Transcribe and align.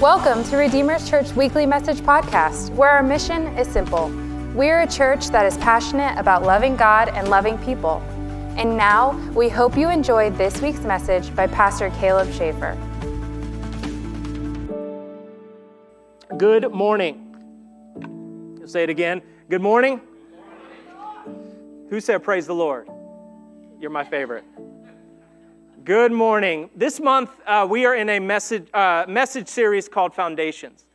Welcome 0.00 0.44
to 0.44 0.56
Redeemer's 0.56 1.10
Church 1.10 1.32
Weekly 1.32 1.66
Message 1.66 1.98
Podcast, 2.02 2.70
where 2.76 2.88
our 2.88 3.02
mission 3.02 3.48
is 3.58 3.66
simple. 3.66 4.10
We're 4.54 4.82
a 4.82 4.86
church 4.86 5.26
that 5.30 5.44
is 5.44 5.56
passionate 5.56 6.16
about 6.16 6.44
loving 6.44 6.76
God 6.76 7.08
and 7.08 7.28
loving 7.28 7.58
people. 7.58 8.00
And 8.56 8.76
now, 8.76 9.18
we 9.34 9.48
hope 9.48 9.76
you 9.76 9.90
enjoyed 9.90 10.38
this 10.38 10.62
week's 10.62 10.82
message 10.82 11.34
by 11.34 11.48
Pastor 11.48 11.90
Caleb 11.98 12.28
Schafer. 12.28 12.76
Good 16.38 16.70
morning. 16.70 18.60
Say 18.66 18.84
it 18.84 18.90
again. 18.90 19.20
Good 19.50 19.62
morning. 19.62 20.00
Who 21.90 21.98
said 21.98 22.22
praise 22.22 22.46
the 22.46 22.54
Lord? 22.54 22.88
You're 23.80 23.90
my 23.90 24.04
favorite. 24.04 24.44
Good 25.84 26.12
morning. 26.12 26.70
This 26.74 26.98
month, 26.98 27.30
uh, 27.46 27.66
we 27.68 27.86
are 27.86 27.94
in 27.94 28.08
a 28.08 28.18
message, 28.18 28.68
uh, 28.74 29.04
message 29.08 29.48
series 29.48 29.88
called 29.88 30.12
Foundations. 30.12 30.86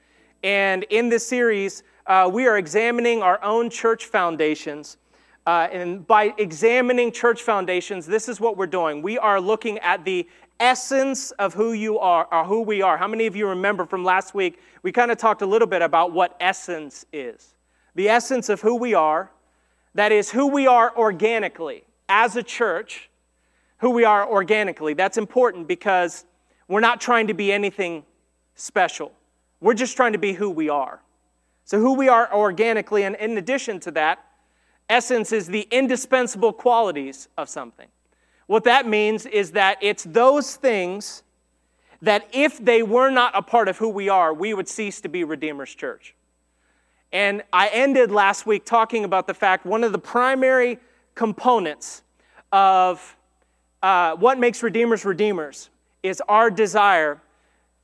And 0.44 0.84
in 0.90 1.10
this 1.10 1.26
series, 1.26 1.84
uh, 2.06 2.30
we 2.32 2.48
are 2.48 2.58
examining 2.58 3.22
our 3.22 3.42
own 3.44 3.70
church 3.70 4.06
foundations. 4.06 4.98
Uh, 5.48 5.68
and 5.72 6.06
by 6.06 6.34
examining 6.38 7.12
church 7.12 7.44
foundations, 7.44 8.06
this 8.06 8.28
is 8.28 8.42
what 8.42 8.58
we're 8.58 8.68
doing. 8.68 9.02
We 9.02 9.18
are 9.18 9.40
looking 9.40 9.80
at 9.80 10.04
the 10.04 10.28
essence 10.60 11.32
of 11.32 11.54
who 11.54 11.74
you 11.74 11.98
are, 11.98 12.28
or 12.32 12.44
who 12.44 12.62
we 12.62 12.82
are. 12.82 12.98
How 12.98 13.08
many 13.08 13.26
of 13.26 13.36
you 13.36 13.48
remember 13.48 13.86
from 13.86 14.04
last 14.04 14.36
week? 14.36 14.60
We 14.82 14.92
kind 14.92 15.12
of 15.12 15.18
talked 15.18 15.42
a 15.42 15.48
little 15.48 15.68
bit 15.68 15.82
about 15.82 16.12
what 16.12 16.36
essence 16.40 17.06
is. 17.14 17.56
The 17.96 18.10
essence 18.10 18.50
of 18.50 18.62
who 18.62 18.76
we 18.76 18.94
are, 18.94 19.32
that 19.96 20.12
is, 20.12 20.32
who 20.32 20.48
we 20.48 20.68
are 20.68 20.96
organically 20.98 21.84
as 22.10 22.36
a 22.36 22.44
church 22.44 23.10
who 23.84 23.90
we 23.90 24.06
are 24.06 24.26
organically. 24.26 24.94
That's 24.94 25.18
important 25.18 25.68
because 25.68 26.24
we're 26.70 26.80
not 26.80 27.02
trying 27.02 27.28
to 27.28 27.34
be 27.34 27.52
anything 27.52 28.06
special. 28.56 29.12
We're 29.60 29.74
just 29.74 29.98
trying 29.98 30.14
to 30.14 30.18
be 30.18 30.32
who 30.32 30.50
we 30.50 30.70
are. 30.70 31.02
So, 31.66 31.80
who 31.80 31.94
we 31.94 32.08
are 32.08 32.34
organically, 32.34 33.04
and 33.04 33.18
in 33.18 33.38
addition 33.38 33.82
to 33.82 33.92
that, 33.92 34.26
essence 34.90 35.34
is 35.34 35.48
the 35.48 35.68
indispensable 35.70 36.54
qualities 36.54 37.28
of 37.38 37.50
something. 37.50 37.90
What 38.48 38.64
that 38.64 38.88
means 38.88 39.26
is 39.26 39.52
that 39.52 39.80
it's 39.82 40.06
those 40.06 40.56
things 40.56 41.24
that 42.02 42.26
if 42.32 42.64
they 42.64 42.84
were 42.84 43.10
not 43.10 43.34
a 43.36 43.42
part 43.42 43.68
of 43.68 43.78
who 43.78 43.90
we 43.90 44.08
are, 44.08 44.34
we 44.34 44.54
would 44.54 44.70
cease 44.70 45.02
to 45.02 45.10
be 45.10 45.26
Redeemer's 45.26 45.76
Church. 45.76 46.16
And 47.12 47.44
I 47.52 47.68
ended 47.68 48.12
last 48.12 48.46
week 48.46 48.64
talking 48.64 49.04
about 49.04 49.28
the 49.28 49.34
fact 49.34 49.66
one 49.66 49.84
of 49.84 49.92
the 49.92 50.00
primary 50.00 50.80
components 51.16 52.02
of 52.54 53.18
uh, 53.84 54.16
what 54.16 54.40
makes 54.40 54.64
redeemers 54.64 55.06
redeemers 55.06 55.70
is 56.02 56.22
our 56.28 56.50
desire 56.50 57.22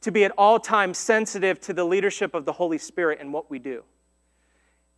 to 0.02 0.12
be 0.12 0.24
at 0.24 0.32
all 0.38 0.60
times 0.60 0.98
sensitive 0.98 1.60
to 1.60 1.74
the 1.74 1.84
leadership 1.84 2.34
of 2.34 2.46
the 2.46 2.54
Holy 2.54 2.78
Spirit 2.78 3.20
in 3.20 3.32
what 3.32 3.52
we 3.52 3.60
do. 3.60 3.84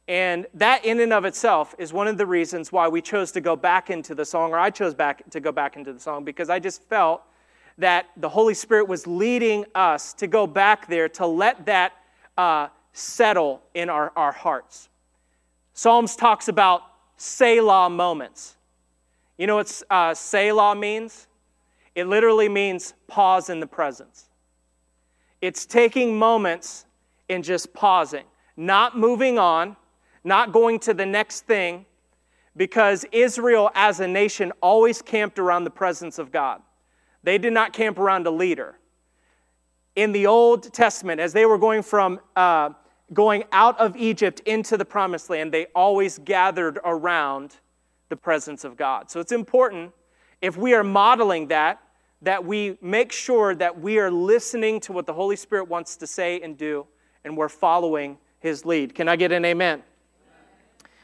And 0.07 0.45
that, 0.53 0.85
in 0.85 0.99
and 0.99 1.11
of 1.11 1.25
itself, 1.25 1.73
is 1.77 1.91
one 1.91 2.07
of 2.07 2.17
the 2.17 2.25
reasons 2.25 2.71
why 2.71 2.87
we 2.87 3.01
chose 3.01 3.31
to 3.33 3.41
go 3.41 3.55
back 3.55 3.89
into 3.89 4.13
the 4.13 4.25
song, 4.25 4.51
or 4.51 4.59
I 4.59 4.69
chose 4.69 4.93
back 4.93 5.27
to 5.31 5.39
go 5.39 5.51
back 5.51 5.75
into 5.75 5.91
the 5.91 5.99
song, 5.99 6.23
because 6.23 6.49
I 6.49 6.59
just 6.59 6.83
felt 6.83 7.23
that 7.77 8.07
the 8.17 8.29
Holy 8.29 8.53
Spirit 8.53 8.87
was 8.87 9.07
leading 9.07 9.65
us 9.73 10.13
to 10.15 10.27
go 10.27 10.45
back 10.45 10.87
there 10.87 11.09
to 11.09 11.25
let 11.25 11.65
that 11.65 11.93
uh, 12.37 12.67
settle 12.93 13.61
in 13.73 13.89
our, 13.89 14.11
our 14.15 14.31
hearts. 14.31 14.89
Psalms 15.73 16.15
talks 16.15 16.47
about 16.47 16.83
Selah 17.17 17.89
moments. 17.89 18.55
You 19.41 19.47
know 19.47 19.55
what 19.55 19.81
uh, 19.89 20.13
Selah 20.13 20.75
means? 20.75 21.27
It 21.95 22.05
literally 22.05 22.47
means 22.47 22.93
pause 23.07 23.49
in 23.49 23.59
the 23.59 23.65
presence. 23.65 24.29
It's 25.41 25.65
taking 25.65 26.15
moments 26.15 26.85
and 27.27 27.43
just 27.43 27.73
pausing, 27.73 28.25
not 28.55 28.99
moving 28.99 29.39
on, 29.39 29.77
not 30.23 30.51
going 30.51 30.77
to 30.81 30.93
the 30.93 31.07
next 31.07 31.47
thing, 31.47 31.87
because 32.55 33.03
Israel 33.11 33.71
as 33.73 33.99
a 33.99 34.07
nation 34.07 34.51
always 34.61 35.01
camped 35.01 35.39
around 35.39 35.63
the 35.63 35.71
presence 35.71 36.19
of 36.19 36.31
God. 36.31 36.61
They 37.23 37.39
did 37.39 37.51
not 37.51 37.73
camp 37.73 37.97
around 37.97 38.27
a 38.27 38.31
leader. 38.31 38.75
In 39.95 40.11
the 40.11 40.27
Old 40.27 40.71
Testament, 40.71 41.19
as 41.19 41.33
they 41.33 41.47
were 41.47 41.57
going 41.57 41.81
from 41.81 42.19
uh, 42.35 42.69
going 43.11 43.45
out 43.51 43.79
of 43.79 43.97
Egypt 43.97 44.41
into 44.41 44.77
the 44.77 44.85
promised 44.85 45.31
land, 45.31 45.51
they 45.51 45.65
always 45.73 46.19
gathered 46.19 46.77
around 46.85 47.57
the 48.11 48.15
presence 48.15 48.63
of 48.63 48.77
God. 48.77 49.09
So 49.09 49.19
it's 49.19 49.31
important 49.31 49.91
if 50.41 50.55
we 50.57 50.75
are 50.75 50.83
modeling 50.83 51.47
that, 51.47 51.81
that 52.21 52.45
we 52.45 52.77
make 52.81 53.11
sure 53.11 53.55
that 53.55 53.79
we 53.79 53.97
are 53.97 54.11
listening 54.11 54.79
to 54.81 54.91
what 54.91 55.07
the 55.07 55.13
Holy 55.13 55.35
Spirit 55.35 55.67
wants 55.67 55.95
to 55.95 56.05
say 56.05 56.39
and 56.41 56.55
do, 56.55 56.85
and 57.23 57.35
we're 57.35 57.49
following 57.49 58.17
his 58.39 58.65
lead. 58.65 58.93
Can 58.93 59.07
I 59.07 59.15
get 59.15 59.31
an 59.31 59.45
amen? 59.45 59.81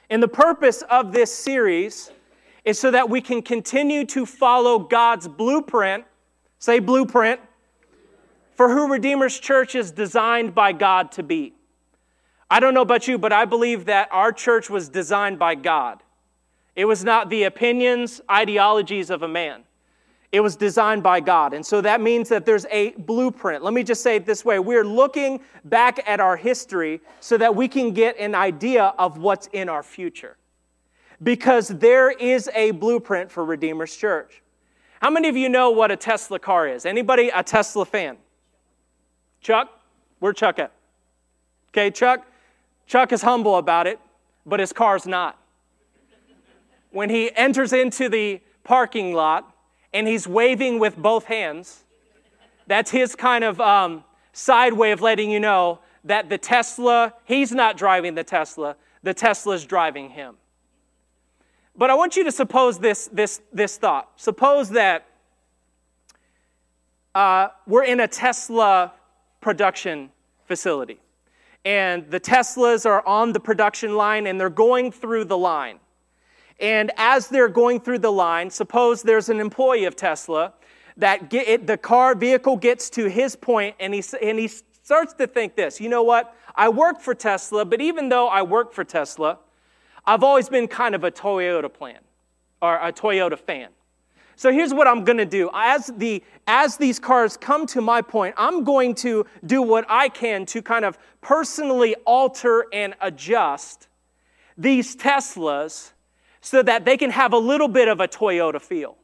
And 0.09 0.21
the 0.21 0.27
purpose 0.27 0.83
of 0.83 1.13
this 1.13 1.33
series 1.33 2.11
is 2.65 2.77
so 2.77 2.91
that 2.91 3.09
we 3.09 3.21
can 3.21 3.41
continue 3.41 4.05
to 4.05 4.25
follow 4.25 4.77
God's 4.77 5.27
blueprint. 5.27 6.03
Say 6.59 6.79
blueprint. 6.79 7.39
For 8.55 8.69
who 8.69 8.91
Redeemer's 8.91 9.39
Church 9.39 9.75
is 9.75 9.91
designed 9.91 10.53
by 10.53 10.73
God 10.73 11.13
to 11.13 11.23
be. 11.23 11.53
I 12.49 12.59
don't 12.59 12.73
know 12.73 12.81
about 12.81 13.07
you, 13.07 13.17
but 13.17 13.31
I 13.31 13.45
believe 13.45 13.85
that 13.85 14.09
our 14.11 14.33
church 14.33 14.69
was 14.69 14.89
designed 14.89 15.39
by 15.39 15.55
God. 15.55 16.03
It 16.77 16.85
was 16.85 17.03
not 17.03 17.31
the 17.31 17.43
opinions, 17.43 18.21
ideologies 18.29 19.09
of 19.09 19.23
a 19.23 19.27
man. 19.27 19.63
It 20.31 20.41
was 20.41 20.55
designed 20.55 21.01
by 21.01 21.21
God. 21.21 21.55
And 21.55 21.65
so 21.65 21.81
that 21.81 22.01
means 22.01 22.29
that 22.29 22.45
there's 22.45 22.67
a 22.69 22.91
blueprint. 22.91 23.63
Let 23.63 23.73
me 23.73 23.81
just 23.81 24.03
say 24.03 24.17
it 24.17 24.27
this 24.27 24.45
way 24.45 24.59
we're 24.59 24.85
looking 24.85 25.39
back 25.65 26.07
at 26.07 26.19
our 26.19 26.37
history 26.37 27.01
so 27.19 27.35
that 27.37 27.55
we 27.55 27.67
can 27.67 27.93
get 27.93 28.19
an 28.19 28.35
idea 28.35 28.93
of 28.99 29.17
what's 29.17 29.47
in 29.53 29.69
our 29.69 29.81
future. 29.81 30.37
Because 31.23 31.69
there 31.69 32.11
is 32.11 32.47
a 32.53 32.69
blueprint 32.71 33.31
for 33.31 33.43
Redeemer's 33.43 33.95
Church. 33.95 34.43
How 35.01 35.09
many 35.09 35.29
of 35.29 35.35
you 35.35 35.49
know 35.49 35.71
what 35.71 35.89
a 35.89 35.95
Tesla 35.95 36.37
car 36.37 36.67
is? 36.67 36.85
Anybody 36.85 37.29
a 37.29 37.41
Tesla 37.41 37.87
fan? 37.87 38.17
Chuck? 39.41 39.71
Where 40.19 40.33
Chuck 40.33 40.59
at? 40.59 40.73
Okay, 41.69 41.89
Chuck. 41.89 42.23
Chuck 42.85 43.11
is 43.11 43.23
humble 43.23 43.55
about 43.55 43.87
it, 43.87 43.99
but 44.45 44.59
his 44.59 44.71
car's 44.71 45.07
not 45.07 45.39
when 46.91 47.09
he 47.09 47.35
enters 47.35 47.73
into 47.73 48.09
the 48.09 48.41
parking 48.63 49.13
lot 49.13 49.53
and 49.93 50.07
he's 50.07 50.27
waving 50.27 50.79
with 50.79 50.97
both 50.97 51.25
hands, 51.25 51.83
that's 52.67 52.91
his 52.91 53.15
kind 53.15 53.43
of 53.43 53.59
um, 53.61 54.03
side 54.33 54.73
way 54.73 54.91
of 54.91 55.01
letting 55.01 55.31
you 55.31 55.39
know 55.39 55.79
that 56.03 56.29
the 56.29 56.37
Tesla, 56.37 57.13
he's 57.25 57.51
not 57.51 57.77
driving 57.77 58.15
the 58.15 58.23
Tesla, 58.23 58.75
the 59.03 59.13
Tesla's 59.13 59.65
driving 59.65 60.09
him. 60.09 60.35
But 61.75 61.89
I 61.89 61.93
want 61.93 62.15
you 62.15 62.23
to 62.23 62.31
suppose 62.31 62.79
this, 62.79 63.07
this, 63.11 63.41
this 63.53 63.77
thought. 63.77 64.09
Suppose 64.15 64.69
that 64.69 65.05
uh, 67.13 67.49
we're 67.65 67.83
in 67.83 67.99
a 67.99 68.07
Tesla 68.07 68.93
production 69.41 70.09
facility, 70.45 70.99
and 71.65 72.09
the 72.09 72.19
Teslas 72.19 72.85
are 72.85 73.05
on 73.05 73.33
the 73.33 73.39
production 73.39 73.95
line 73.95 74.27
and 74.27 74.39
they're 74.39 74.49
going 74.49 74.91
through 74.91 75.25
the 75.25 75.37
line. 75.37 75.79
And 76.59 76.91
as 76.97 77.27
they're 77.27 77.49
going 77.49 77.79
through 77.79 77.99
the 77.99 78.11
line, 78.11 78.49
suppose 78.49 79.03
there's 79.03 79.29
an 79.29 79.39
employee 79.39 79.85
of 79.85 79.95
Tesla 79.95 80.53
that 80.97 81.29
get 81.29 81.47
it, 81.47 81.67
the 81.67 81.77
car 81.77 82.15
vehicle 82.15 82.57
gets 82.57 82.89
to 82.91 83.07
his 83.07 83.35
point 83.35 83.75
and 83.79 83.93
he, 83.93 84.03
and 84.21 84.39
he 84.39 84.47
starts 84.47 85.13
to 85.13 85.27
think 85.27 85.55
this 85.55 85.79
you 85.79 85.89
know 85.89 86.03
what? 86.03 86.35
I 86.55 86.69
work 86.69 87.01
for 87.01 87.13
Tesla, 87.13 87.65
but 87.65 87.81
even 87.81 88.09
though 88.09 88.27
I 88.27 88.41
work 88.41 88.73
for 88.73 88.83
Tesla, 88.83 89.37
I've 90.05 90.23
always 90.23 90.49
been 90.49 90.67
kind 90.67 90.95
of 90.95 91.03
a 91.03 91.11
Toyota 91.11 91.71
plan 91.71 91.99
or 92.61 92.75
a 92.77 92.91
Toyota 92.91 93.37
fan. 93.37 93.69
So 94.37 94.51
here's 94.51 94.73
what 94.73 94.87
I'm 94.87 95.03
going 95.03 95.17
to 95.17 95.25
do. 95.25 95.49
As, 95.53 95.87
the, 95.97 96.23
as 96.45 96.77
these 96.77 96.99
cars 96.99 97.37
come 97.37 97.65
to 97.67 97.81
my 97.81 98.01
point, 98.01 98.35
I'm 98.37 98.63
going 98.63 98.93
to 98.95 99.25
do 99.45 99.61
what 99.61 99.85
I 99.89 100.09
can 100.09 100.45
to 100.47 100.61
kind 100.61 100.85
of 100.85 100.97
personally 101.21 101.95
alter 102.05 102.65
and 102.71 102.93
adjust 103.01 103.87
these 104.57 104.95
Teslas 104.95 105.91
so 106.41 106.61
that 106.63 106.85
they 106.85 106.97
can 106.97 107.09
have 107.11 107.33
a 107.33 107.37
little 107.37 107.67
bit 107.67 107.87
of 107.87 107.99
a 107.99 108.07
Toyota 108.07 108.61
feel. 108.61 108.97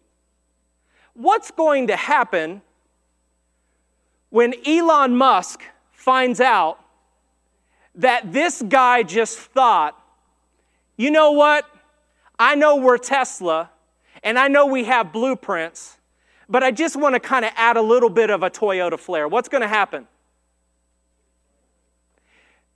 What's 1.13 1.51
going 1.51 1.88
to 1.88 1.95
happen 1.95 2.62
when 4.30 4.53
Elon 4.65 5.15
Musk 5.15 5.62
finds 5.91 6.41
out 6.41 6.80
that 7.95 8.33
this 8.33 8.63
guy 8.68 9.03
just 9.03 9.38
thought, 9.38 10.00
you 10.97 11.12
know 11.12 11.31
what? 11.31 11.69
I 12.39 12.56
know 12.56 12.77
we're 12.77 12.97
Tesla 12.97 13.69
and 14.24 14.39
I 14.39 14.47
know 14.47 14.65
we 14.65 14.86
have 14.86 15.13
blueprints, 15.13 15.97
but 16.50 16.63
I 16.63 16.71
just 16.71 16.95
want 16.95 17.13
to 17.13 17.19
kind 17.19 17.45
of 17.45 17.51
add 17.56 17.77
a 17.77 17.81
little 17.81 18.09
bit 18.09 18.29
of 18.29 18.41
a 18.41 18.50
Toyota 18.50 19.00
flair. 19.00 19.27
What's 19.27 19.50
going 19.50 19.62
to 19.62 19.68
happen? 19.68 20.07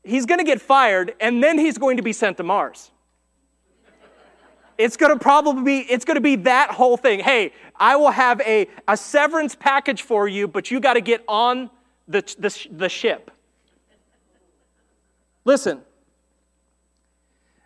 He's 0.03 0.25
going 0.25 0.39
to 0.39 0.45
get 0.45 0.61
fired 0.61 1.15
and 1.19 1.43
then 1.43 1.57
he's 1.57 1.77
going 1.77 1.97
to 1.97 2.03
be 2.03 2.13
sent 2.13 2.37
to 2.37 2.43
Mars. 2.43 2.91
It's 4.77 4.95
going 4.95 5.11
to 5.11 5.19
probably 5.19 5.63
be, 5.63 5.91
it's 5.91 6.05
going 6.05 6.15
to 6.15 6.21
be 6.21 6.35
that 6.37 6.71
whole 6.71 6.97
thing. 6.97 7.19
Hey, 7.19 7.53
I 7.75 7.95
will 7.95 8.11
have 8.11 8.41
a, 8.41 8.67
a 8.87 8.95
severance 8.95 9.55
package 9.55 10.03
for 10.03 10.27
you, 10.27 10.47
but 10.47 10.69
you 10.69 10.79
got 10.79 10.93
to 10.93 11.01
get 11.01 11.23
on 11.27 11.69
the, 12.07 12.21
the, 12.37 12.67
the 12.71 12.89
ship. 12.89 13.31
Listen, 15.45 15.81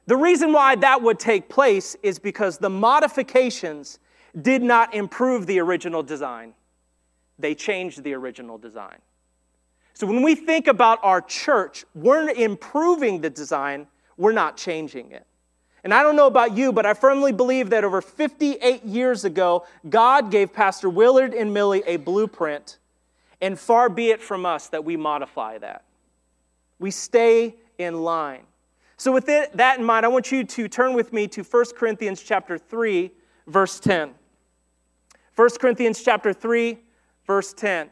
the 0.06 0.16
reason 0.16 0.54
why 0.54 0.76
that 0.76 1.02
would 1.02 1.20
take 1.20 1.50
place 1.50 1.96
is 2.04 2.20
because 2.20 2.58
the 2.58 2.70
modifications 2.70 4.00
did 4.42 4.62
not 4.62 4.94
improve 4.94 5.48
the 5.48 5.60
original 5.60 6.04
design, 6.04 6.54
they 7.38 7.56
changed 7.56 8.04
the 8.04 8.14
original 8.14 8.58
design. 8.58 8.98
So 9.94 10.08
when 10.08 10.22
we 10.22 10.36
think 10.36 10.68
about 10.68 11.00
our 11.04 11.22
church, 11.22 11.86
we're 11.94 12.30
improving 12.30 13.22
the 13.22 13.30
design, 13.30 13.88
we're 14.18 14.32
not 14.32 14.58
changing 14.58 15.12
it. 15.12 15.26
And 15.84 15.94
I 15.94 16.04
don't 16.04 16.16
know 16.16 16.28
about 16.28 16.56
you, 16.56 16.72
but 16.72 16.86
I 16.86 16.94
firmly 16.94 17.32
believe 17.32 17.72
that 17.72 17.84
over 17.84 18.02
58 18.02 18.84
years 18.84 19.26
ago, 19.26 19.66
God 19.90 20.30
gave 20.30 20.54
Pastor 20.54 20.90
Willard 20.90 21.34
and 21.34 21.54
Millie 21.54 21.84
a 21.88 21.98
blueprint, 21.98 22.78
and 23.42 23.60
far 23.60 23.90
be 23.90 24.12
it 24.12 24.22
from 24.22 24.46
us 24.46 24.68
that 24.70 24.86
we 24.86 24.96
modify 24.96 25.58
that. 25.58 25.84
We 26.78 26.92
stay 26.92 27.56
in 27.80 28.04
line. 28.04 28.44
So 28.98 29.12
with 29.12 29.30
it, 29.30 29.58
that 29.58 29.80
in 29.80 29.86
mind, 29.86 30.06
I 30.06 30.10
want 30.10 30.32
you 30.32 30.44
to 30.44 30.68
turn 30.68 30.94
with 30.94 31.12
me 31.12 31.28
to 31.30 31.42
1 31.42 31.66
Corinthians 31.76 32.22
chapter 32.22 32.60
3, 32.60 33.12
verse 33.48 33.80
10. 33.80 34.12
1 35.36 35.50
Corinthians 35.60 36.04
chapter 36.04 36.34
3, 36.34 36.78
verse 37.26 37.54
10. 37.54 37.90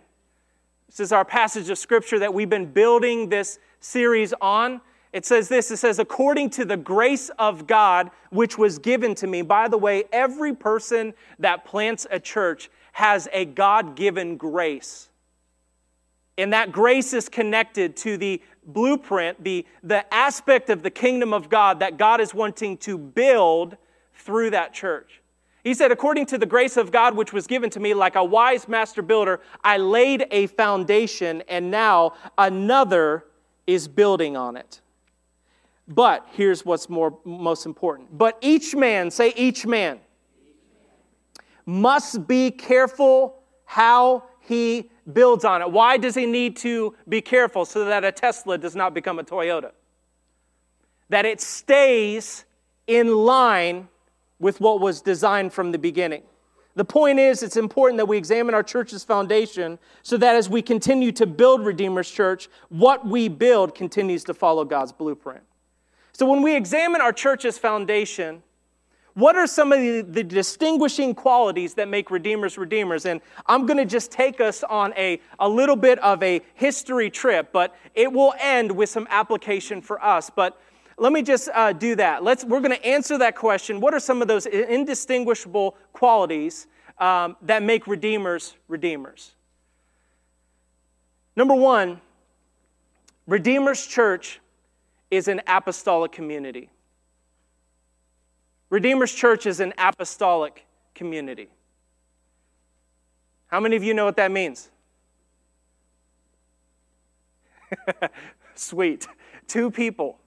This 0.86 1.00
is 1.00 1.12
our 1.12 1.26
passage 1.26 1.70
of 1.70 1.80
scripture 1.80 2.20
that 2.20 2.34
we've 2.34 2.50
been 2.50 2.68
building 2.68 3.30
this 3.30 3.58
series 3.80 4.34
on. 4.42 4.82
It 5.12 5.26
says 5.26 5.50
this 5.50 5.72
it 5.72 5.78
says, 5.78 6.00
according 6.00 6.52
to 6.52 6.66
the 6.66 6.78
grace 6.78 7.30
of 7.40 7.66
God 7.66 8.12
which 8.30 8.58
was 8.58 8.78
given 8.78 9.16
to 9.16 9.28
me. 9.28 9.42
By 9.42 9.68
the 9.68 9.78
way, 9.78 10.04
every 10.12 10.54
person 10.54 11.14
that 11.40 11.66
plants 11.66 12.06
a 12.12 12.20
church 12.20 12.70
has 12.94 13.28
a 13.34 13.46
God 13.46 13.96
given 13.96 14.38
grace. 14.38 15.10
And 16.38 16.54
that 16.54 16.72
grace 16.72 17.14
is 17.14 17.28
connected 17.28 17.98
to 17.98 18.18
the 18.18 18.42
blueprint, 18.66 19.44
the, 19.44 19.66
the 19.84 20.12
aspect 20.14 20.70
of 20.70 20.84
the 20.84 20.92
kingdom 20.92 21.34
of 21.34 21.50
God 21.50 21.80
that 21.80 21.98
God 21.98 22.22
is 22.22 22.34
wanting 22.34 22.78
to 22.78 22.98
build 22.98 23.78
through 24.14 24.52
that 24.52 24.74
church. 24.74 25.22
He 25.64 25.74
said, 25.74 25.92
according 25.92 26.28
to 26.28 26.38
the 26.38 26.46
grace 26.46 26.78
of 26.78 26.92
God 26.92 27.16
which 27.18 27.34
was 27.34 27.46
given 27.46 27.70
to 27.72 27.80
me, 27.80 27.94
like 27.94 28.16
a 28.16 28.24
wise 28.24 28.68
master 28.68 29.02
builder, 29.02 29.42
I 29.64 29.78
laid 29.78 30.28
a 30.32 30.48
foundation, 30.48 31.44
and 31.50 31.70
now 31.70 32.14
another 32.38 33.26
is 33.68 33.88
building 33.88 34.38
on 34.38 34.56
it. 34.56 34.82
But 35.90 36.28
here's 36.34 36.64
what's 36.64 36.88
more 36.88 37.18
most 37.26 37.66
important. 37.66 38.16
But 38.16 38.38
each 38.42 38.76
man, 38.76 39.10
say 39.10 39.34
each 39.36 39.66
man, 39.66 40.00
must 41.66 42.28
be 42.28 42.52
careful 42.52 43.42
how 43.66 44.24
he 44.40 44.92
builds 45.12 45.44
on 45.44 45.62
it. 45.62 45.72
Why 45.72 45.98
does 45.98 46.14
he 46.14 46.28
need 46.28 46.58
to 46.58 46.96
be 47.08 47.22
careful 47.22 47.66
so 47.66 47.86
that 47.86 48.06
a 48.06 48.12
Tesla 48.12 48.58
does 48.58 48.76
not 48.76 48.94
become 48.94 49.18
a 49.20 49.24
Toyota? 49.24 49.72
That 51.10 51.26
it 51.26 51.42
stays 51.42 52.46
in 52.86 53.16
line 53.16 53.88
with 54.40 54.62
what 54.62 54.80
was 54.80 55.02
designed 55.02 55.54
from 55.54 55.72
the 55.72 55.80
beginning. 55.80 56.24
The 56.76 56.86
point 56.86 57.20
is, 57.20 57.44
it's 57.44 57.58
important 57.58 57.98
that 57.98 58.06
we 58.06 58.18
examine 58.18 58.54
our 58.56 58.64
church's 58.64 59.04
foundation 59.04 59.80
so 60.04 60.18
that 60.18 60.36
as 60.36 60.50
we 60.50 60.62
continue 60.62 61.12
to 61.14 61.26
build 61.26 61.66
Redeemer's 61.66 62.10
Church, 62.10 62.48
what 62.70 63.06
we 63.06 63.28
build 63.28 63.76
continues 63.76 64.24
to 64.26 64.34
follow 64.34 64.64
God's 64.64 64.92
blueprint. 64.92 65.44
So 66.20 66.26
when 66.26 66.42
we 66.42 66.54
examine 66.54 67.00
our 67.00 67.14
church's 67.14 67.58
foundation, 67.58 68.44
what 69.14 69.38
are 69.38 69.48
some 69.48 69.72
of 69.72 69.80
the, 69.80 70.02
the, 70.02 70.22
distinguishing 70.22 71.16
qualities 71.16 71.76
that 71.76 71.88
make 71.88 72.12
redeemers 72.12 72.58
redeemers? 72.58 73.06
And 73.06 73.22
I'm 73.46 73.66
going 73.66 73.78
to 73.78 73.86
just 73.86 74.12
take 74.12 74.42
us 74.42 74.62
on 74.64 74.94
a, 74.98 75.22
a 75.40 75.48
little 75.48 75.78
bit 75.78 75.98
of 76.00 76.22
a 76.22 76.42
history 76.56 77.10
trip, 77.10 77.54
but 77.54 77.74
it 77.96 78.12
will 78.12 78.34
end 78.38 78.70
with 78.70 78.90
some 78.90 79.08
application 79.10 79.82
for 79.82 80.04
us. 80.04 80.30
But 80.30 80.62
let 80.98 81.14
me 81.14 81.22
just 81.22 81.48
uh, 81.54 81.72
do 81.72 81.96
that. 81.96 82.22
Let's, 82.22 82.44
we're 82.44 82.60
going 82.60 82.76
to 82.76 82.86
answer 82.86 83.18
that 83.20 83.38
question. 83.38 83.80
What 83.80 83.94
are 83.94 84.00
some 84.02 84.22
of 84.22 84.28
those 84.28 84.46
indistinguishable 84.46 85.78
qualities 85.94 86.68
um, 86.98 87.38
that 87.44 87.64
make 87.64 87.88
redeemers 87.88 88.58
redeemers? 88.68 89.36
Number 91.38 91.56
one, 91.56 92.02
Redeemer's 93.26 93.88
Church 93.88 94.42
is 95.12 95.28
an 95.28 95.42
apostolic 95.48 96.12
community. 96.12 96.70
Redeemer's 98.70 99.12
Church 99.12 99.46
is 99.46 99.60
an 99.60 99.74
apostolic 99.78 100.66
community. 100.94 101.50
How 103.48 103.60
many 103.60 103.76
of 103.76 103.84
you 103.84 103.94
know 103.94 104.06
what 104.06 104.18
that 104.18 104.32
means? 104.32 104.70
Sweet. 108.56 109.08
Two 109.48 109.72
people. 109.72 110.20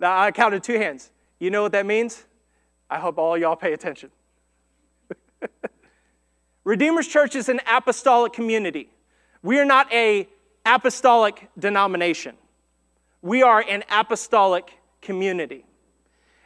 I 0.00 0.30
counted 0.30 0.62
two 0.62 0.78
hands. 0.78 1.10
You 1.38 1.50
know 1.50 1.62
what 1.62 1.72
that 1.72 1.84
means? 1.84 2.24
I 2.88 2.98
hope 2.98 3.18
all 3.18 3.36
y'all 3.36 3.56
pay 3.56 3.74
attention. 3.74 4.10
Redeemer's 6.64 7.06
Church 7.06 7.36
is 7.36 7.50
an 7.50 7.60
apostolic 7.70 8.32
community. 8.32 8.88
We 9.42 9.58
are 9.58 9.64
not 9.64 9.92
a 9.92 10.28
apostolic 10.64 11.48
denomination 11.58 12.36
we 13.22 13.42
are 13.42 13.64
an 13.68 13.82
apostolic 13.90 14.78
community. 15.00 15.64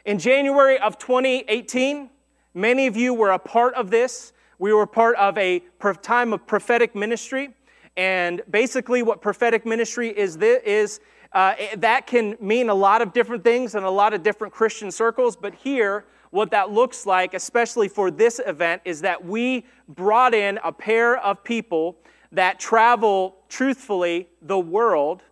In 0.05 0.17
January 0.17 0.79
of 0.79 0.97
2018, 0.97 2.09
many 2.53 2.87
of 2.87 2.97
you 2.97 3.13
were 3.13 3.31
a 3.31 3.39
part 3.39 3.73
of 3.75 3.91
this. 3.91 4.33
We 4.57 4.73
were 4.73 4.87
part 4.87 5.15
of 5.17 5.37
a 5.37 5.61
time 6.01 6.33
of 6.33 6.45
prophetic 6.47 6.95
ministry. 6.95 7.49
And 7.97 8.41
basically, 8.49 9.03
what 9.03 9.21
prophetic 9.21 9.65
ministry 9.65 10.09
is, 10.09 10.37
this, 10.37 10.61
is 10.63 10.99
uh, 11.33 11.55
that 11.77 12.07
can 12.07 12.37
mean 12.39 12.69
a 12.69 12.73
lot 12.73 13.01
of 13.01 13.13
different 13.13 13.43
things 13.43 13.75
in 13.75 13.83
a 13.83 13.91
lot 13.91 14.13
of 14.13 14.23
different 14.23 14.53
Christian 14.53 14.91
circles. 14.91 15.35
But 15.35 15.53
here, 15.55 16.05
what 16.29 16.51
that 16.51 16.71
looks 16.71 17.05
like, 17.05 17.33
especially 17.33 17.89
for 17.89 18.09
this 18.09 18.39
event, 18.45 18.81
is 18.85 19.01
that 19.01 19.23
we 19.23 19.65
brought 19.87 20.33
in 20.33 20.59
a 20.63 20.71
pair 20.71 21.17
of 21.17 21.43
people 21.43 21.97
that 22.31 22.59
travel 22.59 23.35
truthfully 23.49 24.29
the 24.41 24.59
world 24.59 25.23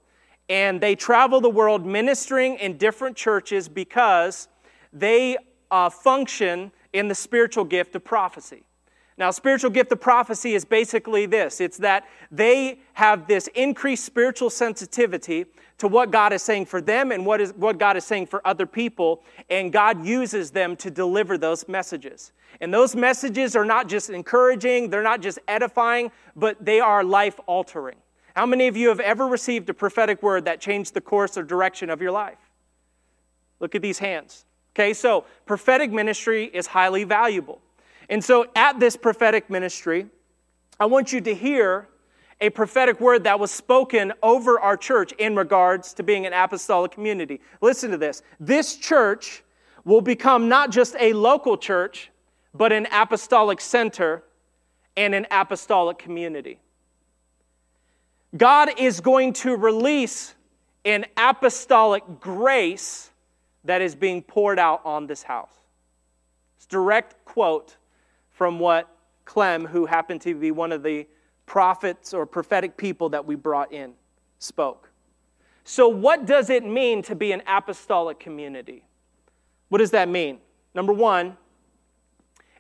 and 0.50 0.82
they 0.82 0.96
travel 0.96 1.40
the 1.40 1.50
world 1.50 1.86
ministering 1.86 2.58
in 2.58 2.78
different 2.78 3.16
churches 3.16 3.70
because 3.70 4.48
they 4.92 5.38
uh, 5.72 5.90
function 5.90 6.72
in 6.92 7.08
the 7.08 7.16
spiritual 7.16 7.64
gift 7.64 7.96
of 7.96 8.04
prophecy. 8.04 8.64
Now, 9.18 9.32
spiritual 9.32 9.70
gift 9.70 9.92
of 9.92 10.00
prophecy 10.00 10.56
is 10.56 10.66
basically 10.66 11.26
this 11.26 11.60
it's 11.62 11.78
that 11.78 12.06
they 12.32 12.80
have 12.94 13.28
this 13.28 13.48
increased 13.54 14.06
spiritual 14.06 14.50
sensitivity 14.50 15.46
to 15.78 15.88
what 15.88 16.12
God 16.12 16.34
is 16.34 16.42
saying 16.42 16.66
for 16.66 16.82
them 16.82 17.12
and 17.12 17.26
what, 17.26 17.40
is, 17.40 17.54
what 17.54 17.78
God 17.78 17.96
is 17.96 18.04
saying 18.04 18.28
for 18.28 18.46
other 18.46 18.66
people, 18.66 19.24
and 19.50 19.72
God 19.72 20.06
uses 20.06 20.52
them 20.52 20.76
to 20.78 20.92
deliver 20.92 21.38
those 21.38 21.68
messages. 21.68 22.34
And 22.60 22.74
those 22.74 22.96
messages 22.96 23.56
are 23.56 23.64
not 23.64 23.88
just 23.88 24.10
encouraging, 24.10 24.90
they're 24.90 25.04
not 25.04 25.22
just 25.22 25.40
edifying, 25.48 26.12
but 26.36 26.64
they 26.64 26.80
are 26.80 27.04
life 27.04 27.40
altering. 27.46 27.96
How 28.40 28.46
many 28.46 28.70
of 28.70 28.78
you 28.78 28.88
have 28.88 29.02
ever 29.02 29.28
received 29.28 29.70
a 29.70 29.74
prophetic 29.74 30.24
word 30.24 30.46
that 30.46 30.62
changed 30.62 30.94
the 30.94 31.02
course 31.02 31.38
or 31.38 31.44
direction 31.44 31.90
of 31.90 32.02
your 32.02 32.12
life? 32.12 32.38
Look 33.60 33.76
at 33.76 33.82
these 33.82 34.00
hands. 34.00 34.46
Okay, 34.74 34.94
so 34.94 35.26
prophetic 35.46 35.92
ministry 35.92 36.46
is 36.46 36.66
highly 36.66 37.04
valuable. 37.04 37.60
And 38.08 38.24
so 38.24 38.46
at 38.56 38.80
this 38.80 38.96
prophetic 38.96 39.50
ministry, 39.50 40.08
I 40.80 40.86
want 40.86 41.12
you 41.12 41.20
to 41.20 41.36
hear 41.36 41.90
a 42.40 42.50
prophetic 42.50 43.02
word 43.02 43.26
that 43.26 43.38
was 43.42 43.52
spoken 43.52 44.14
over 44.24 44.58
our 44.58 44.78
church 44.78 45.12
in 45.18 45.36
regards 45.36 45.94
to 45.96 46.02
being 46.02 46.26
an 46.26 46.32
apostolic 46.32 46.94
community. 46.94 47.42
Listen 47.60 47.92
to 47.92 47.98
this. 47.98 48.22
This 48.40 48.78
church 48.78 49.44
will 49.84 50.00
become 50.00 50.48
not 50.48 50.72
just 50.72 50.96
a 50.98 51.12
local 51.12 51.58
church, 51.58 52.10
but 52.54 52.72
an 52.72 52.88
apostolic 52.94 53.60
center 53.60 54.24
and 54.96 55.14
an 55.14 55.28
apostolic 55.30 55.98
community. 55.98 56.62
God 58.38 58.70
is 58.78 59.02
going 59.02 59.34
to 59.34 59.56
release 59.56 60.36
an 60.86 61.06
apostolic 61.18 62.04
grace 62.20 63.10
that 63.64 63.82
is 63.82 63.96
being 63.96 64.22
poured 64.22 64.60
out 64.60 64.82
on 64.86 65.08
this 65.08 65.24
house. 65.24 65.54
It's 66.58 66.66
direct 66.66 67.26
quote 67.26 67.78
from 68.30 68.60
what 68.60 68.90
Clem, 69.26 69.66
who 69.66 69.86
happened 69.86 70.22
to 70.22 70.36
be 70.36 70.52
one 70.52 70.72
of 70.72 70.84
the 70.84 71.08
prophets 71.46 72.14
or 72.14 72.26
prophetic 72.26 72.78
people 72.78 73.10
that 73.10 73.26
we 73.26 73.36
brought 73.36 73.72
in, 73.72 73.94
spoke. 74.38 74.90
So, 75.64 75.88
what 75.88 76.26
does 76.26 76.50
it 76.50 76.66
mean 76.66 77.02
to 77.04 77.16
be 77.16 77.32
an 77.32 77.44
apostolic 77.46 78.20
community? 78.20 78.84
What 79.70 79.80
does 79.80 79.92
that 79.92 80.10
mean? 80.10 80.40
Number 80.74 80.94
one, 80.94 81.38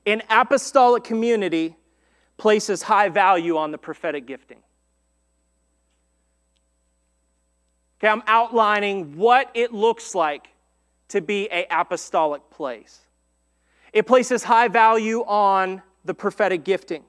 an 0.06 0.22
apostolic 0.30 1.04
community 1.04 1.76
places 2.38 2.84
high 2.84 3.10
value 3.10 3.58
on 3.58 3.72
the 3.72 3.78
prophetic 3.78 4.26
gifting. 4.26 4.60
Okay, 8.00 8.08
I'm 8.08 8.24
outlining 8.27 9.18
what 9.18 9.51
it 9.53 9.74
looks 9.74 10.15
like 10.15 10.48
to 11.10 11.22
be 11.22 11.50
a 11.51 11.65
apostolic 11.70 12.50
place. 12.50 13.01
It 13.91 14.08
places 14.08 14.44
high 14.44 14.70
value 14.70 15.22
on 15.25 15.82
the 16.06 16.13
prophetic 16.13 16.63
gifting. 16.63 17.03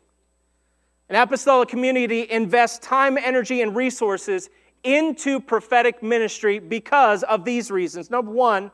An 1.09 1.17
apostolic 1.17 1.69
community 1.69 2.29
invests 2.31 2.79
time, 2.79 3.19
energy, 3.19 3.63
and 3.63 3.77
resources 3.77 4.51
into 4.83 5.39
prophetic 5.39 6.03
ministry 6.03 6.59
because 6.59 7.23
of 7.25 7.45
these 7.45 7.71
reasons. 7.71 8.11
Number 8.11 8.31
one, 8.31 8.71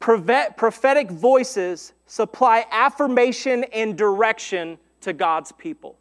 prophetic 0.00 1.10
voices 1.10 1.92
supply 2.06 2.66
affirmation 2.70 3.64
and 3.72 3.96
direction 3.96 4.78
to 5.00 5.12
God's 5.12 5.52
people. 5.52 5.96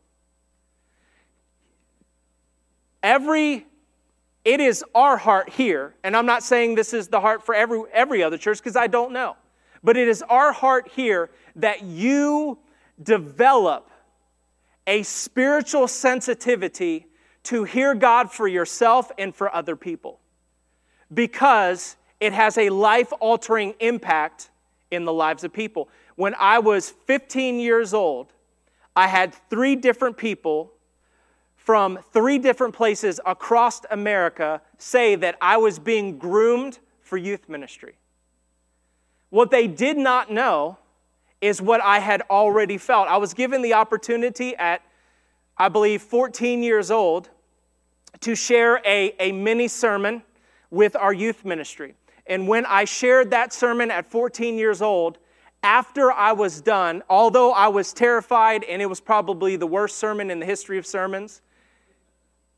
Every 3.04 3.66
it 4.46 4.60
is 4.60 4.86
our 4.94 5.18
heart 5.18 5.50
here, 5.50 5.96
and 6.04 6.16
I'm 6.16 6.28
not 6.28 6.44
saying 6.44 6.76
this 6.76 6.94
is 6.94 7.08
the 7.08 7.20
heart 7.20 7.44
for 7.44 7.56
every, 7.56 7.82
every 7.92 8.22
other 8.22 8.38
church 8.38 8.60
because 8.60 8.76
I 8.76 8.86
don't 8.86 9.12
know, 9.12 9.36
but 9.84 9.98
it 9.98 10.08
is 10.08 10.22
our 10.30 10.52
heart 10.54 10.90
here 10.96 11.32
that 11.56 11.84
you 11.84 12.60
develop 13.02 13.90
a 14.86 15.02
spiritual 15.02 15.88
sensitivity 15.88 17.08
to 17.44 17.64
hear 17.64 17.96
God 17.96 18.32
for 18.32 18.48
yourself 18.48 19.12
and 19.18 19.36
for 19.36 19.54
other 19.54 19.76
people 19.76 20.20
because 21.12 21.96
it 22.20 22.32
has 22.32 22.58
a 22.58 22.70
life 22.70 23.12
altering 23.20 23.74
impact 23.80 24.52
in 24.92 25.06
the 25.06 25.14
lives 25.14 25.44
of 25.44 25.52
people. 25.52 25.90
When 26.16 26.36
I 26.40 26.60
was 26.60 26.92
15 27.08 27.60
years 27.60 27.94
old, 27.94 28.32
I 28.96 29.08
had 29.08 29.34
three 29.50 29.76
different 29.76 30.18
people 30.18 30.72
from 31.66 31.98
three 32.14 32.38
different 32.38 32.76
places 32.76 33.20
across 33.26 33.82
America 33.90 34.62
say 34.78 35.16
that 35.16 35.36
I 35.42 35.58
was 35.58 35.80
being 35.80 36.20
groomed 36.20 36.78
for 37.02 37.18
youth 37.18 37.50
ministry. 37.50 37.96
What 39.32 39.50
they 39.50 39.66
did 39.66 39.98
not 39.98 40.32
know 40.32 40.78
is 41.42 41.64
what 41.64 41.82
I 41.82 41.98
had 41.98 42.22
already 42.30 42.78
felt. 42.78 43.08
I 43.08 43.18
was 43.18 43.34
given 43.34 43.64
the 43.64 43.74
opportunity 43.74 44.56
at, 44.58 44.84
I 45.58 45.70
believe, 45.70 46.04
14 46.04 46.62
years 46.62 46.92
old 46.92 47.32
to 48.20 48.36
share 48.36 48.80
a, 48.86 49.16
a 49.20 49.32
mini 49.32 49.68
sermon 49.68 50.22
with 50.70 50.96
our 50.96 51.14
youth 51.14 51.44
ministry. 51.44 51.96
And 52.28 52.48
when 52.48 52.68
I 52.68 52.86
shared 52.86 53.32
that 53.32 53.54
sermon 53.54 53.90
at 53.90 54.06
14 54.06 54.56
years 54.56 54.84
old, 54.84 55.18
after 55.64 56.12
I 56.12 56.32
was 56.32 56.62
done, 56.62 57.02
although 57.10 57.52
I 57.52 57.70
was 57.70 57.92
terrified 57.92 58.64
and 58.66 58.84
it 58.84 58.86
was 58.86 59.02
probably 59.02 59.56
the 59.56 59.66
worst 59.66 59.98
sermon 59.98 60.30
in 60.30 60.40
the 60.40 60.46
history 60.46 60.78
of 60.78 60.86
sermons, 60.86 61.42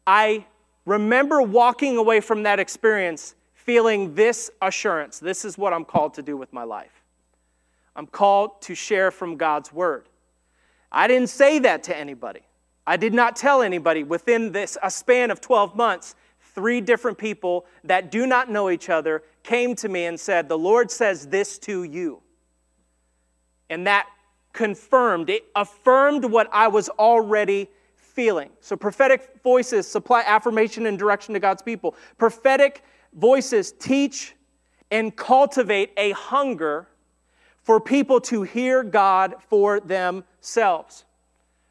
I 0.07 0.45
remember 0.85 1.41
walking 1.41 1.97
away 1.97 2.21
from 2.21 2.43
that 2.43 2.59
experience 2.59 3.35
feeling 3.53 4.15
this 4.15 4.49
assurance 4.61 5.19
this 5.19 5.43
is 5.43 5.57
what 5.57 5.73
I'm 5.73 5.83
called 5.83 6.13
to 6.13 6.21
do 6.21 6.37
with 6.37 6.53
my 6.53 6.63
life. 6.63 7.03
I'm 7.95 8.07
called 8.07 8.61
to 8.63 8.75
share 8.75 9.11
from 9.11 9.35
God's 9.35 9.73
word. 9.73 10.07
I 10.89 11.07
didn't 11.07 11.29
say 11.29 11.59
that 11.59 11.83
to 11.83 11.97
anybody. 11.97 12.41
I 12.85 12.95
did 12.95 13.13
not 13.13 13.35
tell 13.35 13.61
anybody 13.61 14.03
within 14.03 14.53
this 14.53 14.77
a 14.81 14.89
span 14.89 15.29
of 15.29 15.41
12 15.41 15.75
months. 15.75 16.15
Three 16.39 16.79
different 16.79 17.17
people 17.17 17.65
that 17.83 18.09
do 18.09 18.25
not 18.25 18.49
know 18.49 18.69
each 18.69 18.89
other 18.89 19.23
came 19.43 19.75
to 19.75 19.89
me 19.89 20.05
and 20.05 20.17
said, 20.17 20.47
The 20.47 20.57
Lord 20.57 20.89
says 20.89 21.27
this 21.27 21.59
to 21.59 21.83
you. 21.83 22.21
And 23.69 23.85
that 23.85 24.07
confirmed, 24.53 25.29
it 25.29 25.43
affirmed 25.55 26.23
what 26.23 26.47
I 26.53 26.69
was 26.69 26.87
already 26.89 27.69
feeling. 28.17 28.49
So 28.61 28.75
prophetic 28.75 29.29
voices 29.43 29.87
supply 29.87 30.23
affirmation 30.25 30.87
and 30.87 30.97
direction 30.97 31.35
to 31.35 31.39
God's 31.39 31.61
people. 31.61 31.93
Prophetic 32.17 32.83
voices 33.13 33.71
teach 33.71 34.33
and 34.89 35.15
cultivate 35.15 35.91
a 35.97 36.13
hunger 36.13 36.87
for 37.61 37.79
people 37.79 38.19
to 38.21 38.41
hear 38.41 38.81
God 38.81 39.35
for 39.47 39.79
themselves. 39.79 41.05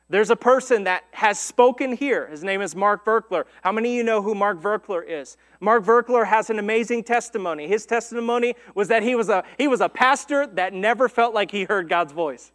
There's 0.08 0.30
a 0.30 0.36
person 0.36 0.84
that 0.84 1.02
has 1.10 1.36
spoken 1.40 1.96
here. 1.96 2.28
His 2.28 2.44
name 2.44 2.62
is 2.62 2.76
Mark 2.76 3.04
Virkler. 3.04 3.42
How 3.62 3.72
many 3.72 3.88
of 3.88 3.96
you 3.96 4.04
know 4.04 4.22
who 4.22 4.32
Mark 4.32 4.62
Virkler 4.62 5.02
is? 5.04 5.36
Mark 5.58 5.84
Virkler 5.84 6.24
has 6.24 6.48
an 6.48 6.60
amazing 6.60 7.02
testimony. 7.02 7.66
His 7.66 7.86
testimony 7.86 8.54
was 8.76 8.86
that 8.86 9.02
he 9.02 9.16
was 9.16 9.28
a, 9.28 9.42
he 9.58 9.66
was 9.66 9.80
a 9.80 9.88
pastor 9.88 10.46
that 10.46 10.72
never 10.72 11.08
felt 11.08 11.34
like 11.34 11.50
he 11.50 11.64
heard 11.64 11.88
God's 11.88 12.12
voice. 12.12 12.52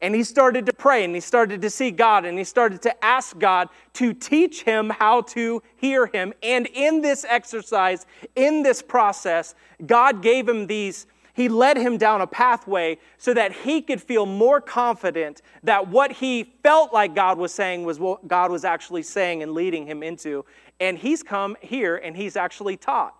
And 0.00 0.14
he 0.14 0.24
started 0.24 0.66
to 0.66 0.72
pray 0.72 1.04
and 1.04 1.14
he 1.14 1.20
started 1.20 1.62
to 1.62 1.70
see 1.70 1.90
God 1.90 2.24
and 2.24 2.36
he 2.36 2.44
started 2.44 2.82
to 2.82 3.04
ask 3.04 3.38
God 3.38 3.68
to 3.94 4.12
teach 4.12 4.62
him 4.62 4.90
how 4.90 5.22
to 5.22 5.62
hear 5.76 6.06
him. 6.06 6.32
And 6.42 6.66
in 6.72 7.00
this 7.00 7.24
exercise, 7.28 8.06
in 8.36 8.62
this 8.62 8.82
process, 8.82 9.54
God 9.86 10.22
gave 10.22 10.48
him 10.48 10.66
these, 10.66 11.06
he 11.34 11.48
led 11.48 11.76
him 11.76 11.98
down 11.98 12.20
a 12.20 12.26
pathway 12.26 12.98
so 13.18 13.34
that 13.34 13.52
he 13.52 13.82
could 13.82 14.00
feel 14.00 14.26
more 14.26 14.60
confident 14.60 15.42
that 15.62 15.88
what 15.88 16.12
he 16.12 16.54
felt 16.62 16.92
like 16.92 17.14
God 17.14 17.38
was 17.38 17.52
saying 17.52 17.84
was 17.84 17.98
what 17.98 18.28
God 18.28 18.50
was 18.50 18.64
actually 18.64 19.02
saying 19.02 19.42
and 19.42 19.52
leading 19.52 19.86
him 19.86 20.02
into. 20.02 20.44
And 20.80 20.98
he's 20.98 21.22
come 21.22 21.56
here 21.60 21.96
and 21.96 22.16
he's 22.16 22.36
actually 22.36 22.76
taught 22.76 23.16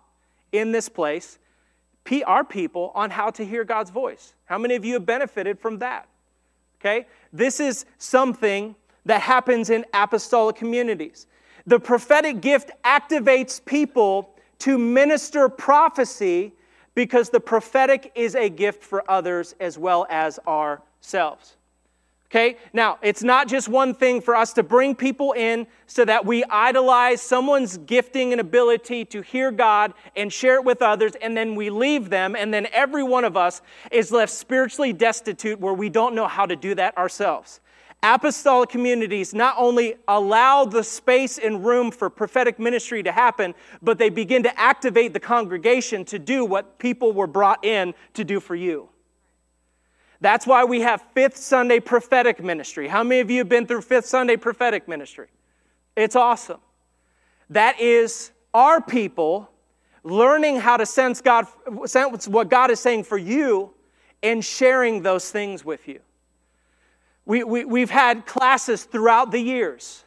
in 0.51 0.71
this 0.71 0.87
place 0.87 1.39
our 2.25 2.43
people 2.43 2.91
on 2.95 3.09
how 3.09 3.29
to 3.31 3.45
hear 3.45 3.63
God's 3.63 3.89
voice. 3.89 4.35
How 4.45 4.57
many 4.57 4.75
of 4.75 4.85
you 4.85 4.93
have 4.93 5.05
benefited 5.05 5.59
from 5.59 5.79
that? 5.79 6.07
Okay? 6.79 7.07
This 7.31 7.59
is 7.59 7.85
something 7.97 8.75
that 9.05 9.21
happens 9.21 9.69
in 9.69 9.85
apostolic 9.93 10.55
communities. 10.55 11.27
The 11.67 11.79
prophetic 11.79 12.41
gift 12.41 12.71
activates 12.83 13.63
people 13.63 14.35
to 14.59 14.77
minister 14.77 15.49
prophecy 15.49 16.53
because 16.93 17.29
the 17.29 17.39
prophetic 17.39 18.11
is 18.15 18.35
a 18.35 18.49
gift 18.49 18.83
for 18.83 19.09
others 19.09 19.55
as 19.59 19.77
well 19.77 20.07
as 20.09 20.39
ourselves. 20.47 21.57
Okay? 22.31 22.57
Now, 22.73 22.97
it's 23.01 23.23
not 23.23 23.47
just 23.47 23.69
one 23.69 23.93
thing 23.93 24.19
for 24.19 24.35
us 24.35 24.53
to 24.53 24.63
bring 24.63 24.95
people 24.95 25.33
in 25.33 25.67
so 25.85 26.03
that 26.05 26.25
we 26.25 26.43
idolize 26.45 27.21
someone's 27.21 27.77
gifting 27.77 28.31
and 28.31 28.41
ability 28.41 29.05
to 29.05 29.21
hear 29.21 29.51
God 29.51 29.93
and 30.15 30.33
share 30.33 30.55
it 30.55 30.65
with 30.65 30.81
others, 30.81 31.13
and 31.21 31.37
then 31.37 31.55
we 31.55 31.69
leave 31.69 32.09
them, 32.09 32.35
and 32.35 32.53
then 32.53 32.67
every 32.73 33.03
one 33.03 33.23
of 33.23 33.37
us 33.37 33.61
is 33.91 34.11
left 34.11 34.33
spiritually 34.33 34.91
destitute 34.91 35.59
where 35.59 35.73
we 35.73 35.87
don't 35.87 36.15
know 36.15 36.27
how 36.27 36.45
to 36.45 36.55
do 36.55 36.75
that 36.75 36.97
ourselves. 36.97 37.61
Apostolic 38.03 38.69
communities 38.69 39.33
not 39.33 39.55
only 39.57 39.95
allow 40.07 40.65
the 40.65 40.83
space 40.83 41.37
and 41.39 41.65
room 41.65 41.89
for 41.89 42.09
prophetic 42.09 42.59
ministry 42.59 43.01
to 43.01 43.11
happen, 43.11 43.55
but 43.81 43.97
they 43.97 44.09
begin 44.09 44.43
to 44.43 44.59
activate 44.59 45.13
the 45.13 45.19
congregation 45.19 46.05
to 46.05 46.19
do 46.19 46.45
what 46.45 46.77
people 46.77 47.13
were 47.13 47.27
brought 47.27 47.63
in 47.65 47.93
to 48.13 48.23
do 48.23 48.39
for 48.39 48.55
you. 48.55 48.89
That's 50.21 50.47
why 50.47 50.63
we 50.63 50.81
have 50.81 51.03
Fifth 51.13 51.37
Sunday 51.37 51.79
prophetic 51.79 52.43
ministry. 52.43 52.87
How 52.87 53.03
many 53.03 53.21
of 53.21 53.29
you 53.29 53.39
have 53.39 53.49
been 53.49 53.67
through 53.67 53.81
Fifth 53.81 54.05
Sunday 54.05 54.37
prophetic 54.37 54.87
ministry? 54.87 55.27
It's 55.95 56.15
awesome. 56.15 56.59
That 57.49 57.79
is 57.79 58.31
our 58.53 58.81
people 58.81 59.49
learning 60.03 60.57
how 60.57 60.77
to 60.77 60.85
sense 60.85 61.21
God, 61.21 61.47
sense 61.85 62.27
what 62.27 62.49
God 62.49 62.71
is 62.71 62.79
saying 62.79 63.03
for 63.03 63.17
you, 63.17 63.73
and 64.23 64.43
sharing 64.43 65.01
those 65.01 65.29
things 65.29 65.63
with 65.65 65.87
you. 65.87 65.99
We, 67.25 67.43
we, 67.43 67.65
we've 67.65 67.89
had 67.89 68.25
classes 68.25 68.83
throughout 68.83 69.31
the 69.31 69.39
years 69.39 70.03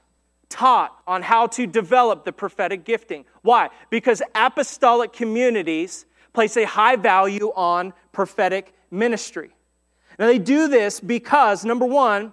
taught 0.49 0.97
on 1.07 1.23
how 1.23 1.47
to 1.47 1.67
develop 1.67 2.25
the 2.25 2.33
prophetic 2.33 2.85
gifting. 2.85 3.25
Why? 3.43 3.69
Because 3.91 4.23
apostolic 4.35 5.13
communities 5.13 6.07
place 6.33 6.57
a 6.57 6.65
high 6.65 6.97
value 6.97 7.53
on 7.55 7.93
prophetic 8.13 8.73
ministry. 8.91 9.51
Now, 10.19 10.27
they 10.27 10.39
do 10.39 10.69
this 10.69 11.01
because, 11.01 11.65
number 11.65 11.87
one, 11.87 12.33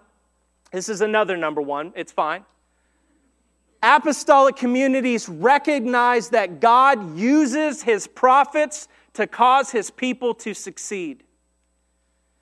this 0.72 0.90
is 0.90 1.02
another 1.02 1.38
number 1.38 1.62
one, 1.62 1.94
it's 1.96 2.12
fine. 2.12 2.44
Apostolic 3.84 4.56
communities 4.56 5.30
recognize 5.30 6.30
that 6.30 6.60
God 6.60 7.16
uses 7.16 7.84
his 7.84 8.08
prophets 8.08 8.88
to 9.14 9.28
cause 9.28 9.70
his 9.70 9.92
people 9.92 10.34
to 10.34 10.54
succeed. 10.54 11.24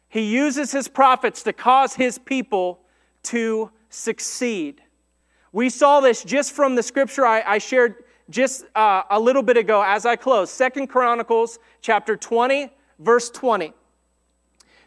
He 0.08 0.22
uses 0.22 0.72
his 0.72 0.88
prophets 0.88 1.44
to 1.44 1.54
cause 1.54 1.96
his 1.96 2.18
people 2.18 2.80
to 3.24 3.72
succeed. 3.90 4.82
We 5.52 5.70
saw 5.70 6.00
this 6.00 6.24
just 6.24 6.54
from 6.54 6.76
the 6.76 6.84
scripture 6.84 7.26
I, 7.26 7.42
I 7.42 7.58
shared 7.58 8.06
just 8.30 8.66
uh, 8.76 9.04
a 9.10 9.20
little 9.20 9.44
bit 9.44 9.58
ago 9.58 9.84
as 9.86 10.06
I 10.06 10.16
close. 10.16 10.50
Second 10.50 10.88
Chronicles 10.88 11.60
chapter 11.82 12.16
20, 12.16 12.72
verse 13.00 13.30
20. 13.30 13.74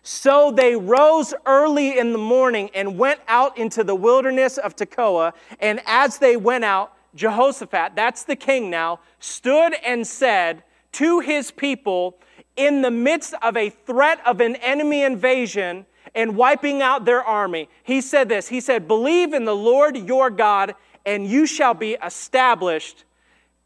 So 0.08 0.52
they 0.52 0.76
rose 0.76 1.34
early 1.46 1.98
in 1.98 2.12
the 2.12 2.18
morning 2.18 2.70
and 2.76 2.96
went 2.96 3.18
out 3.26 3.58
into 3.58 3.82
the 3.82 3.96
wilderness 3.96 4.56
of 4.56 4.76
Tekoa. 4.76 5.32
And 5.58 5.80
as 5.84 6.18
they 6.18 6.36
went 6.36 6.62
out, 6.62 6.92
Jehoshaphat, 7.16 7.96
that's 7.96 8.22
the 8.22 8.36
king 8.36 8.70
now, 8.70 9.00
stood 9.18 9.74
and 9.84 10.06
said 10.06 10.62
to 10.92 11.18
his 11.18 11.50
people 11.50 12.20
in 12.54 12.82
the 12.82 12.90
midst 12.92 13.34
of 13.42 13.56
a 13.56 13.68
threat 13.68 14.24
of 14.24 14.40
an 14.40 14.54
enemy 14.56 15.02
invasion 15.02 15.86
and 16.14 16.36
wiping 16.36 16.82
out 16.82 17.04
their 17.04 17.24
army, 17.24 17.68
he 17.82 18.00
said 18.00 18.28
this 18.28 18.46
He 18.46 18.60
said, 18.60 18.86
Believe 18.86 19.32
in 19.32 19.44
the 19.44 19.56
Lord 19.56 19.96
your 19.96 20.30
God, 20.30 20.76
and 21.04 21.26
you 21.26 21.46
shall 21.46 21.74
be 21.74 21.96
established. 22.00 23.02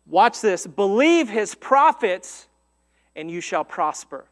Watch 0.06 0.40
this 0.40 0.66
believe 0.66 1.28
his 1.28 1.54
prophets, 1.54 2.48
and 3.14 3.30
you 3.30 3.42
shall 3.42 3.62
prosper 3.62 4.29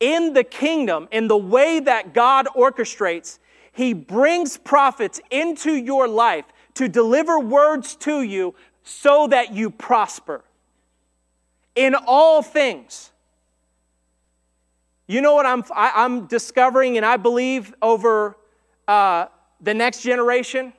in 0.00 0.32
the 0.32 0.44
kingdom, 0.44 1.08
in 1.10 1.28
the 1.28 1.36
way 1.36 1.80
that 1.80 2.14
God 2.14 2.46
orchestrates, 2.56 3.38
He 3.72 3.92
brings 3.92 4.56
prophets 4.56 5.20
into 5.30 5.74
your 5.74 6.06
life 6.08 6.44
to 6.74 6.88
deliver 6.88 7.38
words 7.38 7.96
to 7.96 8.22
you 8.22 8.54
so 8.84 9.26
that 9.26 9.52
you 9.52 9.70
prosper 9.70 10.44
in 11.74 11.94
all 11.94 12.42
things. 12.42 13.12
You 15.06 15.20
know 15.20 15.34
what 15.34 15.46
I'm, 15.46 15.64
I, 15.74 15.88
am 15.88 15.92
i 15.96 16.04
am 16.04 16.26
discovering, 16.26 16.96
and 16.96 17.06
I 17.06 17.16
believe 17.16 17.74
over 17.80 18.36
uh, 18.86 19.26
the 19.60 19.74
next 19.74 20.02
generation? 20.02 20.72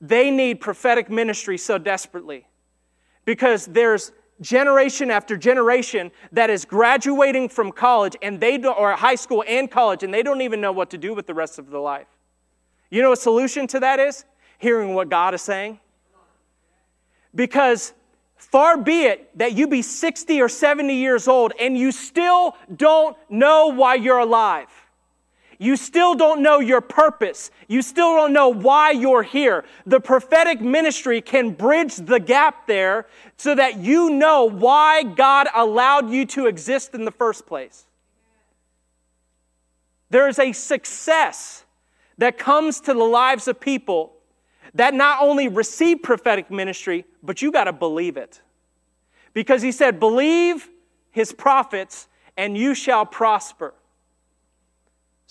They 0.00 0.30
need 0.30 0.60
prophetic 0.60 1.10
ministry 1.10 1.58
so 1.58 1.78
desperately 1.78 2.46
because 3.24 3.66
there's 3.66 4.12
generation 4.40 5.10
after 5.10 5.36
generation 5.36 6.10
that 6.32 6.50
is 6.50 6.64
graduating 6.64 7.48
from 7.48 7.72
college 7.72 8.16
and 8.22 8.40
they 8.40 8.58
do, 8.58 8.70
or 8.70 8.92
high 8.92 9.14
school 9.14 9.44
and 9.46 9.70
college 9.70 10.02
and 10.02 10.12
they 10.12 10.22
don't 10.22 10.40
even 10.40 10.60
know 10.60 10.72
what 10.72 10.90
to 10.90 10.98
do 10.98 11.14
with 11.14 11.26
the 11.26 11.34
rest 11.34 11.58
of 11.58 11.70
their 11.70 11.80
life. 11.80 12.06
You 12.90 13.02
know 13.02 13.12
a 13.12 13.16
solution 13.16 13.66
to 13.68 13.80
that 13.80 14.00
is 14.00 14.24
hearing 14.58 14.94
what 14.94 15.08
God 15.08 15.34
is 15.34 15.42
saying. 15.42 15.80
Because 17.34 17.92
far 18.36 18.76
be 18.76 19.04
it 19.04 19.36
that 19.38 19.52
you 19.52 19.66
be 19.66 19.82
60 19.82 20.40
or 20.40 20.48
70 20.48 20.94
years 20.94 21.26
old 21.26 21.52
and 21.58 21.76
you 21.76 21.90
still 21.90 22.56
don't 22.76 23.16
know 23.28 23.68
why 23.68 23.94
you're 23.94 24.18
alive. 24.18 24.68
You 25.58 25.76
still 25.76 26.14
don't 26.14 26.42
know 26.42 26.60
your 26.60 26.80
purpose. 26.80 27.50
You 27.68 27.82
still 27.82 28.14
don't 28.16 28.32
know 28.32 28.48
why 28.48 28.90
you're 28.90 29.22
here. 29.22 29.64
The 29.86 30.00
prophetic 30.00 30.60
ministry 30.60 31.20
can 31.20 31.50
bridge 31.50 31.96
the 31.96 32.20
gap 32.20 32.66
there 32.66 33.06
so 33.36 33.54
that 33.54 33.78
you 33.78 34.10
know 34.10 34.44
why 34.44 35.02
God 35.02 35.48
allowed 35.54 36.10
you 36.10 36.26
to 36.26 36.46
exist 36.46 36.94
in 36.94 37.04
the 37.04 37.10
first 37.10 37.46
place. 37.46 37.86
There 40.10 40.28
is 40.28 40.38
a 40.38 40.52
success 40.52 41.64
that 42.18 42.38
comes 42.38 42.80
to 42.82 42.94
the 42.94 43.04
lives 43.04 43.48
of 43.48 43.58
people 43.58 44.12
that 44.74 44.94
not 44.94 45.22
only 45.22 45.48
receive 45.48 46.02
prophetic 46.02 46.50
ministry, 46.50 47.04
but 47.22 47.42
you 47.42 47.50
got 47.52 47.64
to 47.64 47.72
believe 47.72 48.16
it. 48.16 48.40
Because 49.32 49.62
he 49.62 49.72
said, 49.72 49.98
Believe 49.98 50.68
his 51.10 51.32
prophets, 51.32 52.08
and 52.36 52.56
you 52.56 52.74
shall 52.74 53.06
prosper. 53.06 53.74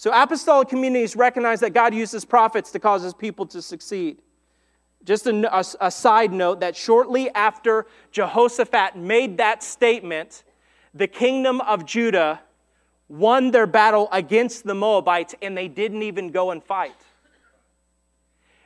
So, 0.03 0.11
apostolic 0.13 0.67
communities 0.67 1.15
recognize 1.15 1.61
that 1.61 1.69
God 1.69 1.93
uses 1.93 2.25
prophets 2.25 2.71
to 2.71 2.79
cause 2.79 3.03
his 3.03 3.13
people 3.13 3.45
to 3.45 3.61
succeed. 3.61 4.21
Just 5.05 5.27
a, 5.27 5.57
a, 5.57 5.63
a, 5.79 5.89
side 5.89 6.33
note 6.33 6.59
that 6.59 6.75
shortly 6.75 7.29
after 7.29 7.85
Jehoshaphat 8.11 8.97
made 8.97 9.37
that 9.37 9.63
statement, 9.63 10.43
the 10.93 11.07
kingdom 11.07 11.61
of 11.61 11.85
Judah 11.85 12.41
won 13.07 13.51
their 13.51 13.65
battle 13.65 14.09
against 14.11 14.65
the 14.65 14.75
Moabites 14.75 15.35
and 15.41 15.57
they 15.57 15.69
didn't 15.69 16.03
even 16.03 16.31
go 16.31 16.51
and 16.51 16.61
fight. 16.61 16.99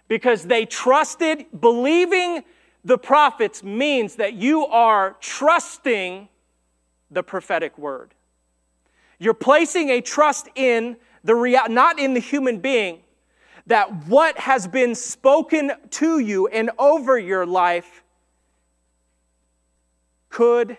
Because 0.08 0.46
they 0.46 0.66
trusted, 0.66 1.46
believing 1.62 2.46
the 2.84 2.98
prophets 2.98 3.62
means 3.62 4.16
that 4.16 4.34
you 4.34 4.66
are 4.66 5.16
trusting 5.20 6.30
the 7.12 7.22
prophetic 7.22 7.78
word. 7.78 8.16
You're 9.20 9.36
placing 9.36 9.92
a 9.92 10.02
trust 10.02 10.50
in 10.56 10.98
the 11.28 11.36
real, 11.36 11.68
not 11.68 12.00
in 12.00 12.14
the 12.14 12.22
human 12.22 12.60
being, 12.60 13.02
that 13.66 14.08
what 14.08 14.40
has 14.40 14.66
been 14.66 14.96
spoken 14.96 15.74
to 15.90 16.20
you 16.20 16.48
and 16.48 16.72
over 16.80 17.20
your 17.20 17.46
life 17.46 18.02
could 20.30 20.78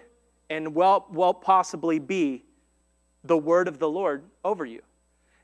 and 0.48 0.74
well, 0.74 1.06
well 1.12 1.34
possibly 1.34 1.98
be 1.98 2.44
the 3.24 3.36
word 3.36 3.68
of 3.68 3.78
the 3.78 3.90
Lord 3.90 4.24
over 4.42 4.64
you. 4.64 4.80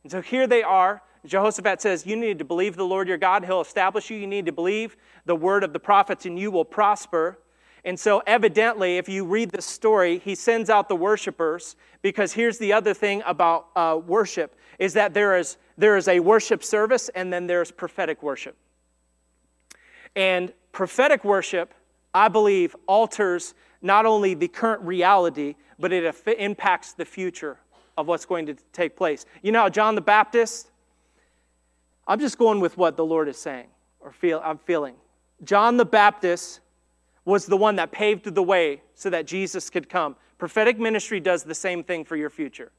And 0.04 0.10
so 0.10 0.22
here 0.22 0.46
they 0.46 0.62
are. 0.62 1.02
Jehoshaphat 1.26 1.82
says, 1.82 2.06
You 2.06 2.16
need 2.16 2.38
to 2.38 2.44
believe 2.46 2.74
the 2.74 2.86
Lord 2.86 3.06
your 3.06 3.18
God, 3.18 3.44
He'll 3.44 3.60
establish 3.60 4.08
you. 4.08 4.16
You 4.16 4.26
need 4.26 4.46
to 4.46 4.52
believe 4.52 4.96
the 5.26 5.36
word 5.36 5.64
of 5.64 5.74
the 5.74 5.80
prophets, 5.80 6.24
and 6.24 6.38
you 6.38 6.50
will 6.50 6.64
prosper. 6.64 7.38
And 7.84 8.00
so, 8.00 8.22
evidently, 8.26 8.96
if 8.96 9.08
you 9.08 9.24
read 9.26 9.50
the 9.50 9.60
story, 9.60 10.18
he 10.18 10.34
sends 10.34 10.70
out 10.70 10.88
the 10.88 10.96
worshipers 10.96 11.76
because 12.00 12.32
here's 12.32 12.58
the 12.58 12.72
other 12.72 12.94
thing 12.94 13.22
about 13.26 13.68
uh, 13.76 14.00
worship 14.06 14.56
is 14.78 14.94
that 14.94 15.12
there 15.12 15.36
is, 15.36 15.58
there 15.76 15.96
is 15.96 16.08
a 16.08 16.20
worship 16.20 16.64
service 16.64 17.10
and 17.14 17.32
then 17.32 17.46
there's 17.46 17.70
prophetic 17.70 18.22
worship. 18.22 18.56
And 20.16 20.52
prophetic 20.72 21.24
worship, 21.24 21.74
I 22.14 22.28
believe, 22.28 22.74
alters 22.86 23.54
not 23.82 24.06
only 24.06 24.34
the 24.34 24.48
current 24.48 24.82
reality, 24.82 25.54
but 25.78 25.92
it 25.92 26.14
impacts 26.38 26.94
the 26.94 27.04
future 27.04 27.58
of 27.96 28.08
what's 28.08 28.24
going 28.24 28.46
to 28.46 28.54
take 28.72 28.96
place. 28.96 29.26
You 29.42 29.52
know, 29.52 29.68
John 29.68 29.94
the 29.94 30.00
Baptist, 30.00 30.70
I'm 32.06 32.18
just 32.18 32.38
going 32.38 32.60
with 32.60 32.76
what 32.76 32.96
the 32.96 33.04
Lord 33.04 33.28
is 33.28 33.36
saying 33.36 33.66
or 34.00 34.12
feel 34.12 34.40
I'm 34.44 34.58
feeling. 34.58 34.94
John 35.44 35.76
the 35.76 35.84
Baptist 35.84 36.60
was 37.24 37.46
the 37.46 37.56
one 37.56 37.76
that 37.76 37.90
paved 37.90 38.34
the 38.34 38.42
way 38.42 38.82
so 38.94 39.10
that 39.10 39.26
Jesus 39.26 39.70
could 39.70 39.88
come. 39.88 40.16
Prophetic 40.38 40.78
ministry 40.78 41.20
does 41.20 41.42
the 41.42 41.54
same 41.54 41.82
thing 41.82 42.04
for 42.04 42.16
your 42.16 42.30
future. 42.30 42.70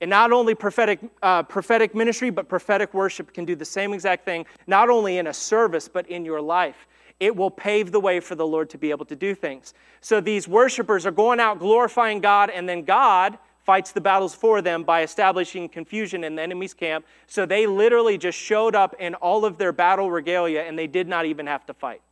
And 0.00 0.10
not 0.10 0.32
only 0.32 0.54
prophetic, 0.54 1.00
uh, 1.22 1.44
prophetic 1.44 1.94
ministry, 1.94 2.30
but 2.30 2.48
prophetic 2.48 2.92
worship 2.92 3.32
can 3.32 3.44
do 3.44 3.54
the 3.54 3.64
same 3.64 3.94
exact 3.94 4.24
thing, 4.24 4.46
not 4.66 4.90
only 4.90 5.18
in 5.18 5.28
a 5.28 5.32
service, 5.32 5.88
but 5.88 6.08
in 6.08 6.24
your 6.24 6.40
life. 6.40 6.88
It 7.20 7.36
will 7.36 7.50
pave 7.50 7.92
the 7.92 8.00
way 8.00 8.18
for 8.18 8.34
the 8.34 8.46
Lord 8.46 8.68
to 8.70 8.78
be 8.78 8.90
able 8.90 9.04
to 9.06 9.14
do 9.14 9.34
things. 9.34 9.74
So 10.00 10.20
these 10.20 10.48
worshipers 10.48 11.06
are 11.06 11.12
going 11.12 11.38
out 11.38 11.60
glorifying 11.60 12.20
God, 12.20 12.50
and 12.50 12.68
then 12.68 12.82
God 12.82 13.38
fights 13.64 13.92
the 13.92 14.00
battles 14.00 14.34
for 14.34 14.60
them 14.60 14.82
by 14.82 15.02
establishing 15.02 15.68
confusion 15.68 16.24
in 16.24 16.34
the 16.34 16.42
enemy's 16.42 16.74
camp. 16.74 17.06
So 17.28 17.46
they 17.46 17.68
literally 17.68 18.18
just 18.18 18.36
showed 18.36 18.74
up 18.74 18.96
in 18.98 19.14
all 19.14 19.44
of 19.44 19.56
their 19.56 19.70
battle 19.70 20.10
regalia, 20.10 20.62
and 20.62 20.76
they 20.76 20.88
did 20.88 21.06
not 21.06 21.26
even 21.26 21.46
have 21.46 21.64
to 21.66 21.74
fight 21.74 22.02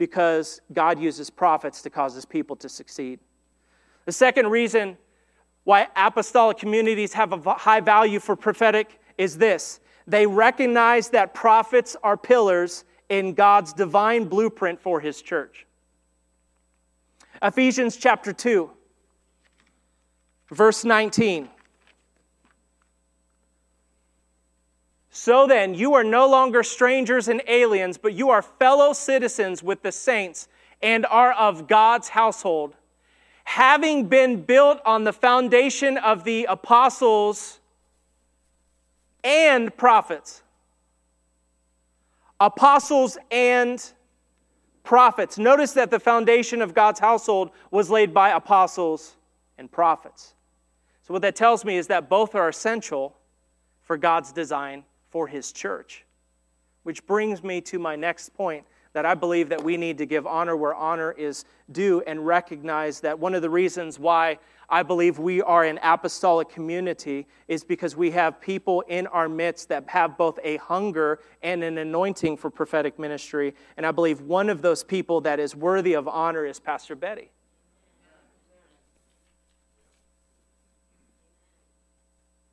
because 0.00 0.62
God 0.72 0.98
uses 0.98 1.28
prophets 1.28 1.82
to 1.82 1.90
cause 1.90 2.14
his 2.14 2.24
people 2.24 2.56
to 2.56 2.70
succeed. 2.70 3.20
The 4.06 4.12
second 4.12 4.46
reason 4.46 4.96
why 5.64 5.88
apostolic 5.94 6.56
communities 6.56 7.12
have 7.12 7.34
a 7.34 7.52
high 7.52 7.80
value 7.80 8.18
for 8.18 8.34
prophetic 8.34 8.98
is 9.18 9.36
this 9.36 9.78
they 10.06 10.26
recognize 10.26 11.10
that 11.10 11.34
prophets 11.34 11.98
are 12.02 12.16
pillars 12.16 12.84
in 13.10 13.34
God's 13.34 13.74
divine 13.74 14.24
blueprint 14.24 14.80
for 14.80 15.00
his 15.00 15.20
church. 15.20 15.66
Ephesians 17.42 17.98
chapter 17.98 18.32
2, 18.32 18.70
verse 20.50 20.82
19. 20.82 21.50
So 25.10 25.48
then, 25.48 25.74
you 25.74 25.94
are 25.94 26.04
no 26.04 26.28
longer 26.28 26.62
strangers 26.62 27.26
and 27.26 27.42
aliens, 27.48 27.98
but 27.98 28.14
you 28.14 28.30
are 28.30 28.42
fellow 28.42 28.92
citizens 28.92 29.60
with 29.60 29.82
the 29.82 29.90
saints 29.90 30.46
and 30.80 31.04
are 31.06 31.32
of 31.32 31.66
God's 31.66 32.08
household, 32.08 32.76
having 33.42 34.06
been 34.06 34.42
built 34.42 34.80
on 34.86 35.02
the 35.02 35.12
foundation 35.12 35.98
of 35.98 36.22
the 36.22 36.44
apostles 36.48 37.58
and 39.24 39.76
prophets. 39.76 40.42
Apostles 42.38 43.18
and 43.32 43.92
prophets. 44.84 45.38
Notice 45.38 45.72
that 45.72 45.90
the 45.90 46.00
foundation 46.00 46.62
of 46.62 46.72
God's 46.72 47.00
household 47.00 47.50
was 47.72 47.90
laid 47.90 48.14
by 48.14 48.30
apostles 48.30 49.16
and 49.58 49.70
prophets. 49.70 50.34
So, 51.02 51.12
what 51.12 51.22
that 51.22 51.34
tells 51.34 51.64
me 51.64 51.76
is 51.76 51.88
that 51.88 52.08
both 52.08 52.36
are 52.36 52.48
essential 52.48 53.16
for 53.82 53.96
God's 53.96 54.32
design 54.32 54.84
for 55.10 55.26
his 55.26 55.52
church. 55.52 56.04
Which 56.82 57.06
brings 57.06 57.42
me 57.42 57.60
to 57.62 57.78
my 57.78 57.96
next 57.96 58.30
point 58.34 58.64
that 58.92 59.06
I 59.06 59.14
believe 59.14 59.48
that 59.50 59.62
we 59.62 59.76
need 59.76 59.98
to 59.98 60.06
give 60.06 60.26
honor 60.26 60.56
where 60.56 60.74
honor 60.74 61.12
is 61.12 61.44
due 61.70 62.02
and 62.06 62.26
recognize 62.26 63.00
that 63.00 63.18
one 63.18 63.34
of 63.34 63.42
the 63.42 63.50
reasons 63.50 63.98
why 63.98 64.38
I 64.68 64.82
believe 64.82 65.18
we 65.18 65.42
are 65.42 65.64
an 65.64 65.78
apostolic 65.82 66.48
community 66.48 67.26
is 67.46 67.62
because 67.62 67.96
we 67.96 68.10
have 68.12 68.40
people 68.40 68.82
in 68.82 69.06
our 69.08 69.28
midst 69.28 69.68
that 69.68 69.88
have 69.88 70.16
both 70.16 70.38
a 70.42 70.56
hunger 70.56 71.20
and 71.42 71.62
an 71.62 71.78
anointing 71.78 72.36
for 72.36 72.50
prophetic 72.50 72.98
ministry. 72.98 73.54
And 73.76 73.86
I 73.86 73.92
believe 73.92 74.20
one 74.22 74.48
of 74.48 74.62
those 74.62 74.82
people 74.82 75.20
that 75.22 75.38
is 75.38 75.54
worthy 75.54 75.94
of 75.94 76.08
honor 76.08 76.44
is 76.44 76.58
Pastor 76.58 76.96
Betty. 76.96 77.30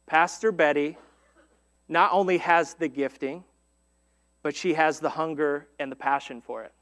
Pastor 0.06 0.52
Betty 0.52 0.98
not 1.88 2.12
only 2.14 2.38
has 2.40 2.74
the 2.74 2.88
gifting, 2.88 3.44
but 4.44 4.56
she 4.56 4.74
has 4.74 5.00
the 5.00 5.10
hunger 5.10 5.68
and 5.80 5.92
the 5.92 5.96
passion 5.96 6.42
for 6.42 6.64
it. 6.64 6.74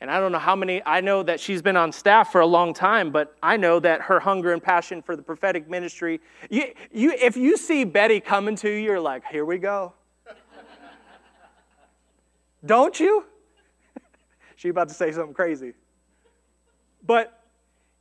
And 0.00 0.10
I 0.10 0.18
don't 0.18 0.32
know 0.32 0.38
how 0.38 0.56
many, 0.56 0.82
I 0.86 1.02
know 1.02 1.22
that 1.22 1.40
she's 1.40 1.60
been 1.60 1.76
on 1.76 1.92
staff 1.92 2.32
for 2.32 2.40
a 2.40 2.46
long 2.46 2.72
time, 2.72 3.10
but 3.10 3.36
I 3.42 3.58
know 3.58 3.78
that 3.80 4.00
her 4.02 4.18
hunger 4.18 4.52
and 4.52 4.62
passion 4.62 5.02
for 5.02 5.14
the 5.14 5.22
prophetic 5.22 5.68
ministry, 5.68 6.20
you, 6.48 6.72
you, 6.90 7.12
if 7.12 7.36
you 7.36 7.58
see 7.58 7.84
Betty 7.84 8.18
coming 8.18 8.56
to 8.56 8.70
you, 8.70 8.76
you're 8.76 9.00
like, 9.00 9.24
here 9.26 9.44
we 9.44 9.58
go. 9.58 9.92
don't 12.64 12.98
you? 12.98 13.26
She's 14.56 14.70
about 14.70 14.88
to 14.88 14.94
say 14.94 15.12
something 15.12 15.34
crazy. 15.34 15.74
But 17.06 17.42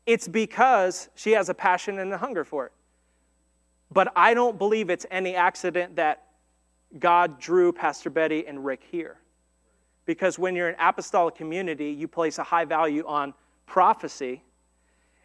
it's 0.05 0.27
because 0.27 1.09
she 1.15 1.33
has 1.33 1.49
a 1.49 1.53
passion 1.53 1.99
and 1.99 2.13
a 2.13 2.17
hunger 2.17 2.45
for 2.45 2.67
it. 2.67 2.71
But 3.91 4.11
I 4.15 4.33
don't 4.33 4.57
believe 4.57 4.89
it's 4.89 5.05
any 5.09 5.35
accident 5.35 5.95
that 5.95 6.23
God 6.97 7.39
drew 7.39 7.71
Pastor 7.71 8.09
Betty 8.09 8.47
and 8.47 8.63
Rick 8.63 8.81
here. 8.89 9.17
Because 10.05 10.39
when 10.39 10.55
you're 10.55 10.69
an 10.69 10.75
apostolic 10.79 11.35
community, 11.35 11.91
you 11.91 12.07
place 12.07 12.37
a 12.39 12.43
high 12.43 12.65
value 12.65 13.05
on 13.05 13.33
prophecy. 13.65 14.43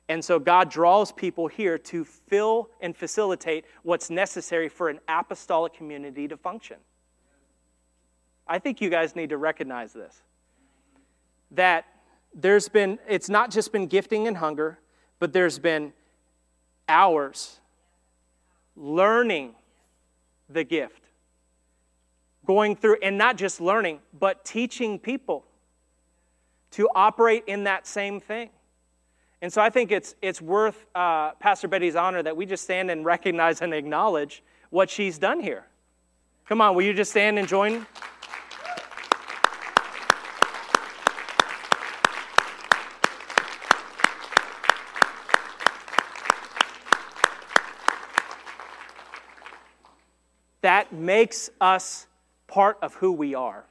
And 0.09 0.23
so 0.23 0.39
God 0.39 0.71
draws 0.71 1.11
people 1.13 1.47
here 1.47 1.79
to 1.79 2.05
fill 2.05 2.69
and 2.81 2.95
facilitate 2.95 3.65
what's 3.83 4.11
necessary 4.11 4.69
for 4.69 4.91
an 4.91 5.01
apostolic 5.09 5.73
community 5.73 6.29
to 6.29 6.37
function. 6.37 6.77
I 8.47 8.59
think 8.59 8.83
you 8.83 8.91
guys 8.91 9.17
need 9.17 9.31
to 9.31 9.39
recognize 9.39 9.95
this. 9.95 10.23
That 11.53 11.87
there's 12.35 12.69
been, 12.69 12.99
it's 13.09 13.31
not 13.31 13.51
just 13.51 13.73
been 13.73 13.87
gifting 13.87 14.29
and 14.29 14.37
hunger, 14.37 14.79
but 15.19 15.33
there's 15.33 15.59
been 15.59 15.95
hours 16.89 17.61
learning 18.77 19.55
the 20.49 20.65
gift. 20.65 21.03
Going 22.47 22.77
through, 22.77 22.99
and 23.03 23.17
not 23.17 23.37
just 23.37 23.61
learning, 23.61 24.01
but 24.19 24.45
teaching 24.45 24.99
people 24.99 25.47
to 26.73 26.89
operate 26.95 27.45
in 27.47 27.65
that 27.65 27.87
same 27.87 28.21
thing. 28.21 28.51
And 29.41 29.53
so 29.53 29.63
I 29.63 29.71
think 29.71 29.93
it's, 29.93 30.15
it's 30.21 30.43
worth 30.43 30.87
uh, 30.95 31.33
Pastor 31.33 31.69
Betty's 31.69 31.97
honor 31.97 32.23
that 32.23 32.37
we 32.37 32.47
just 32.47 32.65
stand 32.65 32.91
and 32.91 33.05
recognize 33.05 33.63
and 33.63 33.73
acknowledge 33.73 34.43
what 34.71 34.91
she's 34.91 35.19
done 35.19 35.41
here. 35.41 35.67
Come 36.47 36.61
on, 36.61 36.75
will 36.75 36.83
you 36.83 36.93
just 36.93 37.11
stand 37.11 37.39
and 37.39 37.49
join? 37.49 37.87
that 50.65 50.84
makes 50.95 51.51
us 51.61 52.07
part 52.47 52.79
of 52.83 52.95
who 52.95 53.13
we 53.13 53.35
are. 53.35 53.65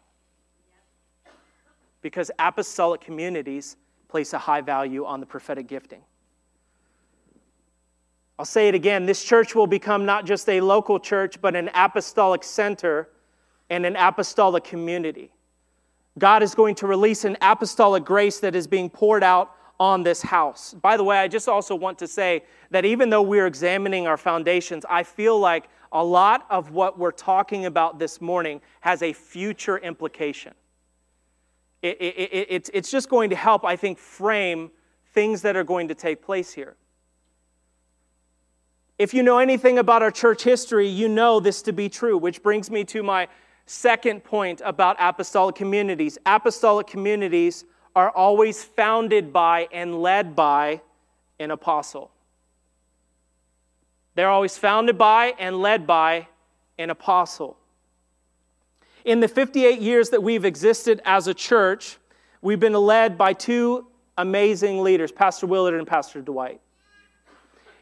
Because 2.02 2.32
apostolic 2.38 3.02
communities 3.02 3.78
place 4.10 4.34
a 4.34 4.38
high 4.38 4.62
value 4.62 5.06
on 5.06 5.20
the 5.20 5.26
prophetic 5.26 5.68
gifting. 5.68 6.02
I'll 8.38 8.46
say 8.46 8.68
it 8.68 8.76
again 8.76 9.06
this 9.06 9.24
church 9.24 9.56
will 9.56 9.68
become 9.68 10.06
not 10.06 10.26
just 10.26 10.50
a 10.50 10.60
local 10.62 11.00
church, 11.00 11.42
but 11.42 11.56
an 11.56 11.70
apostolic 11.74 12.44
center 12.44 13.10
and 13.70 13.86
an 13.86 13.96
apostolic 13.96 14.64
community. 14.64 15.32
God 16.20 16.44
is 16.44 16.54
going 16.54 16.76
to 16.76 16.88
release 16.88 17.26
an 17.26 17.38
apostolic 17.42 18.06
grace 18.06 18.40
that 18.40 18.56
is 18.56 18.68
being 18.68 18.90
poured 18.90 19.24
out 19.24 19.56
on 19.80 20.04
this 20.04 20.22
house. 20.22 20.74
By 20.74 20.98
the 20.98 21.04
way, 21.04 21.18
I 21.18 21.28
just 21.28 21.48
also 21.48 21.76
want 21.76 21.98
to 22.00 22.08
say 22.08 22.44
that 22.70 22.86
even 22.86 23.10
though 23.10 23.22
we're 23.22 23.48
examining 23.48 24.06
our 24.08 24.18
foundations, 24.18 24.86
I 24.90 25.04
feel 25.04 25.40
like 25.40 25.70
a 25.94 26.04
lot 26.04 26.46
of 26.50 26.72
what 26.72 26.98
we're 26.98 27.12
talking 27.12 27.66
about 27.66 28.00
this 28.00 28.20
morning 28.20 28.60
has 28.82 29.02
a 29.02 29.14
future 29.14 29.78
implication. 29.78 30.54
It, 31.82 31.98
it, 32.00 32.16
it, 32.18 32.48
it's, 32.50 32.72
it's 32.74 32.90
just 32.90 33.10
going 33.10 33.30
to 33.30 33.36
help, 33.36 33.64
I 33.64 33.76
think, 33.76 34.00
frame 34.00 34.72
things 35.14 35.44
that 35.44 35.56
are 35.56 35.64
going 35.64 35.88
to 35.90 35.96
take 35.96 36.22
place 36.22 36.52
here. 36.52 36.76
If 38.98 39.14
you 39.14 39.22
know 39.22 39.38
anything 39.38 39.78
about 39.78 40.02
our 40.02 40.12
church 40.12 40.44
history, 40.44 40.88
you 40.88 41.08
know 41.08 41.40
this 41.40 41.62
to 41.64 41.74
be 41.74 41.90
true, 41.90 42.18
which 42.18 42.42
brings 42.42 42.72
me 42.72 42.84
to 42.86 43.04
my 43.04 43.28
second 43.66 44.24
point 44.24 44.62
about 44.66 44.96
apostolic 45.00 45.56
communities. 45.56 46.18
Apostolic 46.26 46.88
communities 46.88 47.66
are 47.96 48.10
always 48.10 48.64
founded 48.64 49.32
by 49.32 49.68
and 49.72 50.02
led 50.02 50.36
by 50.36 50.82
an 51.40 51.52
apostle. 51.52 52.13
They're 54.16 54.30
always 54.30 54.58
founded 54.58 54.98
by 54.98 55.34
and 55.40 55.60
led 55.60 55.88
by 55.88 56.28
an 56.78 56.90
apostle. 56.90 57.58
In 59.06 59.20
the 59.20 59.28
58 59.28 59.82
years 59.82 60.10
that 60.10 60.22
we've 60.22 60.46
existed 60.46 61.02
as 61.04 61.28
a 61.28 61.34
church, 61.34 61.98
we've 62.42 62.60
been 62.60 62.74
led 62.74 63.18
by 63.18 63.34
two 63.34 63.88
amazing 64.18 64.82
leaders, 64.82 65.12
Pastor 65.12 65.48
Willard 65.48 65.74
and 65.74 65.88
Pastor 65.88 66.22
Dwight. 66.22 66.62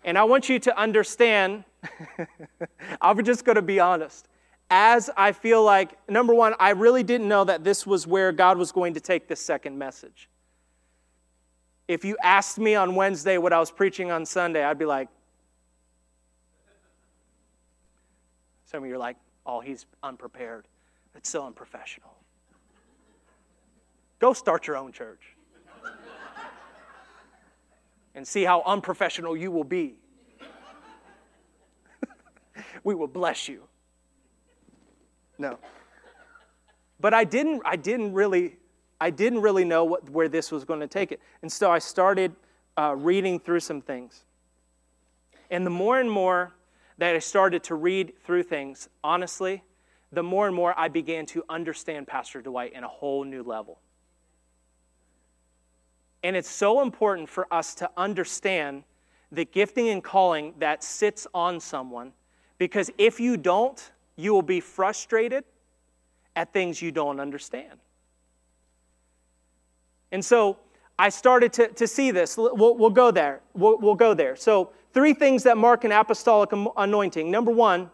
And 0.03 0.17
I 0.17 0.23
want 0.23 0.49
you 0.49 0.57
to 0.59 0.77
understand, 0.77 1.63
I'm 3.01 3.23
just 3.23 3.45
going 3.45 3.57
to 3.57 3.61
be 3.61 3.79
honest. 3.79 4.27
As 4.69 5.09
I 5.17 5.33
feel 5.33 5.63
like, 5.63 5.97
number 6.09 6.33
one, 6.33 6.55
I 6.59 6.71
really 6.71 7.03
didn't 7.03 7.27
know 7.27 7.43
that 7.43 7.63
this 7.63 7.85
was 7.85 8.07
where 8.07 8.31
God 8.31 8.57
was 8.57 8.71
going 8.71 8.93
to 8.93 8.99
take 8.99 9.27
this 9.27 9.41
second 9.41 9.77
message. 9.77 10.29
If 11.87 12.05
you 12.05 12.17
asked 12.23 12.57
me 12.57 12.73
on 12.73 12.95
Wednesday 12.95 13.37
what 13.37 13.51
I 13.51 13.59
was 13.59 13.69
preaching 13.69 14.11
on 14.11 14.25
Sunday, 14.25 14.63
I'd 14.63 14.79
be 14.79 14.85
like, 14.85 15.09
Some 18.71 18.83
of 18.83 18.89
you 18.89 18.95
are 18.95 18.99
like, 18.99 19.17
oh, 19.45 19.59
he's 19.59 19.85
unprepared. 20.01 20.65
It's 21.13 21.29
so 21.29 21.45
unprofessional. 21.45 22.15
Go 24.19 24.31
start 24.31 24.65
your 24.65 24.77
own 24.77 24.93
church 24.93 25.35
and 28.15 28.25
see 28.25 28.45
how 28.45 28.63
unprofessional 28.65 29.35
you 29.35 29.51
will 29.51 29.65
be. 29.65 29.95
we 32.85 32.95
will 32.95 33.07
bless 33.07 33.49
you. 33.49 33.63
No. 35.37 35.59
But 37.01 37.13
I 37.13 37.25
didn't, 37.25 37.63
I 37.65 37.75
didn't 37.75 38.13
really, 38.13 38.55
I 39.01 39.09
didn't 39.09 39.41
really 39.41 39.65
know 39.65 39.83
what, 39.83 40.09
where 40.09 40.29
this 40.29 40.49
was 40.49 40.63
going 40.63 40.79
to 40.79 40.87
take 40.87 41.11
it. 41.11 41.19
And 41.41 41.51
so 41.51 41.69
I 41.71 41.79
started 41.79 42.33
uh, 42.77 42.95
reading 42.97 43.37
through 43.37 43.59
some 43.59 43.81
things. 43.81 44.23
And 45.49 45.65
the 45.65 45.71
more 45.71 45.99
and 45.99 46.09
more 46.09 46.53
that 47.01 47.15
I 47.15 47.19
started 47.19 47.63
to 47.63 47.73
read 47.73 48.13
through 48.23 48.43
things, 48.43 48.87
honestly, 49.03 49.63
the 50.11 50.21
more 50.21 50.45
and 50.45 50.55
more 50.55 50.75
I 50.77 50.87
began 50.87 51.25
to 51.27 51.43
understand 51.49 52.05
Pastor 52.05 52.43
Dwight 52.43 52.73
in 52.73 52.83
a 52.83 52.87
whole 52.87 53.23
new 53.23 53.41
level. 53.41 53.79
And 56.21 56.35
it's 56.35 56.47
so 56.47 56.83
important 56.83 57.27
for 57.27 57.51
us 57.51 57.73
to 57.73 57.89
understand 57.97 58.83
the 59.31 59.45
gifting 59.45 59.89
and 59.89 60.03
calling 60.03 60.53
that 60.59 60.83
sits 60.83 61.25
on 61.33 61.59
someone 61.59 62.13
because 62.59 62.91
if 62.99 63.19
you 63.19 63.35
don't, 63.35 63.91
you 64.15 64.31
will 64.31 64.43
be 64.43 64.59
frustrated 64.59 65.43
at 66.35 66.53
things 66.53 66.83
you 66.83 66.91
don't 66.91 67.19
understand. 67.19 67.79
And 70.11 70.23
so 70.23 70.59
I 71.01 71.09
started 71.09 71.51
to, 71.53 71.67
to 71.67 71.87
see 71.87 72.11
this. 72.11 72.37
We'll, 72.37 72.77
we'll 72.77 72.89
go 72.89 73.11
there. 73.11 73.41
We'll, 73.53 73.77
we'll 73.79 73.95
go 73.95 74.13
there. 74.13 74.35
So 74.35 74.71
Three 74.93 75.13
things 75.13 75.43
that 75.43 75.57
mark 75.57 75.83
an 75.83 75.91
apostolic 75.91 76.49
anointing. 76.75 77.31
Number 77.31 77.51
one, 77.51 77.89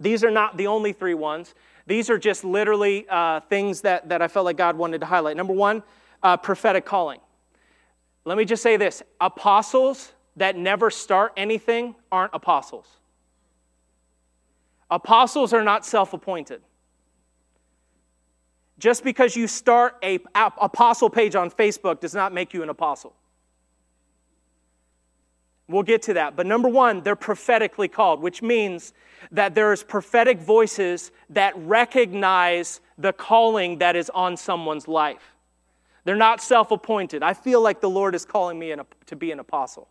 these 0.00 0.24
are 0.24 0.30
not 0.30 0.56
the 0.56 0.66
only 0.66 0.92
three 0.92 1.14
ones. 1.14 1.54
These 1.86 2.08
are 2.08 2.18
just 2.18 2.44
literally 2.44 3.06
uh, 3.10 3.40
things 3.40 3.82
that, 3.82 4.08
that 4.08 4.22
I 4.22 4.28
felt 4.28 4.46
like 4.46 4.56
God 4.56 4.76
wanted 4.76 5.00
to 5.02 5.06
highlight. 5.06 5.36
Number 5.36 5.52
one, 5.52 5.82
uh, 6.22 6.38
prophetic 6.38 6.86
calling. 6.86 7.20
Let 8.24 8.38
me 8.38 8.46
just 8.46 8.62
say 8.62 8.78
this 8.78 9.02
apostles 9.20 10.12
that 10.36 10.56
never 10.56 10.90
start 10.90 11.34
anything 11.36 11.94
aren't 12.10 12.32
apostles. 12.32 12.86
Apostles 14.90 15.52
are 15.52 15.62
not 15.62 15.84
self 15.84 16.14
appointed. 16.14 16.62
Just 18.78 19.04
because 19.04 19.36
you 19.36 19.46
start 19.46 19.96
a 20.02 20.18
apostle 20.34 21.08
page 21.08 21.36
on 21.36 21.50
Facebook 21.50 22.00
does 22.00 22.14
not 22.14 22.32
make 22.32 22.52
you 22.52 22.62
an 22.62 22.68
apostle. 22.68 23.14
We'll 25.68 25.82
get 25.82 26.02
to 26.02 26.14
that. 26.14 26.36
But 26.36 26.46
number 26.46 26.68
one, 26.68 27.02
they're 27.02 27.16
prophetically 27.16 27.88
called, 27.88 28.20
which 28.20 28.42
means 28.42 28.92
that 29.30 29.54
there's 29.54 29.82
prophetic 29.82 30.38
voices 30.38 31.10
that 31.30 31.54
recognize 31.56 32.80
the 32.98 33.12
calling 33.12 33.78
that 33.78 33.96
is 33.96 34.10
on 34.10 34.36
someone's 34.36 34.86
life. 34.86 35.34
They're 36.04 36.16
not 36.16 36.42
self 36.42 36.70
appointed. 36.70 37.22
I 37.22 37.32
feel 37.32 37.62
like 37.62 37.80
the 37.80 37.88
Lord 37.88 38.14
is 38.14 38.26
calling 38.26 38.58
me 38.58 38.74
to 39.06 39.16
be 39.16 39.30
an 39.32 39.40
apostle. 39.40 39.88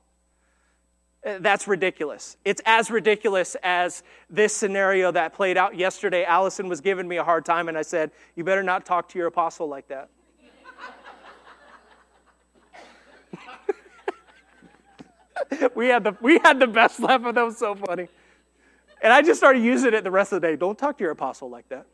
Uh, 1.26 1.38
that's 1.40 1.68
ridiculous. 1.68 2.36
It's 2.44 2.62
as 2.66 2.92
ridiculous 2.92 3.56
as 3.64 4.04
this 4.30 4.54
scenario 4.56 5.10
that 5.12 5.34
played 5.34 5.56
out 5.58 5.78
yesterday. 5.78 6.26
Allison 6.26 6.68
was 6.68 6.82
giving 6.82 7.08
me 7.08 7.16
a 7.18 7.24
hard 7.24 7.46
time, 7.46 7.70
and 7.70 7.78
I 7.78 7.82
said, 7.82 8.12
You 8.36 8.44
better 8.44 8.64
not 8.64 8.86
talk 8.86 9.08
to 9.10 9.18
your 9.18 9.28
apostle 9.28 9.70
like 9.70 9.88
that. 9.88 10.10
we 15.76 15.88
had 15.88 16.04
the 16.04 16.18
we 16.22 16.40
had 16.40 16.60
the 16.60 16.68
best 16.68 17.00
laugh, 17.00 17.24
and 17.24 17.38
that 17.38 17.44
was 17.44 17.58
so 17.58 17.74
funny. 17.76 18.10
And 19.02 19.14
I 19.14 19.22
just 19.22 19.40
started 19.40 19.64
using 19.64 19.94
it 19.94 20.04
the 20.04 20.12
rest 20.12 20.34
of 20.34 20.42
the 20.42 20.48
day. 20.48 20.56
Don't 20.58 20.78
talk 20.78 20.98
to 20.98 21.04
your 21.04 21.12
apostle 21.12 21.50
like 21.50 21.70
that. 21.70 21.86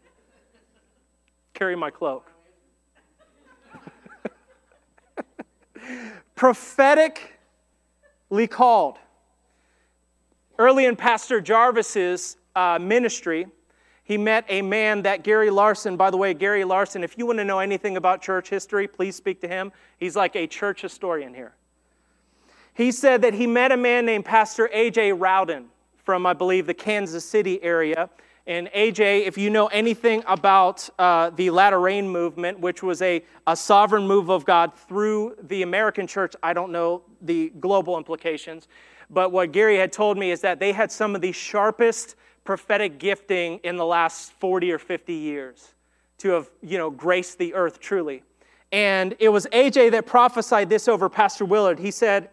Carry 1.53 1.75
my 1.75 1.91
cloak. 1.91 2.31
Prophetically 6.35 7.29
called. 8.47 8.97
Early 10.59 10.87
in 10.87 10.97
Pastor 10.97 11.39
Jarvis's 11.39 12.35
uh, 12.53 12.77
ministry, 12.81 13.47
he 14.03 14.17
met 14.17 14.43
a 14.49 14.61
man 14.61 15.03
that 15.03 15.23
Gary 15.23 15.49
Larson, 15.49 15.95
by 15.95 16.09
the 16.09 16.17
way, 16.17 16.33
Gary 16.33 16.65
Larson, 16.65 17.01
if 17.01 17.17
you 17.17 17.25
want 17.25 17.39
to 17.39 17.45
know 17.45 17.59
anything 17.59 17.95
about 17.95 18.21
church 18.21 18.49
history, 18.49 18.85
please 18.85 19.15
speak 19.15 19.39
to 19.39 19.47
him. 19.47 19.71
He's 19.97 20.17
like 20.17 20.35
a 20.35 20.47
church 20.47 20.81
historian 20.81 21.33
here. 21.33 21.53
He 22.73 22.91
said 22.91 23.21
that 23.21 23.35
he 23.35 23.47
met 23.47 23.71
a 23.71 23.77
man 23.77 24.05
named 24.05 24.25
Pastor 24.25 24.69
A.J. 24.73 25.13
Rowden 25.13 25.67
from, 25.95 26.25
I 26.25 26.33
believe, 26.33 26.67
the 26.67 26.73
Kansas 26.73 27.23
City 27.23 27.63
area. 27.63 28.09
And 28.45 28.67
AJ, 28.75 29.27
if 29.27 29.37
you 29.37 29.49
know 29.49 29.67
anything 29.67 30.23
about 30.27 30.89
uh, 30.99 31.29
the 31.29 31.51
latter 31.51 31.79
rain 31.79 32.09
movement, 32.09 32.59
which 32.59 32.83
was 32.83 33.01
a, 33.01 33.23
a 33.47 33.55
sovereign 33.55 34.05
move 34.05 34.29
of 34.29 34.43
God 34.43 34.73
through 34.75 35.37
the 35.41 35.61
American 35.61 36.05
church, 36.05 36.35
I 36.43 36.51
don't 36.51 36.73
know 36.73 37.03
the 37.21 37.53
global 37.61 37.97
implications. 37.97 38.67
But 39.09 39.31
what 39.31 39.51
Gary 39.51 39.77
had 39.77 39.91
told 39.91 40.17
me 40.17 40.31
is 40.31 40.41
that 40.41 40.59
they 40.59 40.71
had 40.71 40.91
some 40.91 41.15
of 41.15 41.21
the 41.21 41.31
sharpest 41.31 42.15
prophetic 42.43 42.99
gifting 42.99 43.59
in 43.63 43.77
the 43.77 43.85
last 43.85 44.33
40 44.33 44.71
or 44.71 44.79
50 44.79 45.13
years 45.13 45.73
to 46.19 46.29
have, 46.29 46.49
you 46.61 46.77
know, 46.77 46.89
graced 46.89 47.37
the 47.37 47.53
earth 47.53 47.79
truly. 47.79 48.23
And 48.71 49.15
it 49.19 49.29
was 49.29 49.47
AJ 49.47 49.91
that 49.91 50.05
prophesied 50.05 50.69
this 50.69 50.87
over 50.87 51.09
Pastor 51.09 51.45
Willard. 51.45 51.79
He 51.79 51.91
said, 51.91 52.29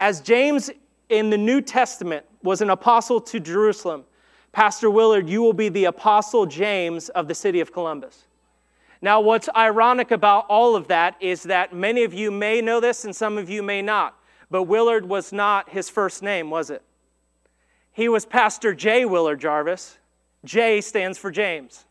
as 0.00 0.20
James 0.20 0.70
in 1.08 1.30
the 1.30 1.38
New 1.38 1.60
Testament 1.60 2.24
was 2.42 2.62
an 2.62 2.70
apostle 2.70 3.20
to 3.20 3.40
Jerusalem, 3.40 4.04
Pastor 4.52 4.88
Willard, 4.88 5.28
you 5.28 5.42
will 5.42 5.52
be 5.52 5.68
the 5.68 5.86
Apostle 5.86 6.46
James 6.46 7.08
of 7.10 7.26
the 7.26 7.34
city 7.34 7.60
of 7.60 7.72
Columbus. 7.72 8.24
Now, 9.02 9.20
what's 9.20 9.48
ironic 9.54 10.12
about 10.12 10.46
all 10.48 10.76
of 10.76 10.88
that 10.88 11.16
is 11.20 11.42
that 11.42 11.74
many 11.74 12.04
of 12.04 12.14
you 12.14 12.30
may 12.30 12.60
know 12.60 12.80
this 12.80 13.04
and 13.04 13.14
some 13.14 13.36
of 13.36 13.50
you 13.50 13.62
may 13.62 13.82
not, 13.82 14.16
but 14.54 14.68
Willard 14.68 15.08
was 15.08 15.32
not 15.32 15.70
his 15.70 15.90
first 15.90 16.22
name, 16.22 16.48
was 16.48 16.70
it? 16.70 16.80
He 17.90 18.08
was 18.08 18.24
Pastor 18.24 18.72
J. 18.72 19.04
Willard 19.04 19.40
Jarvis. 19.40 19.98
J 20.44 20.80
stands 20.80 21.18
for 21.18 21.32
James. 21.32 21.86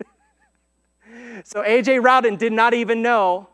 so 1.44 1.64
A.J. 1.64 1.98
Rowden 1.98 2.36
did 2.36 2.52
not 2.52 2.74
even 2.74 3.02
know 3.02 3.48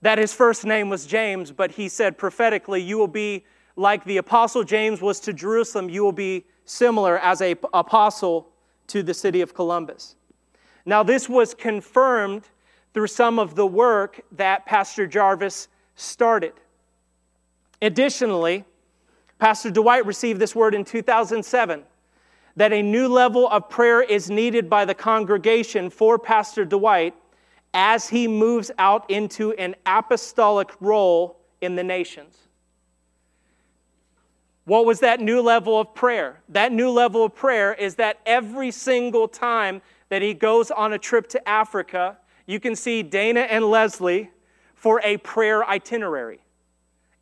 that 0.00 0.16
his 0.16 0.32
first 0.32 0.64
name 0.64 0.88
was 0.88 1.04
James, 1.04 1.52
but 1.52 1.72
he 1.72 1.90
said 1.90 2.16
prophetically, 2.16 2.80
You 2.80 2.96
will 2.96 3.06
be 3.06 3.44
like 3.76 4.02
the 4.06 4.16
apostle 4.16 4.64
James 4.64 5.02
was 5.02 5.20
to 5.20 5.34
Jerusalem, 5.34 5.90
you 5.90 6.02
will 6.02 6.10
be 6.10 6.46
similar 6.64 7.18
as 7.18 7.42
a 7.42 7.54
apostle 7.74 8.48
to 8.86 9.02
the 9.02 9.12
city 9.12 9.42
of 9.42 9.52
Columbus. 9.52 10.16
Now, 10.86 11.02
this 11.02 11.28
was 11.28 11.52
confirmed 11.52 12.48
through 12.94 13.08
some 13.08 13.38
of 13.38 13.56
the 13.56 13.66
work 13.66 14.22
that 14.32 14.64
Pastor 14.64 15.06
Jarvis 15.06 15.68
started. 15.96 16.54
Additionally, 17.82 18.64
Pastor 19.38 19.70
Dwight 19.70 20.06
received 20.06 20.40
this 20.40 20.54
word 20.54 20.74
in 20.74 20.84
2007 20.84 21.82
that 22.56 22.72
a 22.72 22.82
new 22.82 23.08
level 23.08 23.48
of 23.48 23.68
prayer 23.68 24.00
is 24.00 24.30
needed 24.30 24.70
by 24.70 24.84
the 24.84 24.94
congregation 24.94 25.90
for 25.90 26.18
Pastor 26.18 26.64
Dwight 26.64 27.14
as 27.72 28.08
he 28.08 28.28
moves 28.28 28.70
out 28.78 29.10
into 29.10 29.52
an 29.54 29.74
apostolic 29.84 30.70
role 30.80 31.40
in 31.60 31.74
the 31.74 31.82
nations. 31.82 32.38
What 34.64 34.86
was 34.86 35.00
that 35.00 35.20
new 35.20 35.42
level 35.42 35.78
of 35.78 35.94
prayer? 35.94 36.40
That 36.48 36.72
new 36.72 36.88
level 36.90 37.24
of 37.24 37.34
prayer 37.34 37.74
is 37.74 37.96
that 37.96 38.20
every 38.24 38.70
single 38.70 39.28
time 39.28 39.82
that 40.08 40.22
he 40.22 40.32
goes 40.32 40.70
on 40.70 40.92
a 40.92 40.98
trip 40.98 41.28
to 41.30 41.48
Africa, 41.48 42.16
you 42.46 42.60
can 42.60 42.76
see 42.76 43.02
Dana 43.02 43.40
and 43.40 43.64
Leslie 43.64 44.30
for 44.74 45.00
a 45.02 45.16
prayer 45.18 45.64
itinerary. 45.68 46.43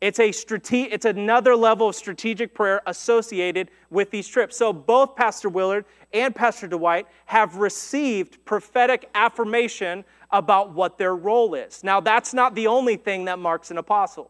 It's, 0.03 0.19
a 0.19 0.33
strate- 0.33 0.91
it's 0.91 1.05
another 1.05 1.55
level 1.55 1.87
of 1.87 1.95
strategic 1.95 2.53
prayer 2.53 2.81
associated 2.87 3.71
with 3.89 4.11
these 4.11 4.27
trips. 4.27 4.57
So 4.57 4.73
both 4.73 5.15
Pastor 5.15 5.47
Willard 5.47 5.85
and 6.11 6.35
Pastor 6.35 6.67
Dwight 6.67 7.07
have 7.27 7.55
received 7.55 8.43
prophetic 8.43 9.09
affirmation 9.15 10.03
about 10.29 10.73
what 10.73 10.97
their 10.97 11.15
role 11.15 11.55
is. 11.55 11.85
Now, 11.85 12.01
that's 12.01 12.33
not 12.33 12.53
the 12.53 12.67
only 12.67 12.97
thing 12.97 13.23
that 13.25 13.39
marks 13.39 13.71
an 13.71 13.77
apostle. 13.77 14.29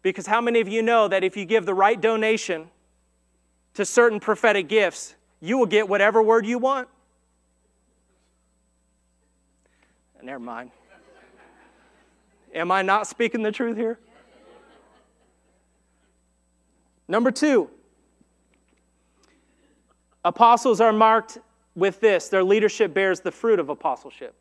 Because 0.00 0.26
how 0.26 0.40
many 0.40 0.58
of 0.60 0.68
you 0.68 0.80
know 0.80 1.06
that 1.06 1.22
if 1.22 1.36
you 1.36 1.44
give 1.44 1.66
the 1.66 1.74
right 1.74 2.00
donation 2.00 2.70
to 3.74 3.84
certain 3.84 4.20
prophetic 4.20 4.68
gifts, 4.68 5.16
you 5.38 5.58
will 5.58 5.66
get 5.66 5.86
whatever 5.86 6.22
word 6.22 6.46
you 6.46 6.56
want? 6.56 6.88
Never 10.22 10.38
mind. 10.38 10.70
Am 12.54 12.70
I 12.70 12.80
not 12.80 13.06
speaking 13.06 13.42
the 13.42 13.52
truth 13.52 13.76
here? 13.76 13.98
Number 17.10 17.32
two, 17.32 17.68
apostles 20.24 20.80
are 20.80 20.92
marked 20.92 21.38
with 21.74 21.98
this 21.98 22.28
their 22.28 22.44
leadership 22.44 22.94
bears 22.94 23.18
the 23.18 23.32
fruit 23.32 23.58
of 23.58 23.68
apostleship. 23.68 24.36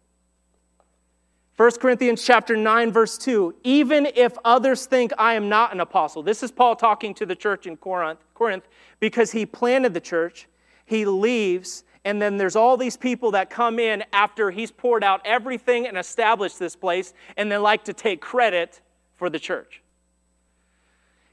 1 1.58 1.72
Corinthians 1.82 2.24
chapter 2.24 2.56
9 2.56 2.92
verse 2.92 3.18
2 3.18 3.56
even 3.64 4.06
if 4.16 4.38
others 4.46 4.86
think 4.86 5.12
I 5.18 5.34
am 5.34 5.50
not 5.50 5.74
an 5.74 5.82
apostle 5.82 6.24
this 6.24 6.42
is 6.42 6.52
Paul 6.52 6.76
talking 6.76 7.14
to 7.16 7.26
the 7.26 7.36
church 7.36 7.68
in 7.68 7.76
Corinth 7.76 8.20
Corinth 8.34 8.70
because 9.02 9.32
he 9.32 9.46
planted 9.46 9.94
the 9.94 10.00
church 10.00 10.48
he 10.86 11.04
leaves 11.04 11.84
and 12.06 12.22
then 12.22 12.38
there's 12.38 12.56
all 12.56 12.78
these 12.78 12.96
people 12.96 13.32
that 13.32 13.50
come 13.50 13.78
in 13.78 14.06
after 14.14 14.52
he's 14.52 14.72
poured 14.72 15.04
out 15.04 15.22
everything 15.26 15.86
and 15.86 15.98
established 15.98 16.60
this 16.60 16.78
place 16.78 17.14
and 17.36 17.52
they 17.52 17.58
like 17.58 17.84
to 17.84 17.94
take 17.94 18.22
credit 18.22 18.80
for 19.18 19.30
the 19.30 19.40
church 19.40 19.82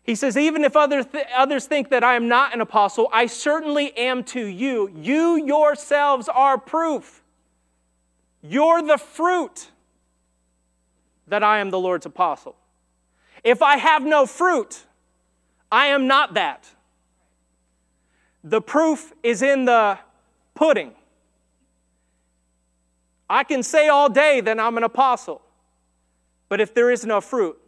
he 0.07 0.15
says 0.15 0.37
even 0.37 0.65
if 0.65 0.77
other 0.77 1.03
th- 1.03 1.27
others 1.37 1.67
think 1.67 1.91
that 1.91 2.03
I 2.03 2.15
am 2.15 2.29
not 2.29 2.55
an 2.55 2.61
apostle 2.61 3.09
I 3.13 3.27
certainly 3.27 3.95
am 3.97 4.25
to 4.25 4.47
you 4.47 4.91
you 4.95 5.37
yourselves 5.45 6.29
are 6.29 6.57
proof 6.57 7.23
you're 8.43 8.83
the 8.83 8.99
fruit 8.99 9.71
that 11.29 11.43
I 11.43 11.59
am 11.59 11.71
the 11.71 11.79
Lord's 11.79 12.07
apostle. 12.07 12.57
If 13.43 13.63
I 13.63 13.77
have 13.77 14.05
no 14.05 14.27
fruit, 14.27 14.85
I 15.71 15.87
am 15.87 16.07
not 16.07 16.35
that. 16.35 16.69
The 18.45 18.61
proof 18.61 19.13
is 19.23 19.43
in 19.43 19.65
the 19.65 19.99
pudding. 20.55 20.93
I 23.29 23.43
can 23.43 23.63
say 23.63 23.89
all 23.89 24.09
day 24.09 24.41
that 24.41 24.61
I'm 24.61 24.77
an 24.77 24.85
apostle, 24.85 25.43
but 26.49 26.61
if 26.61 26.73
there 26.73 26.91
is 26.91 27.05
no 27.05 27.21
fruit, 27.21 27.59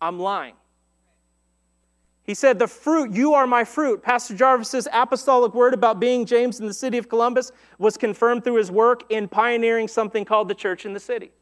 I'm 0.00 0.18
lying. 0.18 0.54
He 2.24 2.34
said, 2.34 2.58
The 2.58 2.68
fruit, 2.68 3.12
you 3.12 3.34
are 3.34 3.46
my 3.46 3.64
fruit. 3.64 4.02
Pastor 4.02 4.34
Jarvis's 4.34 4.86
apostolic 4.92 5.54
word 5.54 5.74
about 5.74 5.98
being 5.98 6.24
James 6.24 6.60
in 6.60 6.66
the 6.66 6.74
city 6.74 6.98
of 6.98 7.08
Columbus 7.08 7.50
was 7.78 7.96
confirmed 7.96 8.44
through 8.44 8.56
his 8.56 8.70
work 8.70 9.04
in 9.10 9.28
pioneering 9.28 9.88
something 9.88 10.24
called 10.24 10.48
the 10.48 10.54
church 10.54 10.86
in 10.86 10.92
the 10.92 11.00
city 11.00 11.32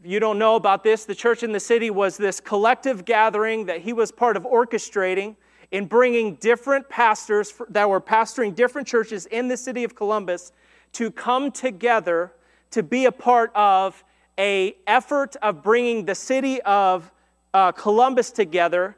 If 0.00 0.10
you 0.10 0.20
don't 0.20 0.38
know 0.38 0.56
about 0.56 0.82
this, 0.82 1.04
the 1.04 1.14
church 1.14 1.42
in 1.42 1.52
the 1.52 1.60
city 1.60 1.90
was 1.90 2.16
this 2.16 2.40
collective 2.40 3.04
gathering 3.04 3.66
that 3.66 3.82
he 3.82 3.92
was 3.92 4.10
part 4.10 4.36
of 4.36 4.44
orchestrating 4.44 5.36
in 5.70 5.84
bringing 5.84 6.36
different 6.36 6.88
pastors 6.88 7.52
that 7.68 7.88
were 7.88 8.00
pastoring 8.00 8.54
different 8.54 8.88
churches 8.88 9.26
in 9.26 9.48
the 9.48 9.56
city 9.56 9.84
of 9.84 9.94
Columbus 9.94 10.52
to 10.92 11.10
come 11.10 11.50
together 11.50 12.32
to 12.70 12.82
be 12.82 13.04
a 13.04 13.12
part 13.12 13.50
of 13.54 14.02
a 14.38 14.76
effort 14.86 15.36
of 15.42 15.62
bringing 15.62 16.04
the 16.04 16.14
city 16.14 16.62
of 16.62 17.10
uh, 17.52 17.72
Columbus 17.72 18.30
together 18.30 18.96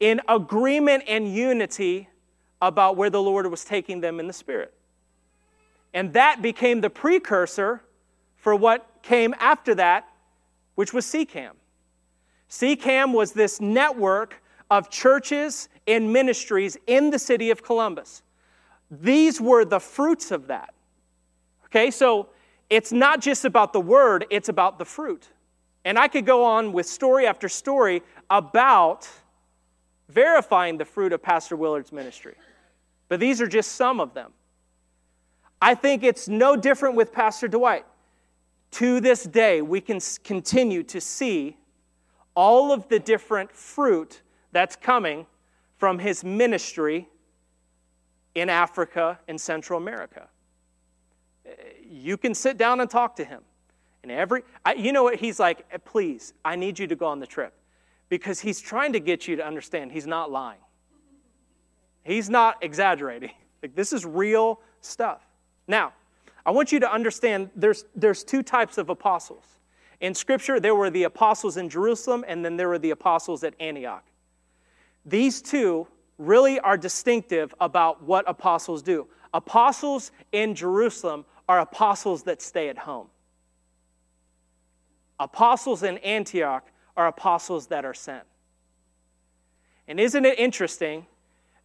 in 0.00 0.20
agreement 0.28 1.04
and 1.06 1.32
unity 1.32 2.08
about 2.60 2.96
where 2.96 3.10
the 3.10 3.22
Lord 3.22 3.46
was 3.46 3.64
taking 3.64 4.00
them 4.00 4.18
in 4.18 4.26
the 4.26 4.32
Spirit. 4.32 4.74
And 5.94 6.12
that 6.14 6.42
became 6.42 6.80
the 6.80 6.90
precursor 6.90 7.82
for 8.36 8.54
what 8.54 9.02
came 9.02 9.34
after 9.38 9.74
that 9.76 10.06
which 10.74 10.94
was 10.94 11.04
CCAM. 11.04 11.52
CCAM 12.48 13.12
was 13.12 13.32
this 13.32 13.60
network 13.60 14.42
of 14.70 14.88
churches 14.88 15.68
and 15.86 16.12
ministries 16.12 16.76
in 16.86 17.10
the 17.10 17.18
city 17.18 17.50
of 17.50 17.62
Columbus. 17.62 18.22
These 18.90 19.40
were 19.40 19.64
the 19.64 19.78
fruits 19.78 20.30
of 20.30 20.46
that. 20.46 20.72
Okay, 21.66 21.90
so 21.90 22.28
it's 22.70 22.92
not 22.92 23.20
just 23.20 23.44
about 23.44 23.72
the 23.72 23.80
word, 23.80 24.26
it's 24.30 24.48
about 24.48 24.78
the 24.78 24.84
fruit. 24.84 25.28
And 25.84 25.98
I 25.98 26.08
could 26.08 26.26
go 26.26 26.44
on 26.44 26.72
with 26.72 26.86
story 26.86 27.26
after 27.26 27.48
story 27.48 28.02
about 28.28 29.08
verifying 30.12 30.78
the 30.78 30.84
fruit 30.84 31.12
of 31.12 31.22
Pastor 31.22 31.56
Willard's 31.56 31.92
ministry. 31.92 32.34
But 33.08 33.20
these 33.20 33.40
are 33.40 33.46
just 33.46 33.72
some 33.72 34.00
of 34.00 34.14
them. 34.14 34.32
I 35.60 35.74
think 35.74 36.02
it's 36.02 36.28
no 36.28 36.56
different 36.56 36.96
with 36.96 37.12
Pastor 37.12 37.48
Dwight 37.48 37.84
to 38.72 39.00
this 39.00 39.24
day, 39.24 39.62
we 39.62 39.80
can 39.80 40.00
continue 40.22 40.82
to 40.84 41.00
see 41.00 41.56
all 42.34 42.72
of 42.72 42.88
the 42.88 42.98
different 42.98 43.50
fruit 43.50 44.22
that's 44.52 44.76
coming 44.76 45.26
from 45.76 45.98
his 45.98 46.22
ministry 46.22 47.08
in 48.34 48.48
Africa 48.48 49.18
and 49.26 49.40
Central 49.40 49.80
America. 49.80 50.28
Eh, 51.44 51.50
you 51.88 52.16
can 52.16 52.34
sit 52.34 52.56
down 52.56 52.80
and 52.80 52.88
talk 52.88 53.16
to 53.16 53.24
him. 53.24 53.42
And 54.02 54.12
every, 54.12 54.42
I, 54.64 54.74
you 54.74 54.92
know 54.92 55.02
what? 55.02 55.16
He's 55.16 55.40
like, 55.40 55.66
eh, 55.72 55.78
please, 55.84 56.32
I 56.44 56.54
need 56.54 56.78
you 56.78 56.86
to 56.86 56.94
go 56.94 57.06
on 57.06 57.18
the 57.18 57.26
trip. 57.26 57.52
Because 58.10 58.40
he's 58.40 58.60
trying 58.60 58.92
to 58.92 59.00
get 59.00 59.26
you 59.26 59.36
to 59.36 59.46
understand 59.46 59.92
he's 59.92 60.06
not 60.06 60.30
lying. 60.30 60.60
He's 62.02 62.28
not 62.28 62.62
exaggerating. 62.62 63.30
Like, 63.62 63.74
this 63.74 63.92
is 63.92 64.06
real 64.06 64.58
stuff. 64.80 65.20
Now, 65.68 65.92
I 66.46 66.50
want 66.50 66.72
you 66.72 66.80
to 66.80 66.90
understand 66.90 67.50
there's, 67.54 67.84
there's 67.94 68.24
two 68.24 68.42
types 68.42 68.78
of 68.78 68.88
apostles. 68.88 69.44
In 70.00 70.14
Scripture, 70.14 70.58
there 70.58 70.74
were 70.74 70.88
the 70.88 71.02
apostles 71.02 71.58
in 71.58 71.68
Jerusalem, 71.68 72.24
and 72.26 72.42
then 72.42 72.56
there 72.56 72.68
were 72.68 72.78
the 72.78 72.92
apostles 72.92 73.44
at 73.44 73.52
Antioch. 73.60 74.02
These 75.04 75.42
two 75.42 75.88
really 76.16 76.58
are 76.60 76.78
distinctive 76.78 77.54
about 77.60 78.02
what 78.02 78.24
apostles 78.26 78.82
do. 78.82 79.08
Apostles 79.34 80.10
in 80.32 80.54
Jerusalem 80.54 81.26
are 81.48 81.60
apostles 81.60 82.22
that 82.24 82.40
stay 82.40 82.68
at 82.68 82.78
home. 82.78 83.08
Apostles 85.18 85.82
in 85.82 85.98
Antioch 85.98 86.66
are 87.00 87.08
apostles 87.08 87.68
that 87.68 87.84
are 87.84 87.94
sent. 87.94 88.24
And 89.88 89.98
isn't 89.98 90.24
it 90.24 90.38
interesting 90.38 91.06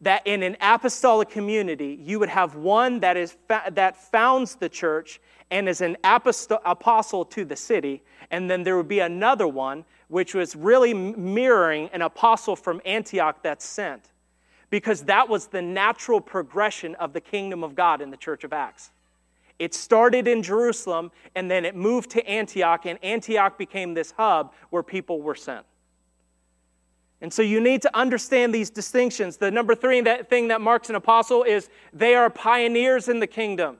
that 0.01 0.25
in 0.25 0.43
an 0.43 0.55
apostolic 0.61 1.29
community, 1.29 1.99
you 2.01 2.19
would 2.19 2.29
have 2.29 2.55
one 2.55 3.01
that, 3.01 3.17
is 3.17 3.35
fa- 3.47 3.69
that 3.73 3.97
founds 3.97 4.55
the 4.55 4.69
church 4.69 5.19
and 5.51 5.67
is 5.67 5.81
an 5.81 5.97
apostol- 6.03 6.61
apostle 6.65 7.25
to 7.25 7.45
the 7.45 7.55
city, 7.55 8.01
and 8.31 8.49
then 8.49 8.63
there 8.63 8.77
would 8.77 8.87
be 8.87 8.99
another 8.99 9.47
one 9.47 9.85
which 10.07 10.33
was 10.33 10.55
really 10.55 10.93
mirroring 10.93 11.89
an 11.91 12.01
apostle 12.01 12.55
from 12.55 12.81
Antioch 12.85 13.43
that's 13.43 13.65
sent, 13.65 14.11
because 14.69 15.03
that 15.03 15.27
was 15.27 15.47
the 15.47 15.61
natural 15.61 16.21
progression 16.21 16.95
of 16.95 17.13
the 17.13 17.21
kingdom 17.21 17.63
of 17.63 17.75
God 17.75 18.01
in 18.01 18.09
the 18.09 18.17
church 18.17 18.43
of 18.43 18.53
Acts. 18.53 18.91
It 19.57 19.73
started 19.73 20.27
in 20.27 20.43
Jerusalem 20.43 21.11
and 21.35 21.49
then 21.49 21.65
it 21.65 21.75
moved 21.75 22.11
to 22.11 22.25
Antioch, 22.27 22.85
and 22.85 23.03
Antioch 23.03 23.57
became 23.57 23.93
this 23.93 24.11
hub 24.11 24.53
where 24.69 24.83
people 24.83 25.21
were 25.21 25.35
sent. 25.35 25.65
And 27.21 27.33
so 27.33 27.41
you 27.41 27.61
need 27.61 27.81
to 27.83 27.97
understand 27.97 28.53
these 28.53 28.69
distinctions. 28.69 29.37
The 29.37 29.49
number 29.49 29.73
three 29.73 30.01
that 30.01 30.29
thing 30.29 30.49
that 30.49 30.61
marks 30.61 30.89
an 30.89 30.95
apostle 30.95 31.43
is 31.43 31.69
they 31.93 32.15
are 32.15 32.29
pioneers 32.29 33.07
in 33.07 33.19
the 33.19 33.27
kingdom. 33.27 33.77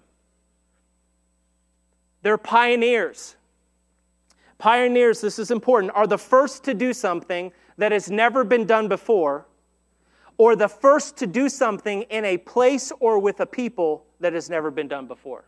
They're 2.21 2.37
pioneers. 2.37 3.35
Pioneers, 4.57 5.21
this 5.21 5.37
is 5.37 5.51
important, 5.51 5.91
are 5.93 6.07
the 6.07 6.17
first 6.17 6.63
to 6.63 6.73
do 6.73 6.93
something 6.93 7.51
that 7.77 7.91
has 7.91 8.09
never 8.09 8.43
been 8.43 8.65
done 8.65 8.87
before, 8.87 9.45
or 10.37 10.55
the 10.55 10.67
first 10.67 11.17
to 11.17 11.27
do 11.27 11.49
something 11.49 12.03
in 12.03 12.25
a 12.25 12.37
place 12.37 12.91
or 12.99 13.19
with 13.19 13.41
a 13.41 13.45
people 13.45 14.05
that 14.21 14.33
has 14.33 14.49
never 14.49 14.71
been 14.71 14.87
done 14.87 15.07
before. 15.07 15.45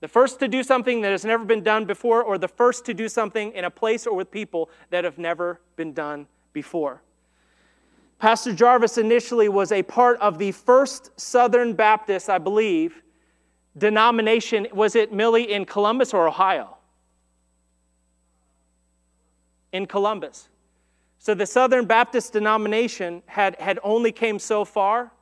The 0.00 0.08
first 0.08 0.38
to 0.40 0.48
do 0.48 0.62
something 0.62 1.00
that 1.00 1.10
has 1.10 1.24
never 1.24 1.44
been 1.44 1.62
done 1.62 1.84
before, 1.84 2.22
or 2.22 2.38
the 2.38 2.48
first 2.48 2.84
to 2.86 2.94
do 2.94 3.08
something 3.08 3.52
in 3.52 3.64
a 3.64 3.70
place 3.70 4.06
or 4.06 4.14
with 4.14 4.30
people 4.30 4.70
that 4.90 5.04
have 5.04 5.18
never 5.18 5.60
been 5.76 5.92
done 5.92 6.26
before. 6.52 7.02
Pastor 8.18 8.52
Jarvis 8.52 8.98
initially 8.98 9.48
was 9.48 9.70
a 9.70 9.82
part 9.82 10.18
of 10.20 10.38
the 10.38 10.52
first 10.52 11.18
Southern 11.18 11.72
Baptist, 11.72 12.28
I 12.28 12.38
believe, 12.38 13.02
denomination. 13.76 14.66
Was 14.72 14.96
it 14.96 15.12
Millie 15.12 15.52
in 15.52 15.64
Columbus 15.64 16.12
or 16.12 16.26
Ohio? 16.26 16.76
In 19.72 19.86
Columbus. 19.86 20.48
So 21.18 21.34
the 21.34 21.46
Southern 21.46 21.86
Baptist 21.86 22.32
denomination 22.32 23.22
had, 23.26 23.60
had 23.60 23.78
only 23.82 24.12
came 24.12 24.38
so 24.38 24.64
far 24.64 25.12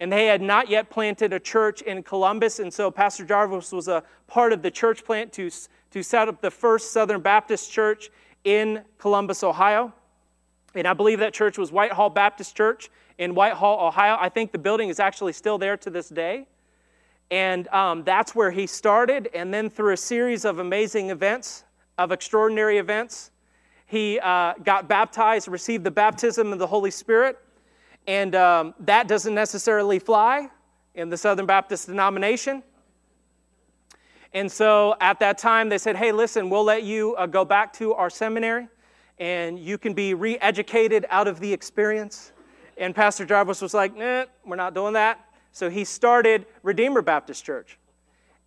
and 0.00 0.12
they 0.12 0.26
had 0.26 0.42
not 0.42 0.68
yet 0.68 0.90
planted 0.90 1.32
a 1.32 1.40
church 1.40 1.82
in 1.82 2.02
Columbus. 2.02 2.58
And 2.58 2.72
so 2.72 2.90
Pastor 2.90 3.24
Jarvis 3.24 3.72
was 3.72 3.88
a 3.88 4.02
part 4.26 4.52
of 4.52 4.62
the 4.62 4.70
church 4.70 5.04
plant 5.04 5.32
to, 5.34 5.50
to 5.90 6.02
set 6.02 6.28
up 6.28 6.42
the 6.42 6.50
first 6.50 6.92
Southern 6.92 7.20
Baptist 7.20 7.72
church 7.72 8.10
in 8.44 8.82
Columbus, 8.98 9.42
Ohio. 9.42 9.92
And 10.74 10.86
I 10.86 10.92
believe 10.92 11.18
that 11.20 11.32
church 11.32 11.56
was 11.56 11.72
Whitehall 11.72 12.10
Baptist 12.10 12.54
Church 12.54 12.90
in 13.16 13.34
Whitehall, 13.34 13.86
Ohio. 13.86 14.18
I 14.20 14.28
think 14.28 14.52
the 14.52 14.58
building 14.58 14.90
is 14.90 15.00
actually 15.00 15.32
still 15.32 15.56
there 15.56 15.76
to 15.78 15.88
this 15.88 16.10
day. 16.10 16.46
And 17.30 17.66
um, 17.68 18.04
that's 18.04 18.34
where 18.34 18.50
he 18.50 18.66
started. 18.66 19.30
And 19.34 19.52
then 19.52 19.70
through 19.70 19.94
a 19.94 19.96
series 19.96 20.44
of 20.44 20.58
amazing 20.58 21.10
events, 21.10 21.64
of 21.96 22.12
extraordinary 22.12 22.76
events, 22.76 23.30
he 23.86 24.20
uh, 24.20 24.54
got 24.64 24.86
baptized, 24.86 25.48
received 25.48 25.82
the 25.84 25.90
baptism 25.90 26.52
of 26.52 26.58
the 26.58 26.66
Holy 26.66 26.90
Spirit. 26.90 27.38
And 28.06 28.34
um, 28.34 28.74
that 28.80 29.08
doesn't 29.08 29.34
necessarily 29.34 29.98
fly 29.98 30.48
in 30.94 31.10
the 31.10 31.16
Southern 31.16 31.46
Baptist 31.46 31.86
denomination. 31.86 32.62
And 34.32 34.50
so 34.50 34.96
at 35.00 35.18
that 35.20 35.38
time, 35.38 35.68
they 35.68 35.78
said, 35.78 35.96
hey, 35.96 36.12
listen, 36.12 36.50
we'll 36.50 36.64
let 36.64 36.82
you 36.82 37.14
uh, 37.16 37.26
go 37.26 37.44
back 37.44 37.72
to 37.74 37.94
our 37.94 38.10
seminary 38.10 38.68
and 39.18 39.58
you 39.58 39.78
can 39.78 39.94
be 39.94 40.14
re 40.14 40.36
educated 40.38 41.06
out 41.08 41.26
of 41.26 41.40
the 41.40 41.52
experience. 41.52 42.32
And 42.76 42.94
Pastor 42.94 43.24
Jarvis 43.24 43.62
was 43.62 43.72
like, 43.72 43.96
nah, 43.96 44.26
we're 44.44 44.56
not 44.56 44.74
doing 44.74 44.92
that. 44.92 45.20
So 45.52 45.70
he 45.70 45.84
started 45.84 46.44
Redeemer 46.62 47.00
Baptist 47.00 47.44
Church. 47.44 47.78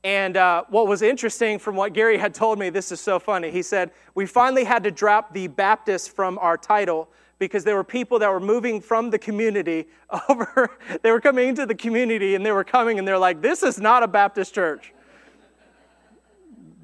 And 0.04 0.38
uh, 0.38 0.63
what 0.69 0.88
was 0.88 1.02
interesting 1.02 1.60
from 1.60 1.76
what 1.76 1.93
Gary 1.93 2.17
had 2.17 2.34
told 2.34 2.60
me, 2.60 2.69
this 2.69 2.91
is 2.91 3.02
so 3.02 3.19
funny. 3.19 3.52
He 3.52 3.62
said, 3.62 3.91
We 4.15 4.26
finally 4.26 4.63
had 4.63 4.84
to 4.84 4.91
drop 4.91 5.34
the 5.34 5.48
Baptist 5.48 6.15
from 6.15 6.38
our 6.38 6.56
title 6.56 7.10
because 7.39 7.63
there 7.63 7.75
were 7.75 7.86
people 7.86 8.19
that 8.19 8.30
were 8.30 8.41
moving 8.41 8.82
from 8.82 9.10
the 9.10 9.17
community 9.17 9.88
over. 10.30 10.69
they 11.02 11.12
were 11.12 11.21
coming 11.21 11.47
into 11.47 11.65
the 11.65 11.73
community 11.73 12.36
and 12.36 12.45
they 12.45 12.52
were 12.52 12.65
coming 12.65 12.99
and 12.99 13.08
they're 13.08 13.17
like, 13.17 13.41
this 13.41 13.63
is 13.63 13.80
not 13.80 14.04
a 14.04 14.08
Baptist 14.08 14.54
church. 14.54 14.93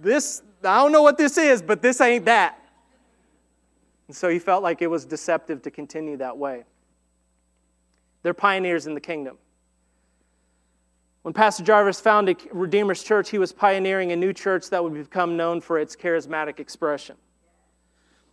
This, 0.01 0.41
I 0.63 0.77
don't 0.77 0.91
know 0.91 1.03
what 1.03 1.17
this 1.17 1.37
is, 1.37 1.61
but 1.61 1.81
this 1.81 1.99
ain't 1.99 2.25
that. 2.25 2.59
And 4.07 4.15
so 4.15 4.29
he 4.29 4.39
felt 4.39 4.63
like 4.63 4.81
it 4.81 4.87
was 4.87 5.03
deceptive 5.03 5.61
to 5.63 5.71
continue 5.71 6.17
that 6.17 6.37
way. 6.37 6.63
They're 8.23 8.33
pioneers 8.33 8.87
in 8.87 8.93
the 8.93 9.01
kingdom. 9.01 9.37
When 11.23 11.33
Pastor 11.33 11.63
Jarvis 11.63 11.99
founded 11.99 12.37
Redeemer's 12.51 13.03
Church, 13.03 13.31
he 13.31 13.39
was 13.39 13.51
pioneering 13.51 14.11
a 14.11 14.15
new 14.15 14.31
church 14.31 14.69
that 14.69 14.83
would 14.83 14.93
become 14.93 15.35
known 15.35 15.59
for 15.59 15.79
its 15.79 15.95
charismatic 15.95 16.59
expression. 16.59 17.15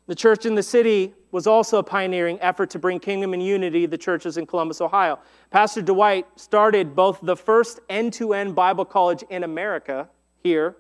The 0.06 0.14
church 0.14 0.44
in 0.44 0.54
the 0.54 0.62
city 0.62 1.14
was 1.32 1.46
also 1.46 1.78
a 1.78 1.82
pioneering 1.82 2.38
effort 2.40 2.70
to 2.70 2.78
bring 2.78 3.00
kingdom 3.00 3.32
and 3.32 3.42
unity 3.42 3.80
to 3.80 3.88
the 3.88 3.98
churches 3.98 4.36
in 4.36 4.46
Columbus, 4.46 4.80
Ohio. 4.80 5.18
Pastor 5.50 5.80
Dwight 5.80 6.26
started 6.36 6.94
both 6.94 7.18
the 7.22 7.36
first 7.36 7.80
end 7.88 8.12
to 8.12 8.34
end 8.34 8.54
Bible 8.54 8.84
college 8.84 9.24
in 9.30 9.42
America 9.42 10.08
here 10.42 10.76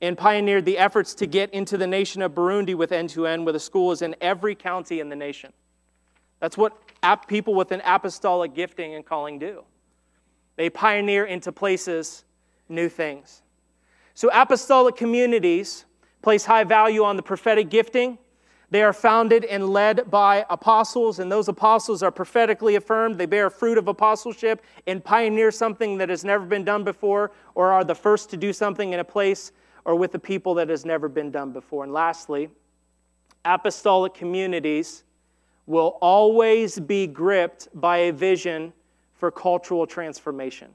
and 0.00 0.16
pioneered 0.16 0.64
the 0.66 0.78
efforts 0.78 1.14
to 1.14 1.26
get 1.26 1.52
into 1.52 1.76
the 1.76 1.86
nation 1.86 2.22
of 2.22 2.32
Burundi 2.32 2.74
with 2.74 2.92
end 2.92 3.10
to 3.10 3.26
end, 3.26 3.44
where 3.44 3.52
the 3.52 3.58
school 3.58 3.90
is 3.90 4.02
in 4.02 4.14
every 4.20 4.54
county 4.54 5.00
in 5.00 5.08
the 5.08 5.16
nation. 5.16 5.52
That's 6.38 6.56
what 6.56 6.76
people 7.26 7.54
with 7.54 7.72
an 7.72 7.82
apostolic 7.84 8.54
gifting 8.54 8.94
and 8.94 9.04
calling 9.04 9.38
do. 9.38 9.64
They 10.56 10.70
pioneer 10.70 11.24
into 11.24 11.50
places 11.50 12.24
new 12.68 12.88
things. 12.88 13.42
So, 14.14 14.28
apostolic 14.32 14.96
communities 14.96 15.84
place 16.22 16.44
high 16.44 16.64
value 16.64 17.04
on 17.04 17.16
the 17.16 17.22
prophetic 17.22 17.70
gifting 17.70 18.18
they 18.70 18.82
are 18.82 18.92
founded 18.92 19.44
and 19.46 19.70
led 19.70 20.10
by 20.10 20.44
apostles, 20.50 21.18
and 21.18 21.32
those 21.32 21.48
apostles 21.48 22.02
are 22.02 22.10
prophetically 22.10 22.74
affirmed. 22.74 23.16
They 23.16 23.26
bear 23.26 23.48
fruit 23.48 23.78
of 23.78 23.88
apostleship 23.88 24.62
and 24.86 25.02
pioneer 25.02 25.50
something 25.50 25.96
that 25.98 26.10
has 26.10 26.22
never 26.22 26.44
been 26.44 26.64
done 26.64 26.84
before, 26.84 27.32
or 27.54 27.72
are 27.72 27.84
the 27.84 27.94
first 27.94 28.28
to 28.30 28.36
do 28.36 28.52
something 28.52 28.92
in 28.92 29.00
a 29.00 29.04
place 29.04 29.52
or 29.86 29.94
with 29.94 30.14
a 30.14 30.18
people 30.18 30.52
that 30.54 30.68
has 30.68 30.84
never 30.84 31.08
been 31.08 31.30
done 31.30 31.50
before. 31.50 31.84
And 31.84 31.92
lastly, 31.94 32.50
apostolic 33.44 34.12
communities 34.12 35.04
will 35.64 35.96
always 36.02 36.78
be 36.78 37.06
gripped 37.06 37.68
by 37.74 37.96
a 37.98 38.12
vision 38.12 38.74
for 39.14 39.30
cultural 39.30 39.86
transformation. 39.86 40.68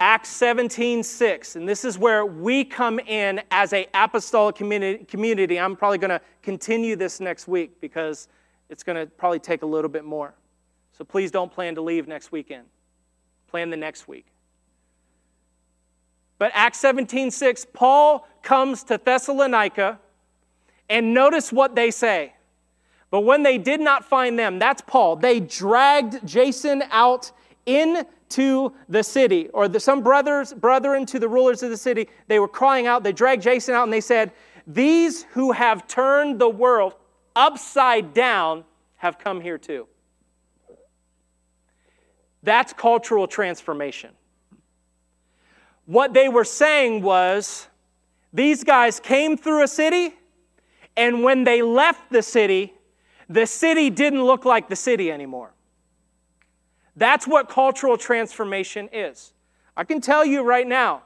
Acts 0.00 0.28
17, 0.28 1.02
6. 1.02 1.56
And 1.56 1.68
this 1.68 1.84
is 1.84 1.98
where 1.98 2.24
we 2.24 2.64
come 2.64 3.00
in 3.00 3.40
as 3.50 3.72
a 3.72 3.86
apostolic 3.94 4.54
community. 4.56 5.58
I'm 5.58 5.74
probably 5.74 5.98
going 5.98 6.10
to 6.10 6.20
continue 6.42 6.94
this 6.94 7.18
next 7.20 7.48
week 7.48 7.80
because 7.80 8.28
it's 8.68 8.82
going 8.82 8.96
to 8.96 9.06
probably 9.06 9.40
take 9.40 9.62
a 9.62 9.66
little 9.66 9.88
bit 9.88 10.04
more. 10.04 10.34
So 10.96 11.04
please 11.04 11.30
don't 11.30 11.52
plan 11.52 11.74
to 11.74 11.80
leave 11.80 12.06
next 12.06 12.30
weekend. 12.32 12.66
Plan 13.48 13.70
the 13.70 13.76
next 13.76 14.06
week. 14.06 14.26
But 16.38 16.52
Acts 16.54 16.78
17, 16.78 17.32
6, 17.32 17.66
Paul 17.72 18.28
comes 18.42 18.84
to 18.84 19.00
Thessalonica, 19.04 19.98
and 20.88 21.12
notice 21.12 21.52
what 21.52 21.74
they 21.74 21.90
say. 21.90 22.34
But 23.10 23.22
when 23.22 23.42
they 23.42 23.58
did 23.58 23.80
not 23.80 24.04
find 24.04 24.38
them, 24.38 24.60
that's 24.60 24.82
Paul, 24.82 25.16
they 25.16 25.40
dragged 25.40 26.24
Jason 26.24 26.84
out 26.90 27.32
in 27.68 28.06
to 28.30 28.72
the 28.88 29.02
city, 29.02 29.48
or 29.50 29.68
the, 29.68 29.78
some 29.78 30.02
brothers, 30.02 30.52
brethren 30.52 31.04
to 31.06 31.18
the 31.18 31.28
rulers 31.28 31.62
of 31.62 31.70
the 31.70 31.76
city, 31.76 32.08
they 32.26 32.38
were 32.38 32.48
crying 32.48 32.86
out. 32.86 33.02
They 33.02 33.12
dragged 33.12 33.42
Jason 33.42 33.74
out 33.74 33.84
and 33.84 33.92
they 33.92 34.00
said, 34.00 34.32
These 34.66 35.24
who 35.32 35.52
have 35.52 35.86
turned 35.86 36.38
the 36.38 36.48
world 36.48 36.94
upside 37.36 38.14
down 38.14 38.64
have 38.96 39.18
come 39.18 39.40
here 39.40 39.58
too. 39.58 39.86
That's 42.42 42.72
cultural 42.72 43.26
transformation. 43.26 44.10
What 45.84 46.14
they 46.14 46.28
were 46.28 46.44
saying 46.44 47.02
was, 47.02 47.66
these 48.32 48.64
guys 48.64 49.00
came 49.00 49.36
through 49.36 49.62
a 49.62 49.68
city, 49.68 50.14
and 50.96 51.22
when 51.22 51.44
they 51.44 51.62
left 51.62 52.10
the 52.10 52.22
city, 52.22 52.74
the 53.28 53.46
city 53.46 53.88
didn't 53.90 54.24
look 54.24 54.44
like 54.44 54.68
the 54.68 54.76
city 54.76 55.10
anymore. 55.10 55.52
That's 56.98 57.28
what 57.28 57.48
cultural 57.48 57.96
transformation 57.96 58.88
is. 58.92 59.32
I 59.76 59.84
can 59.84 60.00
tell 60.00 60.24
you 60.24 60.42
right 60.42 60.66
now 60.66 61.02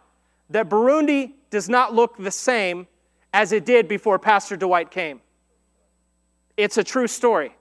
that 0.49 0.70
Burundi 0.70 1.32
does 1.51 1.68
not 1.68 1.95
look 1.95 2.16
the 2.16 2.30
same 2.30 2.86
as 3.34 3.53
it 3.53 3.66
did 3.66 3.88
before 3.88 4.18
Pastor 4.18 4.57
Dwight 4.57 4.90
came. 4.90 5.20
It's 6.57 6.78
a 6.78 6.84
true 6.84 7.07
story. 7.07 7.53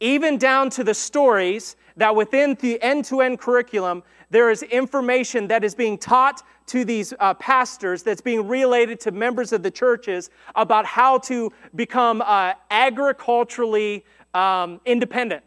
even 0.00 0.36
down 0.38 0.70
to 0.70 0.84
the 0.84 0.94
stories 0.94 1.76
that 1.96 2.14
within 2.14 2.56
the 2.60 2.80
end 2.82 3.04
to 3.06 3.20
end 3.20 3.38
curriculum, 3.38 4.02
there 4.30 4.50
is 4.50 4.62
information 4.64 5.48
that 5.48 5.64
is 5.64 5.74
being 5.74 5.96
taught 5.96 6.42
to 6.66 6.84
these 6.84 7.14
uh, 7.20 7.32
pastors 7.34 8.02
that's 8.02 8.20
being 8.20 8.48
related 8.48 8.98
to 9.00 9.12
members 9.12 9.52
of 9.52 9.62
the 9.62 9.70
churches 9.70 10.30
about 10.56 10.84
how 10.84 11.18
to 11.18 11.50
become 11.74 12.22
uh, 12.22 12.52
agriculturally 12.70 14.04
um, 14.34 14.80
independent. 14.84 15.42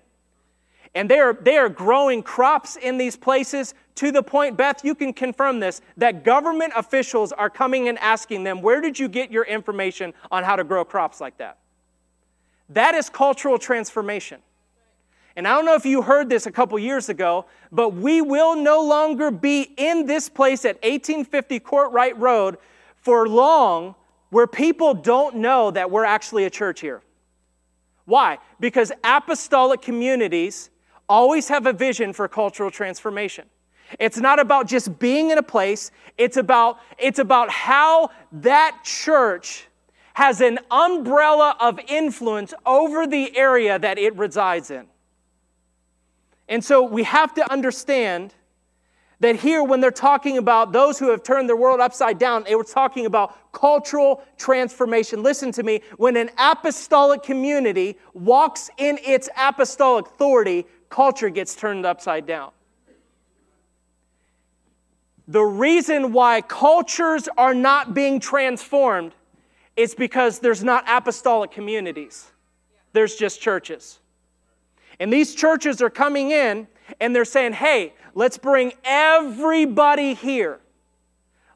And 0.98 1.08
they 1.08 1.20
are, 1.20 1.34
they 1.34 1.58
are 1.58 1.70
growing 1.70 2.24
crops 2.24 2.76
in 2.76 2.98
these 2.98 3.16
places 3.16 3.76
to 3.96 4.12
the 4.12 4.24
point, 4.24 4.58
Beth, 4.58 4.84
you 4.84 4.96
can 4.96 5.14
confirm 5.14 5.60
this, 5.60 5.82
that 5.98 6.24
government 6.24 6.74
officials 6.76 7.32
are 7.32 7.52
coming 7.52 7.88
and 7.88 8.00
asking 8.00 8.44
them, 8.44 8.64
Where 8.64 8.82
did 8.82 8.98
you 8.98 9.08
get 9.08 9.32
your 9.32 9.44
information 9.44 10.16
on 10.32 10.44
how 10.44 10.56
to 10.56 10.64
grow 10.64 10.84
crops 10.84 11.22
like 11.22 11.38
that? 11.38 11.60
That 12.70 12.96
is 12.96 13.12
cultural 13.12 13.60
transformation. 13.60 14.42
And 15.36 15.48
I 15.48 15.54
don't 15.54 15.66
know 15.66 15.76
if 15.76 15.86
you 15.86 16.02
heard 16.02 16.30
this 16.30 16.48
a 16.48 16.52
couple 16.52 16.80
years 16.80 17.10
ago, 17.10 17.46
but 17.72 17.94
we 17.94 18.22
will 18.22 18.56
no 18.56 18.82
longer 18.82 19.30
be 19.30 19.72
in 19.78 20.08
this 20.08 20.30
place 20.30 20.66
at 20.66 20.78
1850 20.78 21.60
Courtright 21.60 22.14
Road 22.18 22.58
for 22.96 23.30
long 23.30 23.94
where 24.32 24.48
people 24.48 24.96
don't 24.96 25.36
know 25.36 25.70
that 25.70 25.92
we're 25.92 26.06
actually 26.06 26.46
a 26.46 26.50
church 26.50 26.80
here. 26.80 27.04
Why? 28.06 28.40
Because 28.60 28.92
apostolic 29.04 29.84
communities 29.84 30.72
always 31.10 31.48
have 31.48 31.66
a 31.66 31.74
vision 31.74 32.14
for 32.14 32.28
cultural 32.28 32.72
transformation. 32.72 33.46
It's 34.00 34.18
not 34.18 34.40
about 34.40 34.68
just 34.68 35.00
being 35.00 35.32
in 35.32 35.38
a 35.38 35.44
place, 35.44 35.92
it's 36.18 36.38
about, 36.38 36.80
it's 36.98 37.20
about 37.20 37.50
how 37.50 38.10
that 38.32 38.80
church 38.84 39.68
has 40.14 40.42
an 40.42 40.60
umbrella 40.72 41.56
of 41.60 41.80
influence 41.88 42.54
over 42.66 43.08
the 43.08 43.38
area 43.38 43.80
that 43.80 43.98
it 43.98 44.16
resides 44.18 44.72
in. 44.72 44.88
And 46.50 46.64
so 46.64 46.84
we 46.84 47.04
have 47.04 47.34
to 47.36 47.52
understand 47.52 48.34
that 49.20 49.36
here, 49.36 49.64
when 49.64 49.82
they're 49.82 49.90
talking 49.90 50.38
about 50.38 50.72
those 50.72 51.00
who 51.00 51.10
have 51.10 51.24
turned 51.24 51.50
their 51.50 51.56
world 51.56 51.80
upside 51.80 52.20
down, 52.20 52.44
they 52.44 52.56
were 52.56 52.64
talking 52.64 53.06
about 53.06 53.52
cultural 53.52 54.24
transformation. 54.38 55.24
Listen 55.24 55.52
to 55.54 55.64
me. 55.64 55.82
When 55.98 56.16
an 56.18 56.30
apostolic 56.38 57.24
community 57.24 57.98
walks 58.14 58.70
in 58.78 59.00
its 59.04 59.28
apostolic 59.36 60.06
authority, 60.06 60.66
culture 60.90 61.30
gets 61.30 61.56
turned 61.56 61.86
upside 61.86 62.26
down. 62.26 62.52
The 65.28 65.44
reason 65.44 66.14
why 66.14 66.42
cultures 66.42 67.28
are 67.38 67.54
not 67.54 67.94
being 67.94 68.20
transformed 68.20 69.14
is 69.76 69.94
because 69.94 70.40
there's 70.40 70.64
not 70.64 70.86
apostolic 70.88 71.52
communities, 71.52 72.32
there's 72.94 73.16
just 73.16 73.42
churches. 73.42 74.00
And 75.00 75.14
these 75.14 75.36
churches 75.36 75.82
are 75.82 75.90
coming 75.90 76.32
in 76.32 76.68
and 77.00 77.16
they're 77.16 77.26
saying, 77.26 77.54
hey, 77.54 77.94
let's 78.16 78.38
bring 78.38 78.74
everybody 78.84 80.14
here. 80.16 80.60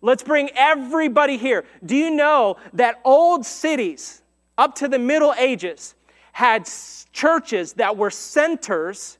Let's 0.01 0.23
bring 0.23 0.49
everybody 0.55 1.38
here. 1.38 1.65
Do 1.86 1.95
you 1.95 2.11
know 2.11 2.57
that 2.73 2.99
old 3.03 3.45
cities 3.45 4.21
up 4.57 4.75
to 4.75 4.88
the 4.88 4.99
Middle 4.99 5.34
Ages 5.38 5.95
had 6.34 6.69
churches 7.13 7.73
that 7.73 7.97
were 7.97 8.09
centers? 8.09 9.17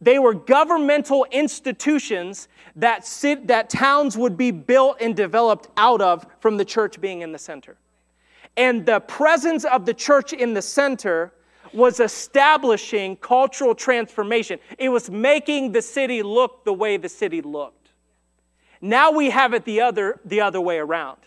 They 0.00 0.18
were 0.18 0.34
governmental 0.34 1.26
institutions 1.30 2.48
that, 2.76 3.04
sit, 3.04 3.48
that 3.48 3.68
towns 3.68 4.16
would 4.16 4.36
be 4.36 4.50
built 4.52 4.98
and 5.00 5.16
developed 5.16 5.68
out 5.76 6.00
of 6.00 6.26
from 6.40 6.56
the 6.56 6.64
church 6.64 7.00
being 7.00 7.22
in 7.22 7.32
the 7.32 7.38
center. 7.38 7.76
And 8.56 8.86
the 8.86 9.00
presence 9.00 9.64
of 9.64 9.86
the 9.86 9.94
church 9.94 10.32
in 10.32 10.54
the 10.54 10.62
center 10.62 11.32
was 11.72 12.00
establishing 12.00 13.16
cultural 13.16 13.74
transformation. 13.74 14.58
It 14.78 14.88
was 14.88 15.10
making 15.10 15.72
the 15.72 15.82
city 15.82 16.22
look 16.22 16.64
the 16.64 16.72
way 16.72 16.96
the 16.96 17.08
city 17.08 17.42
looked. 17.42 17.90
Now 18.80 19.10
we 19.10 19.30
have 19.30 19.54
it 19.54 19.64
the 19.64 19.80
other, 19.80 20.20
the 20.24 20.40
other 20.40 20.60
way 20.60 20.78
around. 20.78 21.18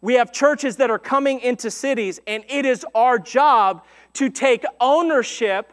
We 0.00 0.14
have 0.14 0.32
churches 0.32 0.76
that 0.76 0.90
are 0.90 0.98
coming 0.98 1.40
into 1.40 1.70
cities, 1.70 2.20
and 2.26 2.44
it 2.48 2.64
is 2.64 2.86
our 2.94 3.18
job 3.18 3.84
to 4.14 4.30
take 4.30 4.64
ownership 4.80 5.72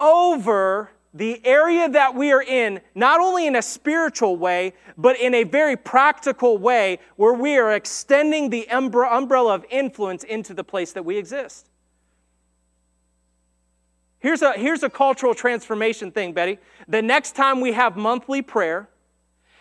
over 0.00 0.90
the 1.14 1.40
area 1.46 1.88
that 1.88 2.16
we 2.16 2.32
are 2.32 2.42
in, 2.42 2.80
not 2.96 3.20
only 3.20 3.46
in 3.46 3.54
a 3.54 3.62
spiritual 3.62 4.36
way, 4.36 4.74
but 4.98 5.18
in 5.18 5.32
a 5.32 5.44
very 5.44 5.76
practical 5.76 6.58
way 6.58 6.98
where 7.14 7.32
we 7.32 7.56
are 7.56 7.72
extending 7.72 8.50
the 8.50 8.68
umbrella 8.68 9.54
of 9.54 9.64
influence 9.70 10.24
into 10.24 10.52
the 10.52 10.64
place 10.64 10.92
that 10.92 11.04
we 11.04 11.16
exist. 11.16 11.70
Here's 14.18 14.42
a, 14.42 14.54
here's 14.54 14.82
a 14.82 14.90
cultural 14.90 15.34
transformation 15.34 16.10
thing, 16.10 16.32
Betty. 16.32 16.58
The 16.88 17.02
next 17.02 17.36
time 17.36 17.60
we 17.60 17.72
have 17.72 17.96
monthly 17.96 18.42
prayer, 18.42 18.88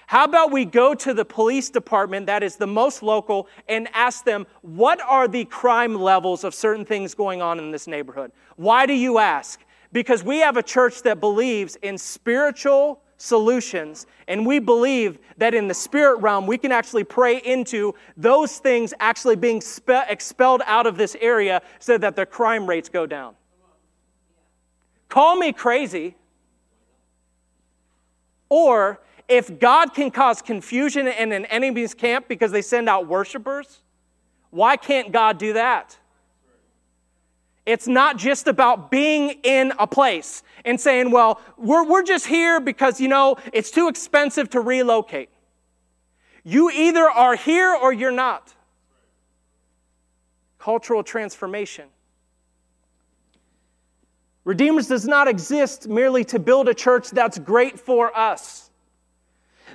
how 0.07 0.23
about 0.23 0.51
we 0.51 0.65
go 0.65 0.95
to 0.95 1.13
the 1.13 1.25
police 1.25 1.69
department 1.69 2.25
that 2.27 2.43
is 2.43 2.55
the 2.55 2.67
most 2.67 3.03
local 3.03 3.47
and 3.67 3.87
ask 3.93 4.25
them, 4.25 4.47
what 4.61 5.01
are 5.01 5.27
the 5.27 5.45
crime 5.45 5.95
levels 5.95 6.43
of 6.43 6.55
certain 6.55 6.85
things 6.85 7.13
going 7.13 7.41
on 7.41 7.59
in 7.59 7.71
this 7.71 7.87
neighborhood? 7.87 8.31
Why 8.55 8.85
do 8.85 8.93
you 8.93 9.19
ask? 9.19 9.63
Because 9.93 10.23
we 10.23 10.39
have 10.39 10.57
a 10.57 10.63
church 10.63 11.03
that 11.03 11.19
believes 11.19 11.77
in 11.77 11.97
spiritual 11.97 13.01
solutions, 13.17 14.05
and 14.27 14.45
we 14.45 14.59
believe 14.59 15.19
that 15.37 15.53
in 15.53 15.67
the 15.67 15.73
spirit 15.73 16.17
realm, 16.17 16.47
we 16.47 16.57
can 16.57 16.71
actually 16.71 17.03
pray 17.05 17.37
into 17.37 17.93
those 18.17 18.57
things 18.57 18.93
actually 18.99 19.35
being 19.37 19.61
spe- 19.61 20.09
expelled 20.09 20.63
out 20.65 20.87
of 20.87 20.97
this 20.97 21.15
area 21.21 21.61
so 21.79 21.97
that 21.97 22.15
the 22.15 22.25
crime 22.25 22.67
rates 22.67 22.89
go 22.89 23.05
down. 23.05 23.35
Call 25.07 25.35
me 25.35 25.53
crazy. 25.53 26.15
Or 28.49 28.99
if 29.29 29.59
God 29.59 29.93
can 29.93 30.09
cause 30.09 30.41
confusion 30.41 31.07
in 31.07 31.31
an 31.31 31.45
enemy's 31.45 31.93
camp 31.93 32.27
because 32.27 32.51
they 32.51 32.63
send 32.63 32.89
out 32.89 33.07
worshipers, 33.07 33.79
why 34.49 34.75
can't 34.75 35.11
God 35.11 35.37
do 35.37 35.53
that? 35.53 35.97
It's 37.65 37.87
not 37.87 38.17
just 38.17 38.47
about 38.47 38.91
being 38.91 39.39
in 39.43 39.71
a 39.79 39.87
place 39.87 40.43
and 40.65 40.79
saying, 40.79 41.11
well, 41.11 41.39
we're, 41.57 41.85
we're 41.85 42.03
just 42.03 42.27
here 42.27 42.59
because, 42.59 42.99
you 42.99 43.07
know, 43.07 43.37
it's 43.53 43.71
too 43.71 43.87
expensive 43.87 44.49
to 44.49 44.59
relocate. 44.59 45.29
You 46.43 46.69
either 46.69 47.09
are 47.09 47.35
here 47.35 47.73
or 47.73 47.93
you're 47.93 48.11
not. 48.11 48.53
Cultural 50.59 51.03
transformation. 51.03 51.87
Redeemers 54.43 54.87
does 54.87 55.07
not 55.07 55.29
exist 55.29 55.87
merely 55.87 56.25
to 56.25 56.39
build 56.39 56.67
a 56.67 56.73
church 56.73 57.11
that's 57.11 57.39
great 57.39 57.79
for 57.79 58.15
us. 58.17 58.69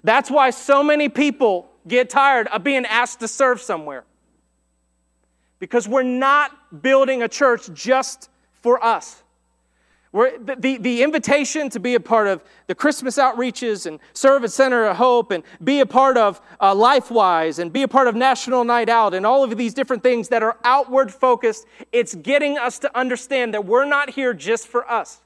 That's 0.05 0.30
why 0.30 0.51
so 0.51 0.82
many 0.82 1.09
people 1.09 1.70
get 1.86 2.11
tired 2.11 2.49
of 2.49 2.64
being 2.64 2.84
asked 2.84 3.20
to 3.20 3.28
serve 3.28 3.62
somewhere. 3.62 4.05
Because 5.59 5.88
we're 5.88 6.02
not 6.02 6.82
building 6.82 7.22
a 7.22 7.28
church 7.28 7.72
just 7.72 8.30
for 8.52 8.82
us. 8.82 9.22
We're, 10.11 10.38
the, 10.38 10.78
the 10.78 11.02
invitation 11.02 11.68
to 11.70 11.80
be 11.80 11.94
a 11.94 12.00
part 12.00 12.28
of 12.28 12.42
the 12.66 12.74
Christmas 12.74 13.18
outreaches 13.18 13.84
and 13.84 14.00
serve 14.14 14.42
at 14.42 14.50
Center 14.50 14.86
of 14.86 14.96
Hope 14.96 15.30
and 15.30 15.44
be 15.62 15.80
a 15.80 15.86
part 15.86 16.16
of 16.16 16.40
uh, 16.61 16.74
LifeWise 16.74 17.59
and 17.59 17.70
be 17.70 17.82
a 17.82 17.88
part 17.88 18.09
of 18.09 18.16
National 18.16 18.64
Night 18.64 18.88
Out 18.88 19.12
and 19.12 19.26
all 19.26 19.44
of 19.44 19.54
these 19.59 19.74
different 19.74 20.02
things 20.02 20.28
that 20.28 20.42
are 20.42 20.56
outward 20.64 21.12
focused, 21.12 21.66
it's 21.92 22.14
getting 22.14 22.56
us 22.56 22.78
to 22.78 22.98
understand 22.98 23.52
that 23.52 23.66
we're 23.66 23.84
not 23.84 24.11
here 24.11 24.32
just 24.32 24.66
for 24.66 24.90
us. 24.90 25.20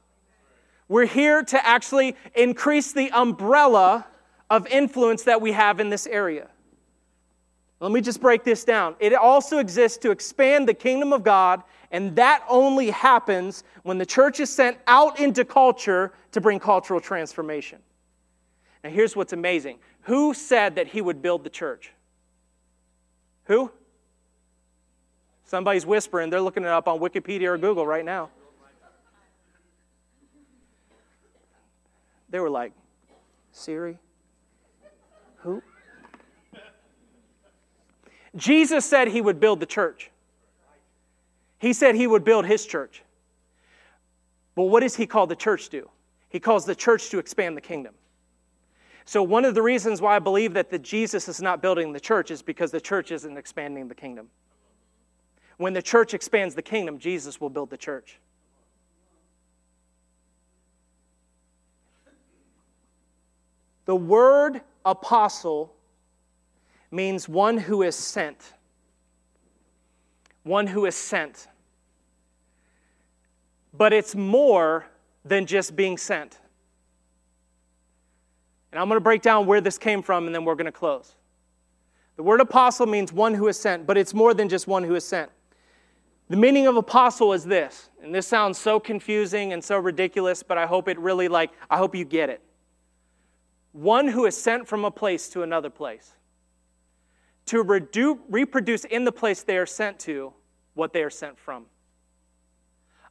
We're 0.89 1.07
here 1.07 1.45
to 1.45 1.67
actually 1.67 2.17
increase 2.35 2.93
the 2.93 3.11
umbrella 3.13 4.07
of 4.51 4.67
influence 4.67 5.23
that 5.23 5.41
we 5.41 5.53
have 5.53 5.79
in 5.79 5.91
this 5.91 6.09
area. 6.09 6.49
Let 7.83 7.91
me 7.91 8.01
just 8.01 8.21
break 8.21 8.45
this 8.45 8.63
down. 8.63 8.95
It 9.01 9.13
also 9.13 9.59
exists 9.59 9.99
to 9.99 10.13
expand 10.13 10.69
the 10.69 10.75
kingdom 10.75 11.13
of 11.13 11.25
God 11.25 11.65
and 11.91 12.15
that 12.15 12.45
only 12.49 12.91
happens 12.91 13.65
when 13.83 13.99
the 13.99 14.07
church 14.07 14.39
is 14.39 14.49
sent 14.51 14.79
out 14.87 15.19
into 15.19 15.45
culture 15.45 16.13
to 16.31 16.41
bring 16.41 16.61
cultural 16.61 17.01
transformation. 17.01 17.81
Now, 18.85 18.91
here's 18.91 19.17
what's 19.17 19.33
amazing 19.33 19.79
who 20.03 20.33
said 20.33 20.77
that 20.77 20.87
he 20.89 21.01
would 21.01 21.23
build 21.23 21.43
the 21.43 21.51
church? 21.51 21.93
Who? 23.45 23.71
Somebody's 25.45 25.85
whispering. 25.85 26.31
They're 26.31 26.41
looking 26.41 26.63
it 26.63 26.69
up 26.69 26.87
on 26.87 27.01
Wikipedia 27.01 27.49
or 27.49 27.59
Google 27.59 27.87
right 27.87 28.05
now. 28.05 28.31
They 32.31 32.39
were 32.39 32.49
like, 32.49 32.73
Siri? 33.51 33.99
Jesus 38.35 38.85
said 38.85 39.09
he 39.09 39.21
would 39.21 39.41
build 39.41 39.61
the 39.61 39.67
church. 39.67 40.11
He 41.59 41.73
said 41.73 41.95
he 41.95 42.07
would 42.07 42.25
build 42.25 42.47
his 42.47 42.67
church. 42.67 43.03
But 44.55 44.65
what 44.65 44.81
does 44.81 44.97
he 44.97 45.07
call 45.07 45.27
the 45.27 45.37
church 45.37 45.71
to? 45.71 45.89
He 46.29 46.41
calls 46.41 46.65
the 46.65 46.75
church 46.75 47.11
to 47.11 47.19
expand 47.19 47.57
the 47.57 47.61
kingdom. 47.61 47.95
So, 49.05 49.23
one 49.23 49.45
of 49.45 49.55
the 49.55 49.63
reasons 49.63 50.01
why 50.01 50.17
I 50.17 50.19
believe 50.19 50.55
that 50.55 50.71
the 50.71 50.79
Jesus 50.79 51.29
is 51.29 51.43
not 51.43 51.61
building 51.61 51.93
the 51.93 52.01
church 52.01 52.31
is 52.31 52.41
because 52.41 52.71
the 52.71 52.81
church 52.81 53.11
isn't 53.11 53.37
expanding 53.37 53.89
the 53.89 53.95
kingdom. 53.95 54.29
When 55.57 55.73
the 55.73 55.83
church 55.83 56.15
expands 56.15 56.55
the 56.55 56.63
kingdom, 56.63 56.99
Jesus 56.99 57.41
will 57.41 57.51
build 57.51 57.71
the 57.71 57.77
church. 57.77 58.19
The 63.85 63.97
word 63.97 64.61
apostle 64.85 65.75
means 66.93 67.29
one 67.29 67.57
who 67.57 67.83
is 67.83 67.97
sent. 67.97 68.53
One 70.43 70.67
who 70.67 70.85
is 70.87 70.95
sent. 70.95 71.49
But 73.73 73.93
it's 73.93 74.15
more 74.15 74.87
than 75.25 75.47
just 75.47 75.75
being 75.75 75.97
sent. 75.97 76.39
And 78.71 78.81
I'm 78.81 78.89
going 78.89 78.97
to 78.97 79.05
break 79.05 79.23
down 79.23 79.47
where 79.47 79.61
this 79.61 79.79
came 79.79 80.03
from 80.03 80.27
and 80.27 80.35
then 80.35 80.45
we're 80.45 80.55
going 80.55 80.67
to 80.67 80.73
close. 80.73 81.15
The 82.17 82.23
word 82.23 82.41
apostle 82.41 82.87
means 82.87 83.13
one 83.13 83.35
who 83.35 83.49
is 83.49 83.59
sent, 83.59 83.87
but 83.87 83.97
it's 83.97 84.13
more 84.13 84.35
than 84.35 84.49
just 84.49 84.67
one 84.67 84.85
who 84.85 84.95
is 84.95 85.05
sent. 85.05 85.31
The 86.29 86.37
meaning 86.37 86.67
of 86.67 86.77
apostle 86.77 87.33
is 87.33 87.45
this, 87.45 87.91
and 88.03 88.15
this 88.15 88.27
sounds 88.27 88.59
so 88.59 88.81
confusing 88.81 89.53
and 89.53 89.63
so 89.63 89.79
ridiculous, 89.79 90.43
but 90.43 90.57
I 90.57 90.67
hope 90.67 90.89
it 90.89 90.99
really 90.99 91.29
like 91.29 91.51
I 91.69 91.77
hope 91.77 91.95
you 91.95 92.05
get 92.05 92.31
it. 92.31 92.41
One 93.73 94.09
who 94.09 94.27
is 94.27 94.37
sent 94.37 94.69
from 94.69 94.85
a 94.85 94.91
place 94.91 95.29
to 95.31 95.43
another 95.43 95.71
place 95.71 96.15
to 97.47 97.65
redu- 97.65 98.19
reproduce 98.29 98.85
in 98.85 99.05
the 99.05 99.13
place 99.13 99.43
they 99.43 99.57
are 99.57 99.67
sent 99.67 99.99
to 100.01 100.33
what 100.75 100.93
they 100.93 101.03
are 101.03 101.11
sent 101.11 101.39
from 101.39 101.67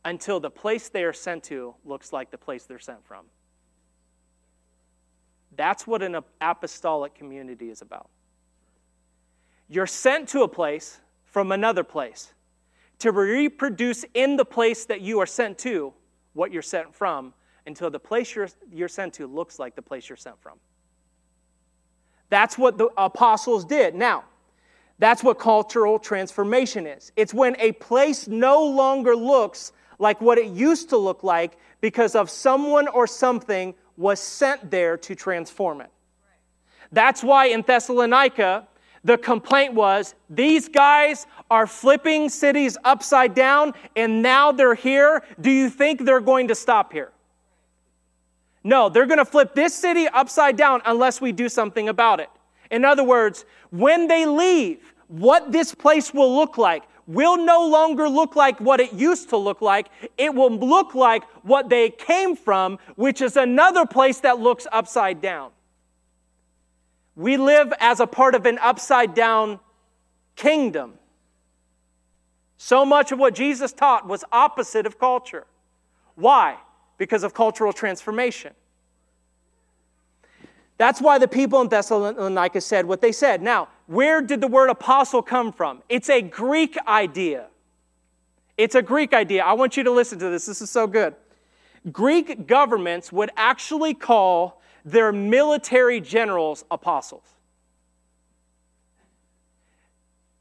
until 0.06 0.40
the 0.40 0.50
place 0.50 0.90
they 0.90 1.04
are 1.04 1.14
sent 1.14 1.44
to 1.44 1.76
looks 1.86 2.12
like 2.12 2.32
the 2.32 2.38
place 2.38 2.66
they're 2.66 2.80
sent 2.80 3.06
from. 3.06 3.26
That's 5.56 5.86
what 5.86 6.02
an 6.02 6.18
apostolic 6.40 7.14
community 7.14 7.70
is 7.70 7.82
about. 7.82 8.10
You're 9.68 9.88
sent 9.88 10.30
to 10.30 10.44
a 10.44 10.48
place 10.48 11.00
from 11.26 11.52
another 11.52 11.84
place 11.84 12.34
to 13.00 13.12
reproduce 13.12 14.06
in 14.14 14.38
the 14.38 14.46
place 14.46 14.86
that 14.86 15.02
you 15.02 15.20
are 15.20 15.26
sent 15.26 15.58
to 15.60 15.94
what 16.34 16.52
you're 16.52 16.62
sent 16.62 16.94
from 16.94 17.34
until 17.66 17.90
the 17.90 18.00
place 18.00 18.36
you're, 18.36 18.50
you're 18.72 18.88
sent 18.88 19.14
to 19.14 19.28
looks 19.28 19.60
like 19.60 19.76
the 19.76 19.82
place 19.82 20.10
you're 20.10 20.18
sent 20.18 20.40
from. 20.42 20.58
That's 22.32 22.58
what 22.58 22.78
the 22.78 22.88
apostles 22.98 23.66
did. 23.66 23.94
Now, 23.94 24.24
that's 25.00 25.22
what 25.22 25.38
cultural 25.38 26.00
transformation 26.00 26.88
is. 26.88 27.12
It's 27.18 27.34
when 27.34 27.58
a 27.60 27.74
place 27.74 28.28
no 28.28 28.64
longer 28.64 29.16
looks 29.16 29.74
like 30.00 30.22
what 30.22 30.38
it 30.38 30.48
used 30.48 30.90
to 30.90 30.98
look 30.98 31.24
like 31.24 31.58
because 31.82 32.16
of 32.16 32.30
someone 32.30 32.88
or 32.88 33.06
something 33.06 33.76
was 33.98 34.22
sent 34.22 34.72
there 34.72 34.96
to 34.98 35.14
transform 35.14 35.82
it. 35.82 35.92
That's 36.94 37.22
why 37.22 37.48
in 37.48 37.64
Thessalonica, 37.64 38.66
the 39.04 39.18
complaint 39.18 39.74
was 39.74 40.16
these 40.30 40.70
guys 40.70 41.28
are 41.50 41.68
flipping 41.68 42.30
cities 42.30 42.78
upside 42.86 43.36
down 43.36 43.74
and 43.98 44.22
now 44.22 44.54
they're 44.54 44.74
here. 44.74 45.24
Do 45.42 45.52
you 45.52 45.70
think 45.70 46.06
they're 46.06 46.22
going 46.22 46.48
to 46.48 46.56
stop 46.56 46.94
here? 46.94 47.12
No, 48.64 48.90
they're 48.90 49.06
going 49.06 49.18
to 49.18 49.26
flip 49.26 49.56
this 49.56 49.74
city 49.74 50.08
upside 50.08 50.56
down 50.56 50.82
unless 50.86 51.20
we 51.20 51.32
do 51.32 51.50
something 51.50 51.90
about 51.90 52.20
it. 52.20 52.30
In 52.70 52.86
other 52.86 53.04
words, 53.04 53.46
when 53.72 54.08
they 54.08 54.26
leave, 54.26 54.94
what 55.08 55.52
this 55.52 55.74
place 55.74 56.14
will 56.14 56.36
look 56.36 56.58
like 56.58 56.84
will 57.08 57.38
no 57.38 57.68
longer 57.68 58.08
look 58.08 58.36
like 58.36 58.60
what 58.60 58.80
it 58.80 58.94
used 58.94 59.30
to 59.30 59.38
look 59.38 59.62
like. 59.62 59.88
It 60.18 60.34
will 60.34 60.52
look 60.52 60.96
like 60.96 61.24
what 61.44 61.70
they 61.70 61.90
came 61.90 62.36
from, 62.36 62.80
which 62.96 63.22
is 63.22 63.36
another 63.36 63.86
place 63.86 64.20
that 64.22 64.40
looks 64.40 64.68
upside 64.72 65.22
down. 65.22 65.52
We 67.16 67.38
live 67.38 67.74
as 67.80 68.00
a 68.00 68.08
part 68.08 68.36
of 68.36 68.46
an 68.46 68.58
upside 68.60 69.14
down 69.14 69.60
kingdom. 70.36 70.94
So 72.58 72.86
much 72.86 73.12
of 73.12 73.20
what 73.20 73.36
Jesus 73.36 73.74
taught 73.74 74.08
was 74.08 74.24
opposite 74.32 74.86
of 74.86 74.98
culture. 74.98 75.46
Why? 76.16 76.58
Because 77.02 77.24
of 77.24 77.34
cultural 77.34 77.74
transformation. 77.74 78.54
That's 80.78 81.02
why 81.02 81.18
the 81.18 81.28
people 81.28 81.60
in 81.62 81.68
Thessalonica 81.68 82.62
said 82.62 82.86
what 82.86 83.02
they 83.02 83.12
said. 83.12 83.42
Now, 83.42 83.70
where 83.88 84.22
did 84.22 84.40
the 84.40 84.48
word 84.48 84.70
apostle 84.70 85.24
come 85.24 85.52
from? 85.52 85.82
It's 85.90 86.12
a 86.12 86.22
Greek 86.22 86.78
idea. 86.88 87.48
It's 88.56 88.76
a 88.76 88.84
Greek 88.84 89.16
idea. 89.16 89.44
I 89.44 89.54
want 89.54 89.78
you 89.78 89.84
to 89.84 89.90
listen 89.90 90.20
to 90.20 90.30
this. 90.30 90.46
This 90.46 90.62
is 90.62 90.70
so 90.70 90.86
good. 90.86 91.16
Greek 91.92 92.46
governments 92.46 93.12
would 93.12 93.32
actually 93.36 93.96
call 93.96 94.62
their 94.86 95.12
military 95.12 96.02
generals 96.02 96.66
apostles. 96.70 97.26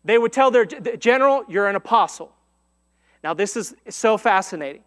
They 0.05 0.19
would 0.19 0.35
tell 0.35 0.51
their 0.51 0.67
general, 0.67 1.43
You're 1.49 1.69
an 1.69 1.77
apostle. 1.77 2.35
Now, 3.25 3.33
this 3.33 3.57
is 3.57 3.75
so 3.89 4.19
fascinating. 4.19 4.83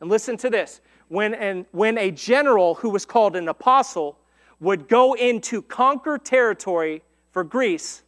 And 0.00 0.10
listen 0.10 0.36
to 0.38 0.50
this 0.50 0.80
when, 1.12 1.34
an, 1.34 1.66
when 1.72 1.98
a 1.98 2.10
general 2.10 2.76
who 2.76 2.88
was 2.88 3.04
called 3.04 3.36
an 3.36 3.46
apostle 3.46 4.18
would 4.60 4.88
go 4.88 5.12
in 5.12 5.42
to 5.42 5.60
conquer 5.60 6.16
territory 6.16 7.02
for 7.32 7.44
Greece, 7.44 8.02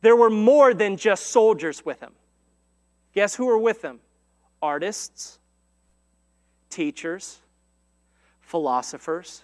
there 0.00 0.16
were 0.16 0.30
more 0.30 0.72
than 0.72 0.96
just 0.96 1.26
soldiers 1.26 1.84
with 1.84 2.00
him. 2.00 2.12
Guess 3.14 3.34
who 3.34 3.44
were 3.44 3.58
with 3.58 3.82
him? 3.82 4.00
Artists, 4.62 5.38
teachers, 6.70 7.40
philosophers, 8.40 9.42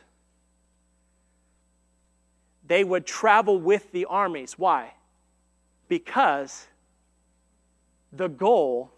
they 2.67 2.85
would 2.85 3.05
travel 3.05 3.61
with 3.61 3.93
the 3.93 4.07
armies. 4.07 4.55
Why? 4.59 4.95
Because 5.89 6.69
the 8.15 8.29
goal 8.29 8.93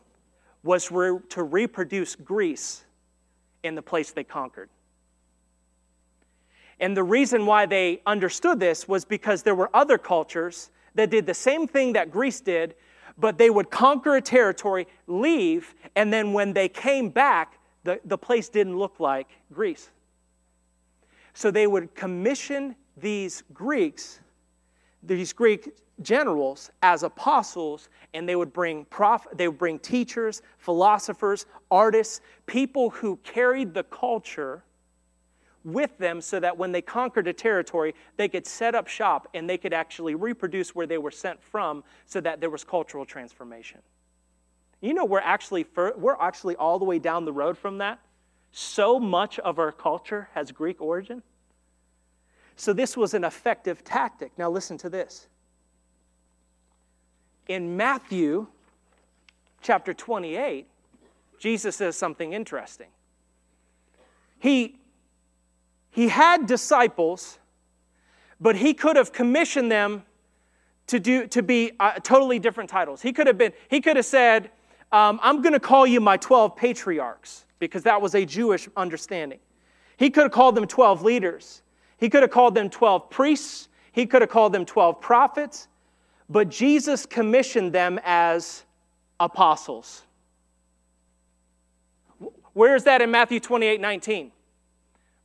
was 0.63 0.93
re- 0.93 1.19
to 1.31 1.43
reproduce 1.43 2.15
Greece 2.15 2.85
in 3.63 3.75
the 3.75 3.83
place 3.83 4.11
they 4.11 4.25
conquered. 4.25 4.69
And 6.81 6.97
the 6.97 7.05
reason 7.05 7.47
why 7.47 7.67
they 7.67 8.03
understood 8.07 8.59
this 8.59 8.89
was 8.89 9.05
because 9.05 9.43
there 9.43 9.55
were 9.55 9.71
other 9.73 9.99
cultures 9.99 10.71
that 10.95 11.11
did 11.11 11.27
the 11.27 11.35
same 11.35 11.67
thing 11.67 11.93
that 11.93 12.11
Greece 12.11 12.41
did, 12.41 12.75
but 13.17 13.39
they 13.39 13.51
would 13.51 13.71
conquer 13.71 14.17
a 14.17 14.21
territory, 14.21 14.87
leave, 15.07 15.75
and 15.95 16.13
then 16.13 16.33
when 16.33 16.53
they 16.53 16.69
came 16.69 17.09
back, 17.09 17.59
the, 17.85 18.01
the 18.05 18.19
place 18.19 18.49
didn't 18.49 18.77
look 18.77 18.99
like 19.01 19.29
Greece. 19.53 19.91
So 21.35 21.51
they 21.51 21.67
would 21.67 21.95
commission 21.95 22.77
these 22.97 23.43
Greeks, 23.55 24.21
these 25.03 25.33
Greek 25.33 25.77
generals, 26.01 26.71
as 26.83 27.03
apostles, 27.03 27.89
and 28.15 28.29
they 28.29 28.37
would 28.37 28.53
bring 28.53 28.85
prof- 28.87 29.27
they 29.35 29.49
would 29.49 29.59
bring 29.59 29.79
teachers, 29.79 30.43
philosophers, 30.59 31.47
artists, 31.71 32.21
people 32.47 32.91
who 32.91 33.17
carried 33.19 33.75
the 33.75 33.85
culture 33.85 34.65
with 35.65 35.97
them 35.99 36.21
so 36.21 36.41
that 36.41 36.57
when 36.57 36.73
they 36.73 36.83
conquered 36.83 37.29
a 37.29 37.33
territory, 37.33 37.95
they 38.17 38.29
could 38.29 38.47
set 38.47 38.75
up 38.75 38.89
shop 38.89 39.29
and 39.35 39.49
they 39.49 39.59
could 39.59 39.73
actually 39.73 40.15
reproduce 40.15 40.75
where 40.75 40.87
they 40.87 40.99
were 40.99 41.11
sent 41.11 41.43
from 41.43 41.85
so 42.07 42.21
that 42.21 42.41
there 42.41 42.51
was 42.51 42.65
cultural 42.65 43.05
transformation. 43.05 43.81
You 44.81 44.95
know, 44.95 45.05
we're 45.05 45.21
actually, 45.21 45.65
we're 45.97 46.17
actually 46.21 46.57
all 46.57 46.79
the 46.79 46.85
way 46.85 46.99
down 46.99 47.25
the 47.25 47.33
road 47.33 47.57
from 47.57 47.79
that. 47.79 48.01
So 48.51 48.99
much 48.99 49.39
of 49.39 49.59
our 49.59 49.73
culture 49.73 50.29
has 50.35 50.51
Greek 50.51 50.81
origin. 50.81 51.23
So 52.57 52.73
this 52.73 52.97
was 52.97 53.15
an 53.15 53.25
effective 53.25 53.85
tactic. 53.85 54.33
Now, 54.37 54.51
listen 54.51 54.79
to 54.79 54.89
this. 54.89 55.29
In 57.49 57.77
Matthew 57.77 58.47
chapter 59.63 59.95
28, 59.95 60.67
Jesus 61.39 61.77
says 61.77 61.97
something 61.97 62.33
interesting. 62.33 62.89
He, 64.39 64.77
he 65.91 66.09
had 66.09 66.47
disciples, 66.47 67.39
but 68.41 68.57
he 68.57 68.75
could 68.75 68.97
have 68.97 69.13
commissioned 69.13 69.71
them 69.71 70.05
to, 70.89 71.01
do, 71.01 71.27
to 71.29 71.43
be 71.43 71.73
uh, 71.81 71.95
totally 71.95 72.39
different 72.39 72.69
titles. 72.69 73.03
He 73.03 73.13
could 73.13 73.27
have, 73.27 73.39
been, 73.39 73.53
he 73.69 73.81
could 73.81 73.97
have 73.97 74.05
said, 74.05 74.51
um, 74.91 75.19
I'm 75.23 75.43
going 75.43 75.53
to 75.53 75.61
call 75.61 75.87
you 75.87 76.01
my 76.01 76.17
12 76.17 76.55
patriarchs, 76.55 77.45
because 77.59 77.83
that 77.85 78.03
was 78.03 78.15
a 78.15 78.25
Jewish 78.25 78.69
understanding. 78.77 79.39
He 79.97 80.11
could 80.11 80.25
have 80.25 80.33
called 80.33 80.55
them 80.55 80.67
12 80.67 81.03
leaders. 81.03 81.63
He 82.03 82.11
could 82.11 82.23
have 82.23 82.33
called 82.33 82.57
them 82.57 82.69
12 82.69 83.11
priests, 83.11 83.69
he 83.93 84.07
could 84.07 84.23
have 84.23 84.29
called 84.29 84.53
them 84.53 84.65
12 84.65 85.01
prophets, 85.01 85.69
but 86.29 86.49
Jesus 86.49 87.07
commissioned 87.07 87.73
them 87.73 88.01
as 88.03 88.65
apostles. 89.21 90.03
Where 92.55 92.75
is 92.75 92.83
that 92.85 93.03
in 93.03 93.13
Matthew 93.13 93.39
28 93.39 93.81
19? 93.81 94.33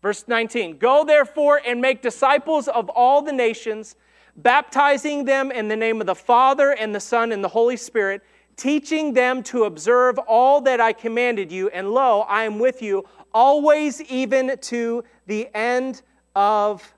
Verse 0.04 0.26
19 0.28 0.78
Go 0.78 1.04
therefore 1.04 1.60
and 1.66 1.82
make 1.82 2.04
disciples 2.04 2.68
of 2.68 2.90
all 2.90 3.24
the 3.24 3.34
nations, 3.34 3.96
baptizing 4.36 5.26
them 5.26 5.52
in 5.52 5.70
the 5.70 5.76
name 5.76 6.00
of 6.00 6.06
the 6.06 6.14
Father 6.14 6.74
and 6.74 6.94
the 6.94 7.00
Son 7.00 7.32
and 7.32 7.44
the 7.44 7.48
Holy 7.48 7.76
Spirit, 7.76 8.22
teaching 8.56 9.16
them 9.16 9.42
to 9.42 9.64
observe 9.64 10.20
all 10.28 10.62
that 10.62 10.80
I 10.80 10.94
commanded 10.94 11.52
you. 11.52 11.70
And 11.70 11.90
lo, 11.90 12.22
I 12.30 12.44
am 12.44 12.60
with 12.60 12.84
you 12.84 13.04
always, 13.34 14.00
even 14.02 14.56
to 14.60 15.04
the 15.26 15.50
end 15.56 16.04
of 16.38 16.94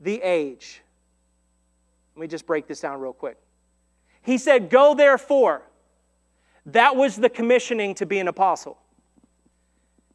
the 0.00 0.22
age. 0.22 0.80
Let 2.14 2.20
me 2.20 2.28
just 2.28 2.46
break 2.46 2.68
this 2.68 2.80
down 2.80 3.00
real 3.00 3.12
quick. 3.12 3.36
He 4.22 4.38
said, 4.38 4.70
Go 4.70 4.94
therefore. 4.94 5.62
That 6.66 6.96
was 6.96 7.16
the 7.16 7.28
commissioning 7.28 7.94
to 7.96 8.06
be 8.06 8.18
an 8.18 8.28
apostle 8.28 8.78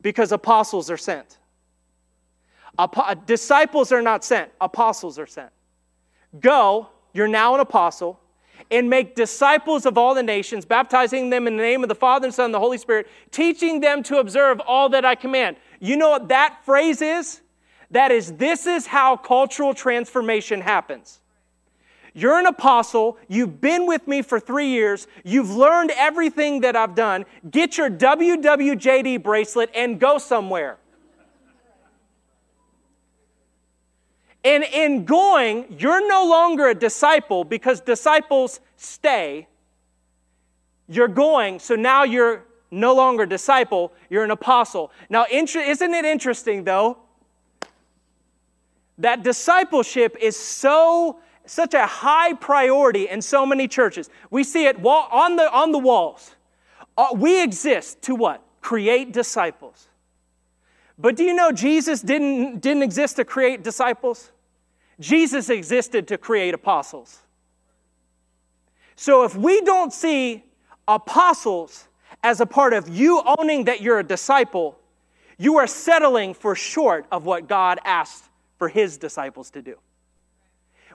because 0.02 0.32
apostles 0.32 0.90
are 0.90 0.98
sent. 0.98 1.38
Disciples 3.26 3.92
are 3.92 4.02
not 4.02 4.24
sent, 4.24 4.52
apostles 4.60 5.20
are 5.20 5.28
sent. 5.28 5.50
Go, 6.40 6.88
you're 7.14 7.28
now 7.28 7.54
an 7.54 7.60
apostle, 7.60 8.20
and 8.70 8.90
make 8.90 9.16
disciples 9.16 9.86
of 9.86 9.98
all 9.98 10.16
the 10.16 10.24
nations, 10.24 10.66
baptizing 10.66 11.30
them 11.30 11.46
in 11.46 11.58
the 11.58 11.64
name 11.64 11.84
of 11.84 11.90
the 11.90 11.96
Father 11.96 12.26
and 12.26 12.34
Son 12.34 12.46
and 12.46 12.54
the 12.54 12.60
Holy 12.60 12.78
Spirit, 12.78 13.08
teaching 13.32 13.82
them 13.82 14.02
to 14.04 14.20
observe 14.20 14.62
all 14.62 14.88
that 14.90 15.04
I 15.04 15.16
command. 15.16 15.58
You 15.80 15.98
know 15.98 16.10
what 16.10 16.30
that 16.30 16.64
phrase 16.64 17.02
is? 17.02 17.41
That 17.92 18.12
is, 18.12 18.34
this 18.34 18.66
is 18.66 18.88
how 18.88 19.18
cultural 19.18 19.74
transformation 19.74 20.62
happens. 20.62 21.20
You're 22.14 22.40
an 22.40 22.46
apostle. 22.46 23.18
You've 23.28 23.62
been 23.62 23.86
with 23.86 24.08
me 24.08 24.22
for 24.22 24.40
three 24.40 24.70
years. 24.70 25.08
You've 25.24 25.52
learned 25.52 25.92
everything 25.96 26.62
that 26.62 26.76
I've 26.76 26.96
done. 26.96 27.26
Get 27.50 27.78
your 27.78 27.90
WWJD 27.90 29.22
bracelet 29.24 29.70
and 29.76 30.00
go 30.00 30.18
somewhere. 30.18 30.78
And 34.44 34.64
in 34.64 35.06
going, 35.06 35.76
you're 35.78 36.06
no 36.08 36.28
longer 36.28 36.68
a 36.68 36.76
disciple 36.76 37.44
because 37.44 37.80
disciples 37.80 38.60
stay. 38.76 39.48
You're 40.88 41.08
going, 41.08 41.60
so 41.60 41.76
now 41.76 42.04
you're 42.04 42.46
no 42.72 42.96
longer 42.96 43.24
a 43.24 43.30
disciple, 43.30 43.94
you're 44.10 44.24
an 44.24 44.32
apostle. 44.32 44.92
Now, 45.10 45.26
isn't 45.30 45.94
it 45.94 46.06
interesting 46.06 46.64
though 46.64 46.98
that 49.02 49.24
discipleship 49.24 50.16
is 50.20 50.38
so 50.38 51.20
such 51.46 51.74
a 51.74 51.86
high 51.86 52.34
priority 52.34 53.10
in 53.10 53.22
so 53.22 53.46
many 53.46 53.68
churches. 53.68 54.10
We 54.30 54.44
see 54.44 54.66
it 54.66 54.78
on 54.86 55.36
the, 55.36 55.52
on 55.52 55.72
the 55.72 55.80
walls. 55.80 56.36
Uh, 56.98 57.08
we 57.14 57.44
exist 57.44 58.02
to 58.04 58.16
what? 58.16 58.44
Create 58.62 59.12
disciples. 59.12 59.88
But 60.98 61.16
do 61.16 61.24
you 61.24 61.34
know 61.34 61.52
Jesus 61.52 62.02
didn't, 62.02 62.60
didn't 62.60 62.84
exist 62.84 63.16
to 63.16 63.26
create 63.26 63.64
disciples? 63.64 64.32
Jesus 65.00 65.50
existed 65.50 66.08
to 66.10 66.18
create 66.18 66.54
apostles. 66.54 67.20
So 68.96 69.24
if 69.24 69.36
we 69.36 69.62
don't 69.62 69.92
see 69.92 70.44
apostles 70.88 71.88
as 72.24 72.40
a 72.40 72.46
part 72.46 72.74
of 72.74 72.88
you 72.88 73.22
owning 73.40 73.64
that 73.66 73.82
you're 73.82 74.00
a 74.00 74.04
disciple, 74.04 74.78
you 75.40 75.58
are 75.58 75.66
settling 75.66 76.36
for 76.36 76.54
short 76.54 77.08
of 77.12 77.26
what 77.26 77.48
God 77.48 77.80
asked 77.84 78.26
for 78.62 78.70
his 78.70 78.96
disciples 78.96 79.50
to 79.50 79.60
do. 79.60 79.76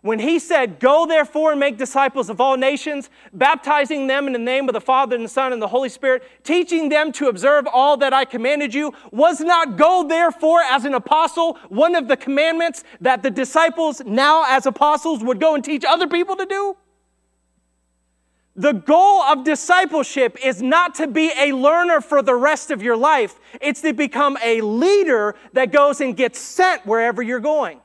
When 0.00 0.20
he 0.20 0.38
said, 0.38 0.78
Go 0.78 1.04
therefore 1.04 1.50
and 1.50 1.58
make 1.58 1.76
disciples 1.76 2.30
of 2.30 2.40
all 2.40 2.56
nations, 2.56 3.10
baptizing 3.32 4.06
them 4.06 4.28
in 4.28 4.32
the 4.32 4.38
name 4.38 4.68
of 4.68 4.72
the 4.72 4.80
Father 4.80 5.16
and 5.16 5.24
the 5.24 5.28
Son 5.28 5.52
and 5.52 5.60
the 5.60 5.66
Holy 5.66 5.88
Spirit, 5.88 6.22
teaching 6.44 6.90
them 6.90 7.10
to 7.10 7.26
observe 7.26 7.66
all 7.66 7.96
that 7.96 8.12
I 8.12 8.24
commanded 8.24 8.72
you, 8.72 8.94
was 9.10 9.40
not 9.40 9.76
go 9.76 10.06
therefore 10.06 10.60
as 10.60 10.84
an 10.84 10.94
apostle 10.94 11.54
one 11.68 11.96
of 11.96 12.06
the 12.06 12.16
commandments 12.16 12.84
that 13.00 13.24
the 13.24 13.32
disciples 13.32 14.00
now 14.06 14.44
as 14.46 14.64
apostles 14.66 15.24
would 15.24 15.40
go 15.40 15.56
and 15.56 15.64
teach 15.64 15.84
other 15.84 16.06
people 16.06 16.36
to 16.36 16.46
do? 16.46 16.76
The 18.56 18.72
goal 18.72 19.20
of 19.22 19.44
discipleship 19.44 20.38
is 20.42 20.62
not 20.62 20.94
to 20.96 21.06
be 21.06 21.30
a 21.38 21.52
learner 21.52 22.00
for 22.00 22.22
the 22.22 22.34
rest 22.34 22.70
of 22.70 22.82
your 22.82 22.96
life. 22.96 23.38
It's 23.60 23.82
to 23.82 23.92
become 23.92 24.38
a 24.42 24.62
leader 24.62 25.34
that 25.52 25.72
goes 25.72 26.00
and 26.00 26.16
gets 26.16 26.38
sent 26.38 26.86
wherever 26.86 27.22
you're 27.22 27.38
going. 27.38 27.80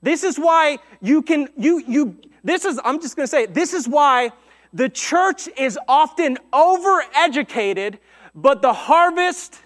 This 0.00 0.24
is 0.24 0.38
why 0.38 0.78
you 1.02 1.20
can, 1.20 1.48
you, 1.58 1.78
you, 1.86 2.16
this 2.42 2.64
is, 2.64 2.80
I'm 2.84 3.00
just 3.00 3.16
going 3.16 3.24
to 3.24 3.30
say, 3.30 3.44
this 3.44 3.74
is 3.74 3.86
why 3.86 4.32
the 4.72 4.88
church 4.88 5.48
is 5.58 5.78
often 5.86 6.38
overeducated, 6.52 7.98
but 8.34 8.62
the 8.62 8.72
harvest 8.72 9.60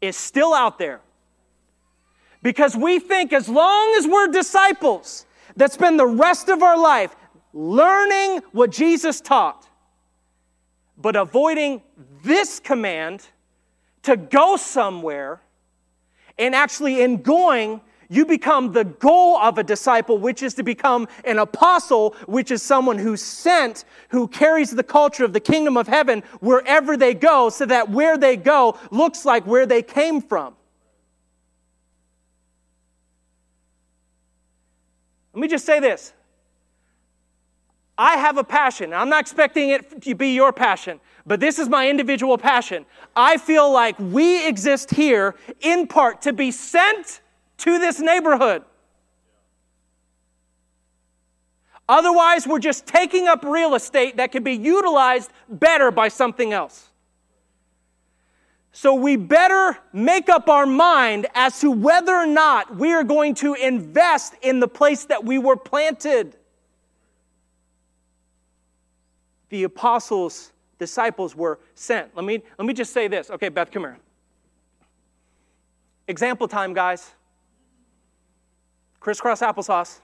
is 0.00 0.16
still 0.16 0.52
out 0.52 0.78
there. 0.78 1.00
Because 2.44 2.76
we 2.76 2.98
think 2.98 3.32
as 3.32 3.48
long 3.48 3.94
as 3.96 4.06
we're 4.06 4.28
disciples 4.28 5.24
that 5.56 5.72
spend 5.72 5.98
the 5.98 6.06
rest 6.06 6.50
of 6.50 6.62
our 6.62 6.78
life 6.78 7.16
learning 7.54 8.42
what 8.52 8.70
Jesus 8.70 9.22
taught, 9.22 9.66
but 10.98 11.16
avoiding 11.16 11.80
this 12.22 12.60
command 12.60 13.26
to 14.02 14.18
go 14.18 14.58
somewhere, 14.58 15.40
and 16.38 16.54
actually 16.54 17.00
in 17.00 17.22
going, 17.22 17.80
you 18.10 18.26
become 18.26 18.72
the 18.72 18.84
goal 18.84 19.38
of 19.38 19.56
a 19.56 19.64
disciple, 19.64 20.18
which 20.18 20.42
is 20.42 20.52
to 20.54 20.62
become 20.62 21.08
an 21.24 21.38
apostle, 21.38 22.14
which 22.26 22.50
is 22.50 22.62
someone 22.62 22.98
who's 22.98 23.22
sent, 23.22 23.86
who 24.10 24.28
carries 24.28 24.70
the 24.70 24.82
culture 24.82 25.24
of 25.24 25.32
the 25.32 25.40
kingdom 25.40 25.78
of 25.78 25.88
heaven 25.88 26.22
wherever 26.40 26.94
they 26.94 27.14
go, 27.14 27.48
so 27.48 27.64
that 27.64 27.88
where 27.88 28.18
they 28.18 28.36
go 28.36 28.78
looks 28.90 29.24
like 29.24 29.46
where 29.46 29.64
they 29.64 29.80
came 29.80 30.20
from. 30.20 30.54
Let 35.34 35.40
me 35.40 35.48
just 35.48 35.66
say 35.66 35.80
this. 35.80 36.12
I 37.98 38.16
have 38.16 38.38
a 38.38 38.44
passion. 38.44 38.92
I'm 38.92 39.08
not 39.08 39.20
expecting 39.20 39.70
it 39.70 40.02
to 40.02 40.14
be 40.14 40.34
your 40.34 40.52
passion, 40.52 41.00
but 41.26 41.40
this 41.40 41.58
is 41.58 41.68
my 41.68 41.88
individual 41.88 42.38
passion. 42.38 42.86
I 43.14 43.36
feel 43.36 43.72
like 43.72 43.98
we 43.98 44.46
exist 44.46 44.90
here 44.90 45.34
in 45.60 45.86
part 45.86 46.22
to 46.22 46.32
be 46.32 46.50
sent 46.50 47.20
to 47.58 47.78
this 47.78 48.00
neighborhood. 48.00 48.64
Otherwise, 51.88 52.46
we're 52.46 52.58
just 52.58 52.86
taking 52.86 53.28
up 53.28 53.44
real 53.44 53.74
estate 53.74 54.16
that 54.16 54.32
could 54.32 54.44
be 54.44 54.54
utilized 54.54 55.30
better 55.48 55.90
by 55.90 56.08
something 56.08 56.52
else. 56.52 56.90
So 58.76 58.94
we 58.94 59.16
better 59.16 59.78
make 59.92 60.28
up 60.28 60.48
our 60.48 60.66
mind 60.66 61.28
as 61.34 61.60
to 61.60 61.70
whether 61.70 62.12
or 62.12 62.26
not 62.26 62.76
we 62.76 62.92
are 62.92 63.04
going 63.04 63.34
to 63.36 63.54
invest 63.54 64.34
in 64.42 64.60
the 64.60 64.68
place 64.68 65.04
that 65.06 65.24
we 65.24 65.38
were 65.38 65.56
planted. 65.56 66.36
The 69.48 69.62
apostles, 69.62 70.52
disciples 70.78 71.34
were 71.34 71.60
sent. 71.74 72.14
Let 72.14 72.26
me, 72.26 72.42
let 72.58 72.66
me 72.66 72.74
just 72.74 72.92
say 72.92 73.08
this. 73.08 73.30
Okay, 73.30 73.48
Beth, 73.48 73.70
come 73.70 73.84
here. 73.84 73.98
Example 76.06 76.48
time, 76.48 76.74
guys 76.74 77.14
crisscross 79.04 79.40
applesauce. 79.42 80.00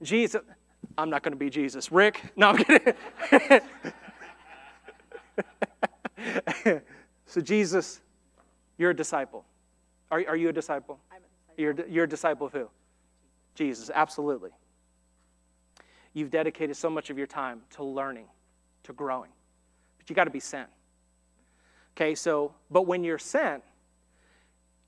Jesus, 0.00 0.40
I'm 0.96 1.10
not 1.10 1.24
going 1.24 1.32
to 1.32 1.38
be 1.38 1.50
Jesus. 1.50 1.90
Rick, 1.90 2.22
no, 2.36 2.50
I'm 2.50 2.56
kidding. 2.58 2.94
so, 7.30 7.40
Jesus, 7.40 8.00
you're 8.76 8.90
a 8.90 8.96
disciple. 8.96 9.44
Are, 10.10 10.20
are 10.26 10.36
you 10.36 10.48
a 10.48 10.52
disciple? 10.52 10.98
I'm 11.12 11.18
a 11.18 11.20
disciple. 11.20 11.54
You're, 11.62 11.88
you're 11.88 12.04
a 12.04 12.08
disciple 12.08 12.46
of 12.48 12.52
who? 12.52 12.68
Jesus, 13.54 13.88
absolutely. 13.94 14.50
You've 16.12 16.30
dedicated 16.30 16.76
so 16.76 16.90
much 16.90 17.08
of 17.08 17.16
your 17.16 17.28
time 17.28 17.60
to 17.76 17.84
learning, 17.84 18.26
to 18.82 18.92
growing, 18.92 19.30
but 19.96 20.10
you 20.10 20.16
got 20.16 20.24
to 20.24 20.30
be 20.30 20.40
sent. 20.40 20.68
Okay, 21.96 22.16
so, 22.16 22.52
but 22.68 22.82
when 22.88 23.04
you're 23.04 23.16
sent, 23.16 23.62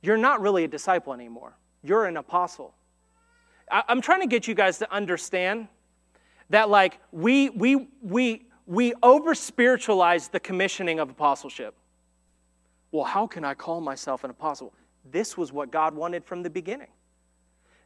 you're 0.01 0.17
not 0.17 0.41
really 0.41 0.65
a 0.65 0.69
disciple 0.69 1.13
anymore. 1.13 1.57
You're 1.85 2.07
an 2.07 2.17
apostle. 2.17 2.75
I'm 3.71 4.01
trying 4.01 4.21
to 4.21 4.27
get 4.27 4.49
you 4.49 4.55
guys 4.57 4.79
to 4.79 4.93
understand 4.93 5.69
that 6.51 6.69
like 6.69 6.99
we 7.13 7.51
we 7.51 7.89
we 8.03 8.47
we 8.67 8.95
over 9.01 9.37
spiritualize 9.37 10.27
the 10.27 10.41
commissioning 10.41 10.99
of 10.99 11.09
apostleship. 11.09 11.77
Well, 12.93 13.05
how 13.05 13.27
can 13.27 13.45
I 13.45 13.55
call 13.55 13.81
myself 13.81 14.23
an 14.23 14.31
apostle? 14.31 14.73
This 15.11 15.37
was 15.37 15.53
what 15.53 15.71
God 15.71 15.95
wanted 15.95 16.25
from 16.25 16.43
the 16.43 16.51
beginning. 16.51 16.91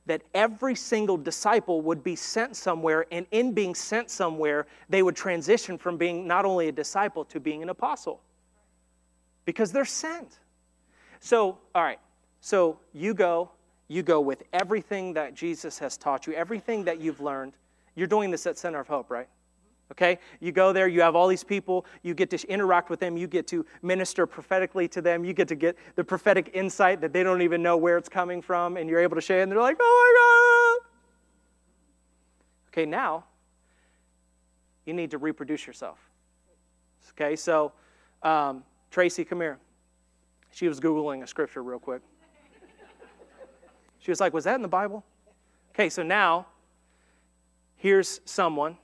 That 0.04 0.22
every 0.34 0.74
single 0.74 1.16
disciple 1.16 1.80
would 1.82 2.04
be 2.04 2.16
sent 2.16 2.56
somewhere, 2.56 3.06
and 3.10 3.26
in 3.30 3.52
being 3.52 3.74
sent 3.74 4.10
somewhere, 4.10 4.66
they 4.88 5.02
would 5.02 5.16
transition 5.16 5.78
from 5.78 5.96
being 5.96 6.26
not 6.26 6.44
only 6.44 6.68
a 6.68 6.72
disciple 6.72 7.24
to 7.26 7.40
being 7.40 7.62
an 7.62 7.70
apostle. 7.70 8.20
Because 9.44 9.72
they're 9.72 9.84
sent. 9.84 10.40
So, 11.20 11.58
all 11.74 11.82
right, 11.82 12.00
so 12.40 12.78
you 12.92 13.14
go, 13.14 13.50
you 13.88 14.02
go 14.02 14.20
with 14.20 14.42
everything 14.52 15.14
that 15.14 15.34
Jesus 15.34 15.78
has 15.78 15.96
taught 15.96 16.26
you, 16.26 16.34
everything 16.34 16.84
that 16.84 17.00
you've 17.00 17.20
learned. 17.20 17.54
You're 17.94 18.06
doing 18.08 18.30
this 18.30 18.46
at 18.46 18.58
Center 18.58 18.80
of 18.80 18.88
Hope, 18.88 19.10
right? 19.10 19.28
Okay? 19.92 20.18
You 20.40 20.52
go 20.52 20.72
there, 20.72 20.88
you 20.88 21.00
have 21.00 21.14
all 21.14 21.28
these 21.28 21.44
people, 21.44 21.86
you 22.02 22.14
get 22.14 22.30
to 22.30 22.48
interact 22.48 22.90
with 22.90 23.00
them, 23.00 23.16
you 23.16 23.26
get 23.26 23.46
to 23.48 23.64
minister 23.82 24.26
prophetically 24.26 24.88
to 24.88 25.00
them, 25.00 25.24
you 25.24 25.32
get 25.32 25.48
to 25.48 25.54
get 25.54 25.76
the 25.94 26.04
prophetic 26.04 26.50
insight 26.54 27.00
that 27.00 27.12
they 27.12 27.22
don't 27.22 27.42
even 27.42 27.62
know 27.62 27.76
where 27.76 27.96
it's 27.96 28.08
coming 28.08 28.42
from, 28.42 28.76
and 28.76 28.90
you're 28.90 29.00
able 29.00 29.14
to 29.14 29.20
share, 29.20 29.42
and 29.42 29.50
they're 29.50 29.60
like, 29.60 29.76
oh 29.80 30.80
my 30.82 30.82
God. 30.82 30.90
Okay, 32.72 32.86
now 32.86 33.24
you 34.84 34.92
need 34.92 35.10
to 35.12 35.18
reproduce 35.18 35.66
yourself. 35.66 35.98
Okay, 37.10 37.36
so 37.36 37.72
um, 38.22 38.64
Tracy, 38.90 39.24
come 39.24 39.40
here. 39.40 39.58
She 40.50 40.68
was 40.68 40.80
Googling 40.80 41.22
a 41.22 41.26
scripture 41.26 41.62
real 41.62 41.78
quick. 41.78 42.02
She 43.98 44.10
was 44.10 44.20
like, 44.20 44.32
Was 44.32 44.44
that 44.44 44.54
in 44.54 44.62
the 44.62 44.68
Bible? 44.68 45.04
Okay, 45.74 45.88
so 45.88 46.02
now 46.02 46.46
here's 47.76 48.20
someone 48.24 48.78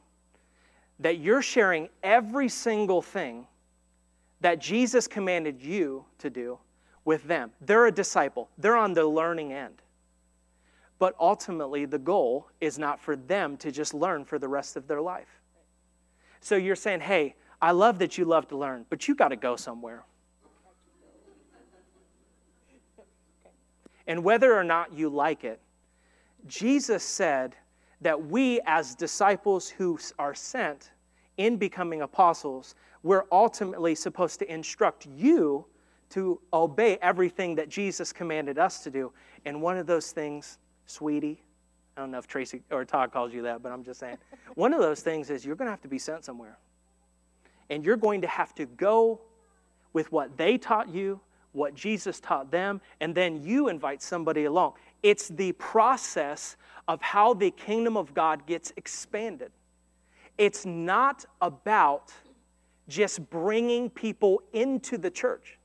that 1.03 1.18
you're 1.18 1.42
sharing 1.42 1.88
every 2.03 2.48
single 2.48 3.03
thing 3.03 3.46
that 4.40 4.61
Jesus 4.61 5.07
commanded 5.07 5.62
you 5.62 6.05
to 6.18 6.30
do 6.30 6.59
with 7.05 7.24
them. 7.24 7.50
They're 7.61 7.86
a 7.86 7.92
disciple, 7.92 8.48
they're 8.59 8.76
on 8.76 8.92
the 8.92 9.07
learning 9.07 9.53
end. 9.53 9.82
But 10.98 11.16
ultimately, 11.18 11.84
the 11.84 11.98
goal 11.98 12.48
is 12.61 12.78
not 12.78 13.00
for 13.00 13.16
them 13.16 13.57
to 13.59 13.72
just 13.72 13.92
learn 13.92 14.24
for 14.24 14.38
the 14.38 14.46
rest 14.46 14.76
of 14.76 14.86
their 14.86 15.00
life. 15.00 15.40
So 16.40 16.55
you're 16.55 16.76
saying, 16.76 17.00
hey, 17.00 17.34
I 17.61 17.72
love 17.72 17.98
that 17.98 18.18
you 18.18 18.24
love 18.24 18.48
to 18.48 18.57
learn, 18.57 18.86
but 18.88 19.09
you 19.09 19.14
got 19.16 19.28
to 19.28 19.36
go 19.36 19.57
somewhere. 19.57 20.05
And 24.07 24.22
whether 24.22 24.57
or 24.57 24.64
not 24.64 24.92
you 24.92 25.09
like 25.09 25.44
it, 25.44 25.61
Jesus 26.46 27.03
said 27.03 27.57
that 28.03 28.26
we, 28.26 28.61
as 28.66 28.94
disciples 28.94 29.68
who 29.68 29.98
are 30.18 30.34
sent 30.34 30.90
in 31.36 31.57
becoming 31.57 32.03
apostles, 32.03 32.74
we're 33.03 33.24
ultimately 33.32 33.94
supposed 33.94 34.38
to 34.40 34.53
instruct 34.53 35.07
you 35.07 35.64
to 36.11 36.38
obey 36.53 36.98
everything 37.00 37.55
that 37.55 37.68
Jesus 37.68 38.12
commanded 38.12 38.59
us 38.59 38.82
to 38.84 38.90
do. 38.90 39.12
And 39.46 39.62
one 39.62 39.78
of 39.78 39.86
those 39.86 40.12
things, 40.12 40.59
sweetie, 40.86 41.42
I 41.96 42.00
don't 42.00 42.11
know 42.11 42.18
if 42.18 42.26
Tracy 42.26 42.62
or 42.70 42.84
Todd 42.84 43.12
calls 43.12 43.32
you 43.32 43.42
that, 43.42 43.62
but 43.62 43.72
I'm 43.72 43.84
just 43.84 44.00
saying. 44.00 44.18
one 44.55 44.72
of 44.72 44.80
those 44.80 45.00
things 45.00 45.30
is 45.30 45.44
you're 45.44 45.57
going 45.57 45.66
to 45.66 45.72
have 45.72 45.82
to 45.82 45.88
be 45.88 45.98
sent 45.98 46.24
somewhere. 46.24 46.59
And 47.70 47.84
you're 47.84 47.96
going 47.96 48.20
to 48.22 48.28
have 48.28 48.55
to 48.57 48.66
go 48.66 49.20
with 49.92 50.11
what 50.12 50.36
they 50.36 50.59
taught 50.59 50.88
you, 50.88 51.20
what 51.53 51.74
Jesus 51.74 52.20
taught 52.20 52.50
them, 52.50 52.80
and 53.00 53.14
then 53.14 53.42
you 53.42 53.68
invite 53.68 54.03
somebody 54.03 54.44
along. 54.44 54.74
It's 55.03 55.28
the 55.28 55.53
process 55.53 56.57
of 56.86 57.03
how 57.03 57.34
the 57.34 57.50
kingdom 57.50 57.96
of 57.96 58.14
God 58.14 58.46
gets 58.46 58.72
expanded. 58.76 59.50
It's 60.38 60.64
not 60.64 61.24
about 61.40 62.12
just 62.88 63.28
bringing 63.30 63.90
people 63.90 64.42
into 64.53 64.98
the 64.98 65.11
church. 65.11 65.59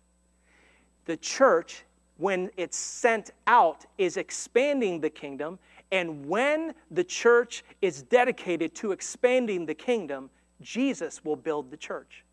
The 1.05 1.17
church, 1.17 1.83
when 2.17 2.49
it's 2.57 2.77
sent 2.77 3.31
out, 3.47 3.85
is 3.97 4.17
expanding 4.17 4.99
the 4.99 5.09
kingdom. 5.09 5.59
And 5.91 6.25
when 6.25 6.73
the 6.91 7.03
church 7.03 7.63
is 7.81 8.03
dedicated 8.03 8.75
to 8.75 8.91
expanding 8.91 9.65
the 9.65 9.73
kingdom, 9.73 10.29
Jesus 10.61 11.23
will 11.23 11.35
build 11.35 11.71
the 11.71 11.77
church. 11.77 12.23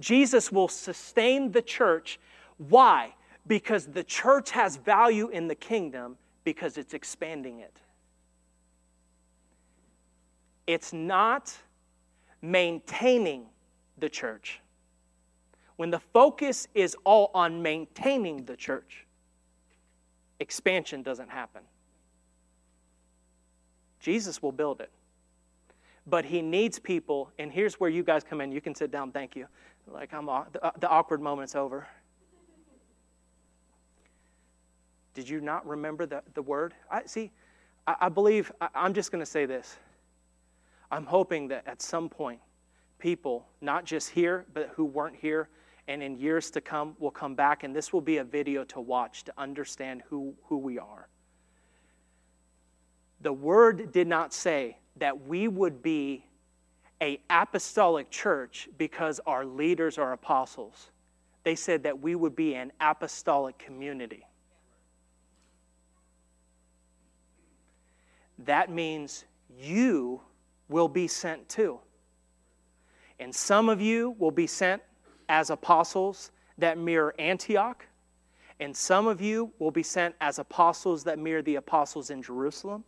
Jesus 0.00 0.50
will 0.50 0.68
sustain 0.68 1.52
the 1.52 1.62
church. 1.62 2.18
Why? 2.56 3.14
Because 3.46 3.86
the 3.86 4.04
church 4.04 4.50
has 4.52 4.76
value 4.76 5.28
in 5.28 5.48
the 5.48 5.54
kingdom 5.54 6.16
because 6.48 6.78
it's 6.78 6.94
expanding 6.94 7.60
it. 7.60 7.76
It's 10.66 10.94
not 10.94 11.54
maintaining 12.40 13.44
the 13.98 14.08
church. 14.08 14.60
When 15.76 15.90
the 15.90 15.98
focus 15.98 16.66
is 16.74 16.96
all 17.04 17.30
on 17.34 17.60
maintaining 17.60 18.46
the 18.46 18.56
church, 18.56 19.04
expansion 20.40 21.02
doesn't 21.02 21.28
happen. 21.28 21.60
Jesus 24.00 24.40
will 24.42 24.52
build 24.52 24.80
it. 24.80 24.90
But 26.06 26.24
he 26.24 26.40
needs 26.40 26.78
people, 26.78 27.30
and 27.38 27.52
here's 27.52 27.74
where 27.74 27.90
you 27.90 28.02
guys 28.02 28.24
come 28.24 28.40
in. 28.40 28.52
You 28.52 28.62
can 28.62 28.74
sit 28.74 28.90
down, 28.90 29.12
thank 29.12 29.36
you. 29.36 29.46
Like 29.86 30.14
I'm 30.14 30.24
the, 30.24 30.88
awkward 30.88 31.20
moment's 31.20 31.54
over. 31.54 31.86
Did 35.18 35.28
you 35.28 35.40
not 35.40 35.66
remember 35.66 36.06
the, 36.06 36.22
the 36.34 36.42
word? 36.42 36.74
I 36.88 37.02
see, 37.06 37.32
I, 37.88 37.96
I 38.02 38.08
believe 38.08 38.52
I, 38.60 38.68
I'm 38.72 38.94
just 38.94 39.10
going 39.10 39.18
to 39.18 39.28
say 39.28 39.46
this. 39.46 39.76
I'm 40.92 41.04
hoping 41.04 41.48
that 41.48 41.66
at 41.66 41.82
some 41.82 42.08
point 42.08 42.38
people, 43.00 43.44
not 43.60 43.84
just 43.84 44.10
here, 44.10 44.46
but 44.54 44.70
who 44.76 44.84
weren't 44.84 45.16
here, 45.16 45.48
and 45.88 46.04
in 46.04 46.20
years 46.20 46.52
to 46.52 46.60
come 46.60 46.94
will 47.00 47.10
come 47.10 47.34
back, 47.34 47.64
and 47.64 47.74
this 47.74 47.92
will 47.92 48.00
be 48.00 48.18
a 48.18 48.24
video 48.24 48.62
to 48.66 48.80
watch 48.80 49.24
to 49.24 49.32
understand 49.36 50.04
who, 50.08 50.36
who 50.44 50.56
we 50.56 50.78
are. 50.78 51.08
The 53.20 53.32
word 53.32 53.90
did 53.90 54.06
not 54.06 54.32
say 54.32 54.78
that 54.98 55.26
we 55.26 55.48
would 55.48 55.82
be 55.82 56.24
a 57.02 57.20
apostolic 57.28 58.08
church 58.08 58.68
because 58.78 59.18
our 59.26 59.44
leaders 59.44 59.98
are 59.98 60.12
apostles. 60.12 60.92
They 61.42 61.56
said 61.56 61.82
that 61.82 61.98
we 61.98 62.14
would 62.14 62.36
be 62.36 62.54
an 62.54 62.70
apostolic 62.80 63.58
community. 63.58 64.24
That 68.38 68.70
means 68.70 69.24
you 69.58 70.20
will 70.68 70.88
be 70.88 71.08
sent 71.08 71.48
too. 71.48 71.80
And 73.18 73.34
some 73.34 73.68
of 73.68 73.80
you 73.80 74.14
will 74.18 74.30
be 74.30 74.46
sent 74.46 74.82
as 75.28 75.50
apostles 75.50 76.30
that 76.56 76.78
mirror 76.78 77.14
Antioch, 77.18 77.84
and 78.60 78.76
some 78.76 79.06
of 79.06 79.20
you 79.20 79.52
will 79.58 79.70
be 79.70 79.82
sent 79.82 80.14
as 80.20 80.38
apostles 80.38 81.04
that 81.04 81.18
mirror 81.18 81.42
the 81.42 81.56
apostles 81.56 82.10
in 82.10 82.22
Jerusalem. 82.22 82.84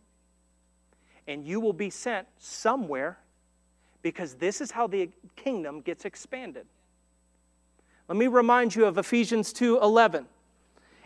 And 1.27 1.45
you 1.45 1.59
will 1.59 1.73
be 1.73 1.89
sent 1.89 2.27
somewhere 2.37 3.19
because 4.01 4.35
this 4.35 4.59
is 4.59 4.71
how 4.71 4.87
the 4.87 5.09
kingdom 5.35 5.81
gets 5.81 6.03
expanded. 6.05 6.65
Let 8.07 8.17
me 8.17 8.27
remind 8.27 8.75
you 8.75 8.85
of 8.85 8.97
Ephesians 8.97 9.53
2:11. 9.53 10.27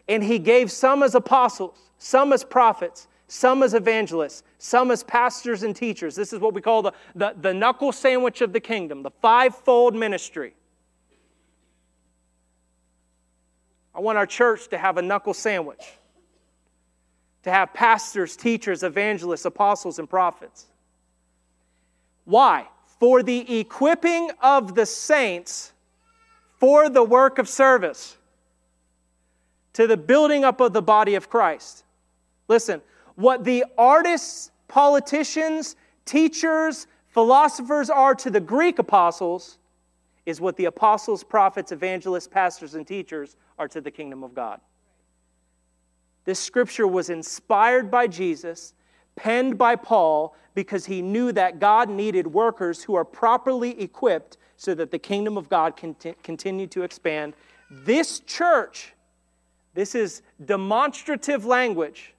And 0.07 0.23
he 0.23 0.39
gave 0.39 0.71
some 0.71 1.03
as 1.03 1.13
apostles, 1.13 1.91
some 1.97 2.31
as 2.31 2.43
prophets, 2.43 3.07
some 3.27 3.63
as 3.63 3.73
evangelists, 3.73 4.43
some 4.57 4.91
as 4.91 5.03
pastors 5.03 5.63
and 5.63 5.75
teachers. 5.75 6.15
This 6.15 6.33
is 6.33 6.39
what 6.39 6.53
we 6.53 6.61
call 6.61 6.81
the, 6.81 6.93
the, 7.15 7.35
the 7.39 7.53
knuckle 7.53 7.91
sandwich 7.91 8.41
of 8.41 8.53
the 8.53 8.59
kingdom, 8.59 9.03
the 9.03 9.11
fivefold 9.11 9.95
ministry. 9.95 10.53
I 13.93 13.99
want 13.99 14.17
our 14.17 14.27
church 14.27 14.67
to 14.69 14.77
have 14.77 14.97
a 14.97 15.01
knuckle 15.01 15.33
sandwich, 15.33 15.85
to 17.43 17.51
have 17.51 17.73
pastors, 17.73 18.35
teachers, 18.35 18.83
evangelists, 18.83 19.45
apostles, 19.45 19.99
and 19.99 20.09
prophets. 20.09 20.65
Why? 22.25 22.67
For 22.99 23.23
the 23.23 23.59
equipping 23.59 24.31
of 24.41 24.75
the 24.75 24.85
saints 24.85 25.71
for 26.59 26.89
the 26.89 27.03
work 27.03 27.37
of 27.37 27.49
service, 27.49 28.17
to 29.73 29.87
the 29.87 29.97
building 29.97 30.43
up 30.43 30.61
of 30.61 30.73
the 30.73 30.81
body 30.81 31.15
of 31.15 31.29
Christ. 31.29 31.83
Listen, 32.47 32.81
what 33.15 33.43
the 33.43 33.65
artists, 33.77 34.51
politicians, 34.67 35.75
teachers, 36.05 36.87
philosophers 37.07 37.89
are 37.89 38.15
to 38.15 38.29
the 38.29 38.39
Greek 38.39 38.79
apostles 38.79 39.57
is 40.25 40.41
what 40.41 40.57
the 40.57 40.65
apostles, 40.65 41.23
prophets, 41.23 41.71
evangelists, 41.71 42.27
pastors, 42.27 42.75
and 42.75 42.85
teachers 42.85 43.35
are 43.57 43.67
to 43.67 43.79
the 43.79 43.91
kingdom 43.91 44.23
of 44.23 44.33
God. 44.33 44.59
This 46.25 46.39
scripture 46.39 46.87
was 46.87 47.09
inspired 47.09 47.91
by 47.91 48.07
Jesus, 48.07 48.73
penned 49.15 49.57
by 49.57 49.75
Paul, 49.75 50.35
because 50.55 50.85
he 50.85 51.01
knew 51.01 51.31
that 51.33 51.59
God 51.59 51.89
needed 51.89 52.25
workers 52.25 52.83
who 52.83 52.95
are 52.95 53.05
properly 53.05 53.79
equipped 53.79 54.37
so 54.57 54.73
that 54.73 54.89
the 54.89 54.97
kingdom 54.97 55.37
of 55.37 55.49
God 55.49 55.77
can 55.77 55.95
continue 56.23 56.65
to 56.67 56.81
expand. 56.81 57.33
This 57.69 58.19
church, 58.21 58.93
this 59.73 59.93
is 59.93 60.21
demonstrative 60.43 61.45
language 61.45 62.14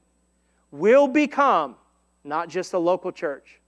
will 0.71 1.09
become 1.09 1.77
not 2.25 2.49
just 2.49 2.73
a 2.73 2.79
local 2.79 3.13
church, 3.13 3.61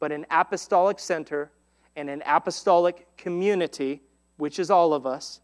but 0.00 0.12
an 0.12 0.26
apostolic 0.30 0.98
center 0.98 1.50
and 1.96 2.10
an 2.10 2.22
apostolic 2.26 3.06
community, 3.16 4.02
which 4.36 4.58
is 4.58 4.70
all 4.70 4.92
of 4.92 5.06
us. 5.06 5.40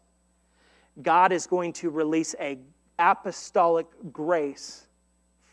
God 1.01 1.31
is 1.31 1.47
going 1.47 1.73
to 1.73 1.89
release 1.89 2.35
a 2.39 2.57
apostolic 2.97 3.87
grace 4.11 4.87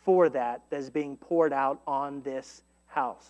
for 0.03 0.27
that 0.29 0.61
that 0.69 0.79
is 0.79 0.89
being 0.89 1.15
poured 1.15 1.53
out 1.53 1.81
on 1.87 2.21
this 2.21 2.63
house. 2.87 3.29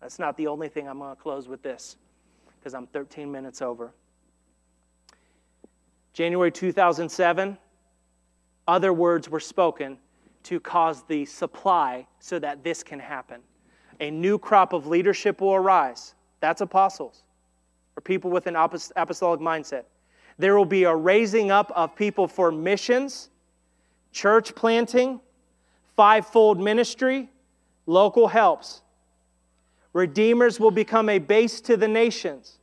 That's 0.00 0.18
not 0.18 0.36
the 0.36 0.46
only 0.46 0.68
thing. 0.68 0.88
I'm 0.88 0.98
going 0.98 1.14
to 1.14 1.20
close 1.20 1.48
with 1.48 1.62
this 1.62 1.96
because 2.58 2.74
I'm 2.74 2.86
13 2.86 3.30
minutes 3.30 3.60
over. 3.60 3.92
January 6.14 6.50
2007, 6.50 7.58
other 8.66 8.92
words 8.92 9.28
were 9.28 9.40
spoken 9.40 9.98
to 10.48 10.58
cause 10.58 11.02
the 11.08 11.26
supply 11.26 12.06
so 12.20 12.38
that 12.38 12.64
this 12.64 12.82
can 12.82 12.98
happen. 12.98 13.42
A 14.00 14.10
new 14.10 14.38
crop 14.38 14.72
of 14.72 14.86
leadership 14.86 15.42
will 15.42 15.54
arise. 15.54 16.14
That's 16.40 16.62
apostles 16.62 17.22
or 17.94 18.00
people 18.00 18.30
with 18.30 18.46
an 18.46 18.56
apostolic 18.56 19.40
mindset. 19.40 19.84
There 20.38 20.56
will 20.56 20.64
be 20.64 20.84
a 20.84 20.94
raising 20.96 21.50
up 21.50 21.70
of 21.76 21.94
people 21.94 22.26
for 22.26 22.50
missions, 22.50 23.28
church 24.10 24.54
planting, 24.54 25.20
fivefold 25.96 26.58
ministry, 26.58 27.28
local 27.84 28.28
helps. 28.28 28.80
Redeemers 29.92 30.58
will 30.58 30.70
become 30.70 31.10
a 31.10 31.18
base 31.18 31.60
to 31.62 31.76
the 31.76 31.88
nations. 31.88 32.58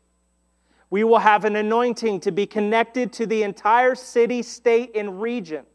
We 0.89 1.03
will 1.03 1.19
have 1.19 1.45
an 1.45 1.55
anointing 1.55 2.21
to 2.21 2.31
be 2.31 2.47
connected 2.47 3.13
to 3.13 3.27
the 3.27 3.43
entire 3.43 3.93
city, 3.93 4.41
state, 4.41 4.95
and 4.95 5.21
region 5.21 5.65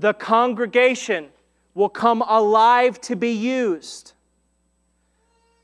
the 0.00 0.14
congregation 0.14 1.28
will 1.74 1.90
come 1.90 2.22
alive 2.22 2.98
to 3.02 3.14
be 3.14 3.32
used. 3.32 4.14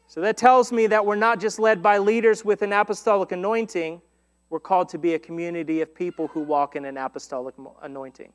So 0.08 0.20
that 0.20 0.36
tells 0.36 0.70
me 0.70 0.86
that 0.88 1.06
we're 1.06 1.16
not 1.16 1.40
just 1.40 1.58
led 1.58 1.82
by 1.82 1.96
leaders 1.98 2.44
with 2.44 2.60
an 2.60 2.72
apostolic 2.72 3.32
anointing 3.32 4.02
We're 4.48 4.60
called 4.60 4.90
to 4.90 4.98
be 4.98 5.14
a 5.14 5.18
community 5.18 5.80
of 5.80 5.94
people 5.94 6.28
who 6.28 6.40
walk 6.40 6.76
in 6.76 6.84
an 6.84 6.96
apostolic 6.96 7.54
anointing. 7.82 8.32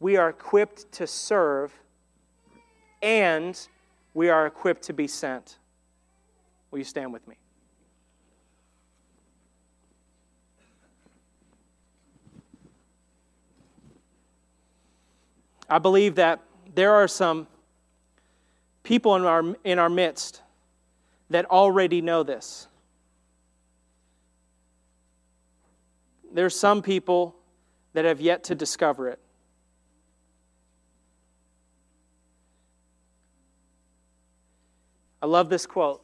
We 0.00 0.16
are 0.16 0.30
equipped 0.30 0.90
to 0.92 1.06
serve 1.06 1.74
and 3.02 3.58
we 4.14 4.30
are 4.30 4.46
equipped 4.46 4.82
to 4.84 4.92
be 4.92 5.08
sent. 5.08 5.58
Will 6.70 6.78
you 6.78 6.84
stand 6.84 7.12
with 7.12 7.26
me? 7.28 7.36
I 15.68 15.78
believe 15.78 16.14
that 16.16 16.42
there 16.74 16.94
are 16.94 17.08
some 17.08 17.46
people 18.82 19.16
in 19.16 19.24
our, 19.24 19.56
in 19.64 19.78
our 19.78 19.88
midst 19.88 20.42
that 21.30 21.44
already 21.46 22.00
know 22.00 22.22
this. 22.22 22.68
There's 26.32 26.58
some 26.58 26.82
people 26.82 27.34
that 27.94 28.04
have 28.04 28.20
yet 28.20 28.44
to 28.44 28.54
discover 28.54 29.08
it. 29.08 29.18
I 35.22 35.26
love 35.26 35.48
this 35.48 35.66
quote. 35.66 36.02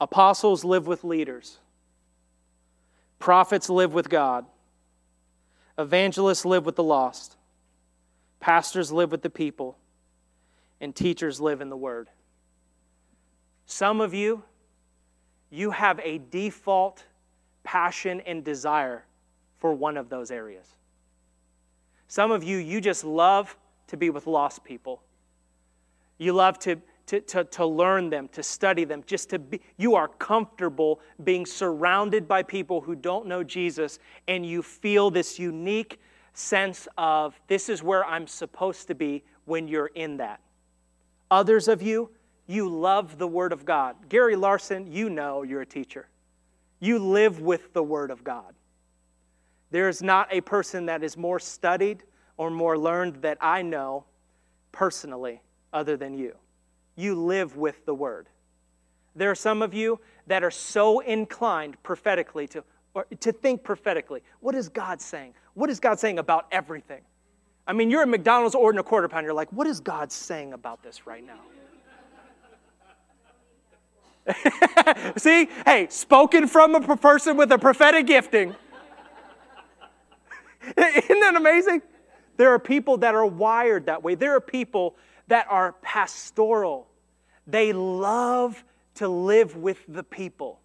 Apostles 0.00 0.64
live 0.64 0.86
with 0.86 1.04
leaders. 1.04 1.58
Prophets 3.18 3.70
live 3.70 3.94
with 3.94 4.08
God. 4.08 4.46
Evangelists 5.78 6.44
live 6.44 6.64
with 6.64 6.76
the 6.76 6.82
lost, 6.82 7.36
pastors 8.40 8.90
live 8.90 9.10
with 9.10 9.22
the 9.22 9.30
people, 9.30 9.76
and 10.80 10.94
teachers 10.94 11.40
live 11.40 11.60
in 11.60 11.68
the 11.68 11.76
Word. 11.76 12.08
Some 13.66 14.00
of 14.00 14.14
you, 14.14 14.42
you 15.50 15.70
have 15.72 16.00
a 16.00 16.18
default 16.18 17.04
passion 17.62 18.20
and 18.20 18.44
desire 18.44 19.04
for 19.58 19.74
one 19.74 19.96
of 19.96 20.08
those 20.08 20.30
areas. 20.30 20.74
Some 22.08 22.30
of 22.30 22.44
you, 22.44 22.58
you 22.58 22.80
just 22.80 23.04
love 23.04 23.56
to 23.88 23.96
be 23.96 24.10
with 24.10 24.26
lost 24.26 24.64
people. 24.64 25.02
You 26.18 26.32
love 26.32 26.58
to 26.60 26.80
to, 27.06 27.20
to, 27.20 27.44
to 27.44 27.64
learn 27.64 28.10
them, 28.10 28.28
to 28.28 28.42
study 28.42 28.84
them, 28.84 29.02
just 29.06 29.30
to 29.30 29.38
be, 29.38 29.60
you 29.76 29.94
are 29.94 30.08
comfortable 30.08 31.00
being 31.24 31.46
surrounded 31.46 32.26
by 32.26 32.42
people 32.42 32.80
who 32.80 32.94
don't 32.94 33.26
know 33.26 33.44
Jesus, 33.44 33.98
and 34.26 34.44
you 34.44 34.62
feel 34.62 35.10
this 35.10 35.38
unique 35.38 36.00
sense 36.34 36.88
of 36.98 37.40
this 37.46 37.68
is 37.68 37.82
where 37.82 38.04
I'm 38.04 38.26
supposed 38.26 38.88
to 38.88 38.94
be 38.94 39.22
when 39.44 39.68
you're 39.68 39.90
in 39.94 40.16
that. 40.18 40.40
Others 41.30 41.68
of 41.68 41.80
you, 41.80 42.10
you 42.46 42.68
love 42.68 43.18
the 43.18 43.26
Word 43.26 43.52
of 43.52 43.64
God. 43.64 43.96
Gary 44.08 44.36
Larson, 44.36 44.90
you 44.90 45.08
know 45.08 45.42
you're 45.42 45.62
a 45.62 45.66
teacher. 45.66 46.08
You 46.80 46.98
live 46.98 47.40
with 47.40 47.72
the 47.72 47.82
Word 47.82 48.10
of 48.10 48.22
God. 48.22 48.54
There 49.70 49.88
is 49.88 50.02
not 50.02 50.28
a 50.32 50.40
person 50.40 50.86
that 50.86 51.02
is 51.02 51.16
more 51.16 51.38
studied 51.38 52.02
or 52.36 52.50
more 52.50 52.78
learned 52.78 53.16
that 53.22 53.38
I 53.40 53.62
know 53.62 54.04
personally 54.72 55.40
other 55.72 55.96
than 55.96 56.14
you 56.14 56.36
you 56.96 57.14
live 57.14 57.56
with 57.56 57.84
the 57.86 57.94
word. 57.94 58.28
There 59.14 59.30
are 59.30 59.36
some 59.36 59.62
of 59.62 59.72
you 59.72 60.00
that 60.26 60.42
are 60.42 60.50
so 60.50 61.00
inclined 61.00 61.82
prophetically 61.82 62.48
to, 62.48 62.64
to 63.20 63.32
think 63.32 63.62
prophetically. 63.62 64.22
What 64.40 64.54
is 64.54 64.68
God 64.68 65.00
saying? 65.00 65.34
What 65.54 65.70
is 65.70 65.78
God 65.80 65.98
saying 66.00 66.18
about 66.18 66.46
everything? 66.50 67.02
I 67.66 67.72
mean, 67.72 67.90
you're 67.90 68.02
at 68.02 68.08
McDonald's 68.08 68.54
ordering 68.54 68.78
a 68.80 68.82
quarter 68.82 69.08
pounder. 69.08 69.28
You're 69.28 69.34
like, 69.34 69.52
what 69.52 69.66
is 69.66 69.80
God 69.80 70.12
saying 70.12 70.52
about 70.52 70.82
this 70.82 71.06
right 71.06 71.24
now? 71.24 71.40
See, 75.16 75.48
hey, 75.64 75.86
spoken 75.88 76.48
from 76.48 76.74
a 76.74 76.96
person 76.96 77.36
with 77.36 77.52
a 77.52 77.58
prophetic 77.58 78.06
gifting. 78.06 78.54
Isn't 80.76 81.20
that 81.20 81.34
amazing? 81.36 81.82
There 82.36 82.50
are 82.50 82.58
people 82.58 82.98
that 82.98 83.14
are 83.14 83.26
wired 83.26 83.86
that 83.86 84.02
way. 84.02 84.14
There 84.14 84.34
are 84.34 84.40
people 84.40 84.96
that 85.28 85.46
are 85.50 85.72
pastoral. 85.82 86.88
They 87.46 87.72
love 87.72 88.64
to 88.94 89.08
live 89.08 89.56
with 89.56 89.78
the 89.88 90.02
people. 90.02 90.60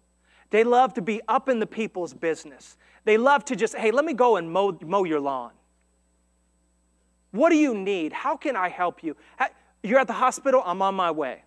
They 0.50 0.64
love 0.64 0.94
to 0.94 1.02
be 1.02 1.20
up 1.28 1.48
in 1.48 1.58
the 1.58 1.66
people's 1.66 2.14
business. 2.14 2.76
They 3.04 3.16
love 3.16 3.44
to 3.46 3.56
just, 3.56 3.74
hey, 3.74 3.90
let 3.90 4.04
me 4.04 4.12
go 4.12 4.36
and 4.36 4.50
mow, 4.50 4.78
mow 4.84 5.04
your 5.04 5.20
lawn. 5.20 5.52
What 7.30 7.50
do 7.50 7.56
you 7.56 7.74
need? 7.74 8.12
How 8.12 8.36
can 8.36 8.56
I 8.56 8.68
help 8.68 9.02
you? 9.02 9.16
You're 9.82 9.98
at 9.98 10.06
the 10.06 10.12
hospital, 10.12 10.62
I'm 10.64 10.82
on 10.82 10.94
my 10.94 11.10
way. 11.10 11.42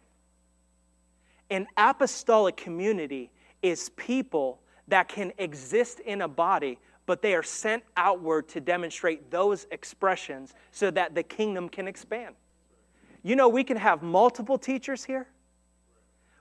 An 1.50 1.68
apostolic 1.78 2.58
community 2.58 3.32
is 3.62 3.90
people 3.90 4.60
that 4.88 5.08
can 5.08 5.32
exist 5.38 6.00
in 6.00 6.22
a 6.22 6.28
body, 6.28 6.80
but 7.06 7.22
they 7.22 7.36
are 7.36 7.44
sent 7.44 7.84
outward 7.96 8.48
to 8.50 8.60
demonstrate 8.60 9.30
those 9.30 9.68
expressions 9.72 10.54
so 10.72 10.90
that 10.92 11.14
the 11.14 11.24
kingdom 11.24 11.70
can 11.70 11.88
expand. 11.88 12.36
You 13.26 13.36
know, 13.36 13.50
we 13.50 13.64
can 13.64 13.78
have 13.78 14.04
multiple 14.04 14.60
teachers 14.60 15.04
here, 15.04 15.28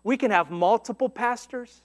we 0.02 0.18
can 0.18 0.30
have 0.30 0.50
multiple 0.50 1.08
pastors. 1.08 1.80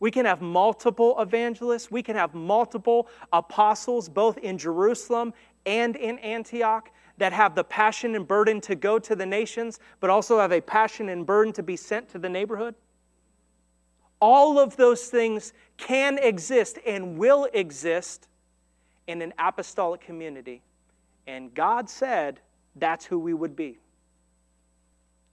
We 0.00 0.10
can 0.10 0.24
have 0.24 0.40
multiple 0.40 1.14
evangelists. 1.20 1.90
We 1.90 2.02
can 2.02 2.16
have 2.16 2.34
multiple 2.34 3.06
apostles, 3.34 4.08
both 4.08 4.38
in 4.38 4.56
Jerusalem 4.56 5.34
and 5.66 5.94
in 5.94 6.18
Antioch, 6.20 6.90
that 7.18 7.34
have 7.34 7.54
the 7.54 7.64
passion 7.64 8.14
and 8.14 8.26
burden 8.26 8.62
to 8.62 8.74
go 8.74 8.98
to 8.98 9.14
the 9.14 9.26
nations, 9.26 9.78
but 10.00 10.08
also 10.08 10.38
have 10.38 10.52
a 10.52 10.62
passion 10.62 11.10
and 11.10 11.26
burden 11.26 11.52
to 11.52 11.62
be 11.62 11.76
sent 11.76 12.08
to 12.08 12.18
the 12.18 12.30
neighborhood. 12.30 12.74
All 14.22 14.58
of 14.58 14.74
those 14.76 15.08
things 15.08 15.52
can 15.76 16.16
exist 16.16 16.78
and 16.86 17.18
will 17.18 17.46
exist 17.52 18.26
in 19.06 19.20
an 19.20 19.34
apostolic 19.38 20.00
community. 20.00 20.62
And 21.26 21.52
God 21.52 21.90
said 21.90 22.40
that's 22.74 23.04
who 23.04 23.18
we 23.18 23.34
would 23.34 23.54
be. 23.54 23.80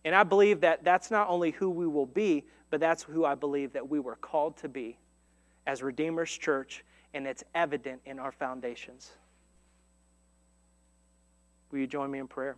And 0.06 0.16
I 0.16 0.24
believe 0.24 0.62
that 0.62 0.84
that's 0.84 1.12
not 1.12 1.28
only 1.30 1.52
who 1.52 1.70
we 1.70 1.88
will 1.88 2.06
be, 2.06 2.46
but 2.70 2.80
that's 2.80 3.04
who 3.04 3.26
I 3.26 3.36
believe 3.36 3.74
that 3.74 3.88
we 3.90 4.00
were 4.00 4.16
called 4.16 4.58
to 4.58 4.70
be 4.70 4.98
as 5.66 5.82
Redeemer's 5.84 6.32
Church, 6.32 6.84
and 7.14 7.28
it's 7.28 7.44
evident 7.54 8.02
in 8.06 8.20
our 8.20 8.32
foundations. 8.32 9.12
Will 11.72 11.80
you 11.80 11.88
join 11.88 12.10
me 12.10 12.20
in 12.20 12.28
prayer? 12.28 12.56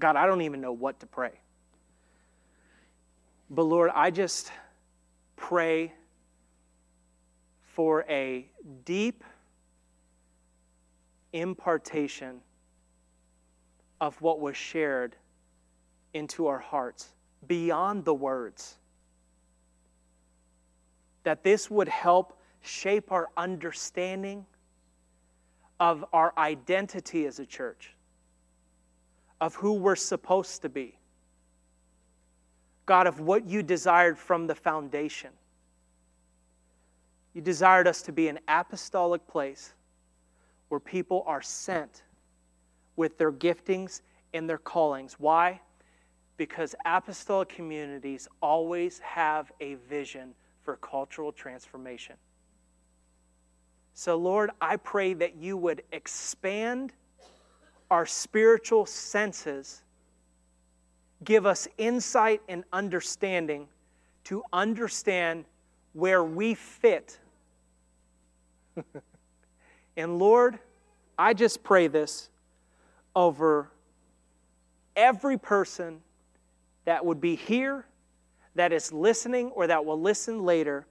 God, 0.00 0.16
I 0.16 0.26
don't 0.26 0.42
even 0.42 0.60
know 0.60 0.72
what 0.72 0.98
to 1.00 1.06
pray. 1.06 1.32
But 3.50 3.64
Lord, 3.64 3.90
I 3.94 4.10
just 4.10 4.50
pray 5.36 5.92
for 7.62 8.04
a 8.08 8.48
deep 8.84 9.22
impartation 11.32 12.40
of 14.00 14.20
what 14.22 14.40
was 14.40 14.56
shared 14.56 15.16
into 16.14 16.46
our 16.46 16.58
hearts 16.58 17.08
beyond 17.46 18.04
the 18.04 18.14
words. 18.14 18.78
That 21.24 21.44
this 21.44 21.70
would 21.70 21.88
help 21.88 22.38
shape 22.62 23.12
our 23.12 23.28
understanding 23.36 24.46
of 25.78 26.04
our 26.12 26.32
identity 26.36 27.26
as 27.26 27.38
a 27.38 27.46
church, 27.46 27.94
of 29.40 29.54
who 29.54 29.74
we're 29.74 29.96
supposed 29.96 30.62
to 30.62 30.68
be. 30.68 30.98
God, 32.86 33.06
of 33.06 33.20
what 33.20 33.46
you 33.46 33.62
desired 33.62 34.18
from 34.18 34.46
the 34.46 34.54
foundation. 34.54 35.30
You 37.34 37.40
desired 37.40 37.86
us 37.86 38.02
to 38.02 38.12
be 38.12 38.28
an 38.28 38.40
apostolic 38.48 39.26
place 39.28 39.72
where 40.68 40.80
people 40.80 41.22
are 41.26 41.40
sent 41.40 42.02
with 43.00 43.16
their 43.16 43.32
giftings 43.32 44.02
and 44.34 44.46
their 44.46 44.58
callings. 44.58 45.14
Why? 45.18 45.58
Because 46.36 46.74
apostolic 46.84 47.48
communities 47.48 48.28
always 48.42 48.98
have 48.98 49.50
a 49.58 49.76
vision 49.88 50.34
for 50.60 50.76
cultural 50.76 51.32
transformation. 51.32 52.16
So, 53.94 54.16
Lord, 54.16 54.50
I 54.60 54.76
pray 54.76 55.14
that 55.14 55.36
you 55.36 55.56
would 55.56 55.82
expand 55.92 56.92
our 57.90 58.04
spiritual 58.04 58.84
senses, 58.84 59.82
give 61.24 61.46
us 61.46 61.66
insight 61.78 62.42
and 62.50 62.64
understanding 62.70 63.66
to 64.24 64.42
understand 64.52 65.46
where 65.94 66.22
we 66.22 66.52
fit. 66.52 67.18
and 69.96 70.18
Lord, 70.18 70.58
I 71.18 71.32
just 71.32 71.62
pray 71.62 71.86
this 71.86 72.28
over 73.14 73.70
every 74.96 75.38
person 75.38 76.00
that 76.84 77.04
would 77.04 77.20
be 77.20 77.34
here, 77.36 77.86
that 78.54 78.72
is 78.72 78.92
listening, 78.92 79.50
or 79.50 79.66
that 79.66 79.84
will 79.84 80.00
listen 80.00 80.44
later, 80.44 80.86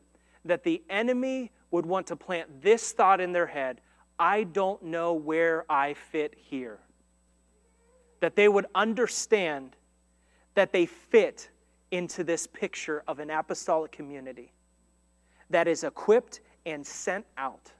that 0.45 0.63
the 0.63 0.81
enemy 0.89 1.51
would 1.71 1.85
want 1.85 2.07
to 2.07 2.15
plant 2.15 2.61
this 2.61 2.91
thought 2.91 3.19
in 3.21 3.31
their 3.33 3.47
head 3.47 3.81
I 4.17 4.43
don't 4.43 4.83
know 4.83 5.13
where 5.13 5.65
I 5.69 5.93
fit 5.93 6.35
here. 6.37 6.79
that 8.19 8.35
they 8.35 8.49
would 8.49 8.65
understand 8.75 9.75
that 10.55 10.73
they 10.73 10.85
fit 10.85 11.49
into 11.91 12.23
this 12.23 12.47
picture 12.47 13.03
of 13.07 13.19
an 13.19 13.29
apostolic 13.29 13.91
community 13.91 14.51
that 15.49 15.67
is 15.67 15.83
equipped 15.83 16.41
and 16.65 16.85
sent 16.85 17.25
out. 17.37 17.71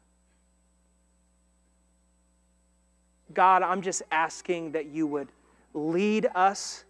God, 3.34 3.62
I'm 3.62 3.82
just 3.82 4.02
asking 4.12 4.72
that 4.72 4.88
you 4.88 5.06
would 5.08 5.30
lead 5.74 6.28
us, 6.36 6.86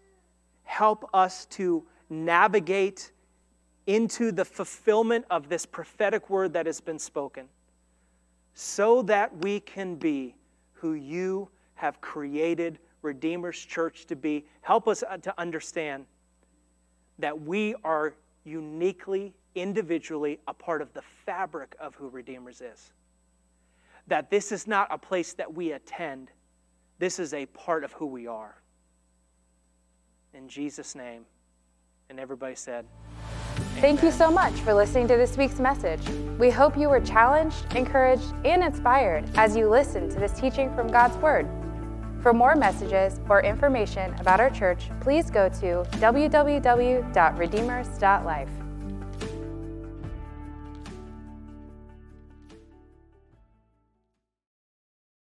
help 0.64 1.10
us 1.14 1.46
to 1.48 1.84
navigate 2.10 3.12
into 3.88 4.32
the 4.32 4.46
fulfillment 4.46 5.26
of 5.30 5.50
this 5.50 5.66
prophetic 5.66 6.30
word 6.30 6.54
that 6.54 6.66
has 6.66 6.80
been 6.80 7.00
spoken, 7.00 7.48
so 8.54 9.02
that 9.04 9.36
we 9.38 9.60
can 9.60 9.96
be 9.96 10.36
who 10.74 10.94
you 10.94 11.50
have 11.76 12.00
created 12.02 12.80
Redeemer's 13.02 13.60
Church 13.60 14.06
to 14.06 14.16
be. 14.16 14.46
Help 14.62 14.88
us 14.88 15.04
uh, 15.10 15.18
to 15.18 15.34
understand 15.40 16.06
that 17.18 17.42
we 17.42 17.76
are 17.84 18.14
uniquely, 18.46 19.34
individually 19.56 20.40
a 20.48 20.54
part 20.54 20.82
of 20.82 20.94
the 20.94 21.02
fabric 21.26 21.76
of 21.80 21.96
who 21.96 22.10
Redeemer's 22.10 22.62
is. 22.62 22.94
That 24.10 24.30
this 24.30 24.52
is 24.52 24.68
not 24.68 24.88
a 24.92 24.98
place 24.98 25.34
that 25.34 25.54
we 25.54 25.72
attend, 25.72 26.32
this 27.00 27.20
is 27.20 27.34
a 27.34 27.46
part 27.48 27.84
of 27.84 27.94
who 27.94 28.08
we 28.08 28.28
are. 28.28 28.62
In 30.34 30.48
Jesus' 30.48 30.96
name. 30.96 31.26
And 32.10 32.20
everybody 32.20 32.56
said, 32.56 32.86
Thank 33.78 34.04
you 34.04 34.12
so 34.12 34.30
much 34.32 34.54
for 34.54 34.74
listening 34.74 35.08
to 35.08 35.16
this 35.16 35.38
week's 35.38 35.60
message. 35.60 36.02
We 36.38 36.50
hope 36.50 36.78
you 36.78 36.90
were 36.90 37.00
challenged, 37.00 37.74
encouraged, 37.76 38.34
and 38.44 38.62
inspired 38.64 39.24
as 39.36 39.56
you 39.56 39.70
listened 39.70 40.12
to 40.12 40.20
this 40.20 40.34
teaching 40.34 40.76
from 40.76 40.88
God's 40.88 41.16
Word. 41.18 41.48
For 42.22 42.34
more 42.34 42.56
messages 42.56 43.22
or 43.30 43.42
information 43.42 44.14
about 44.16 44.42
our 44.42 44.50
church, 44.50 44.90
please 45.00 45.30
go 45.30 45.48
to 45.50 45.86
www.redeemers.life. 46.00 48.50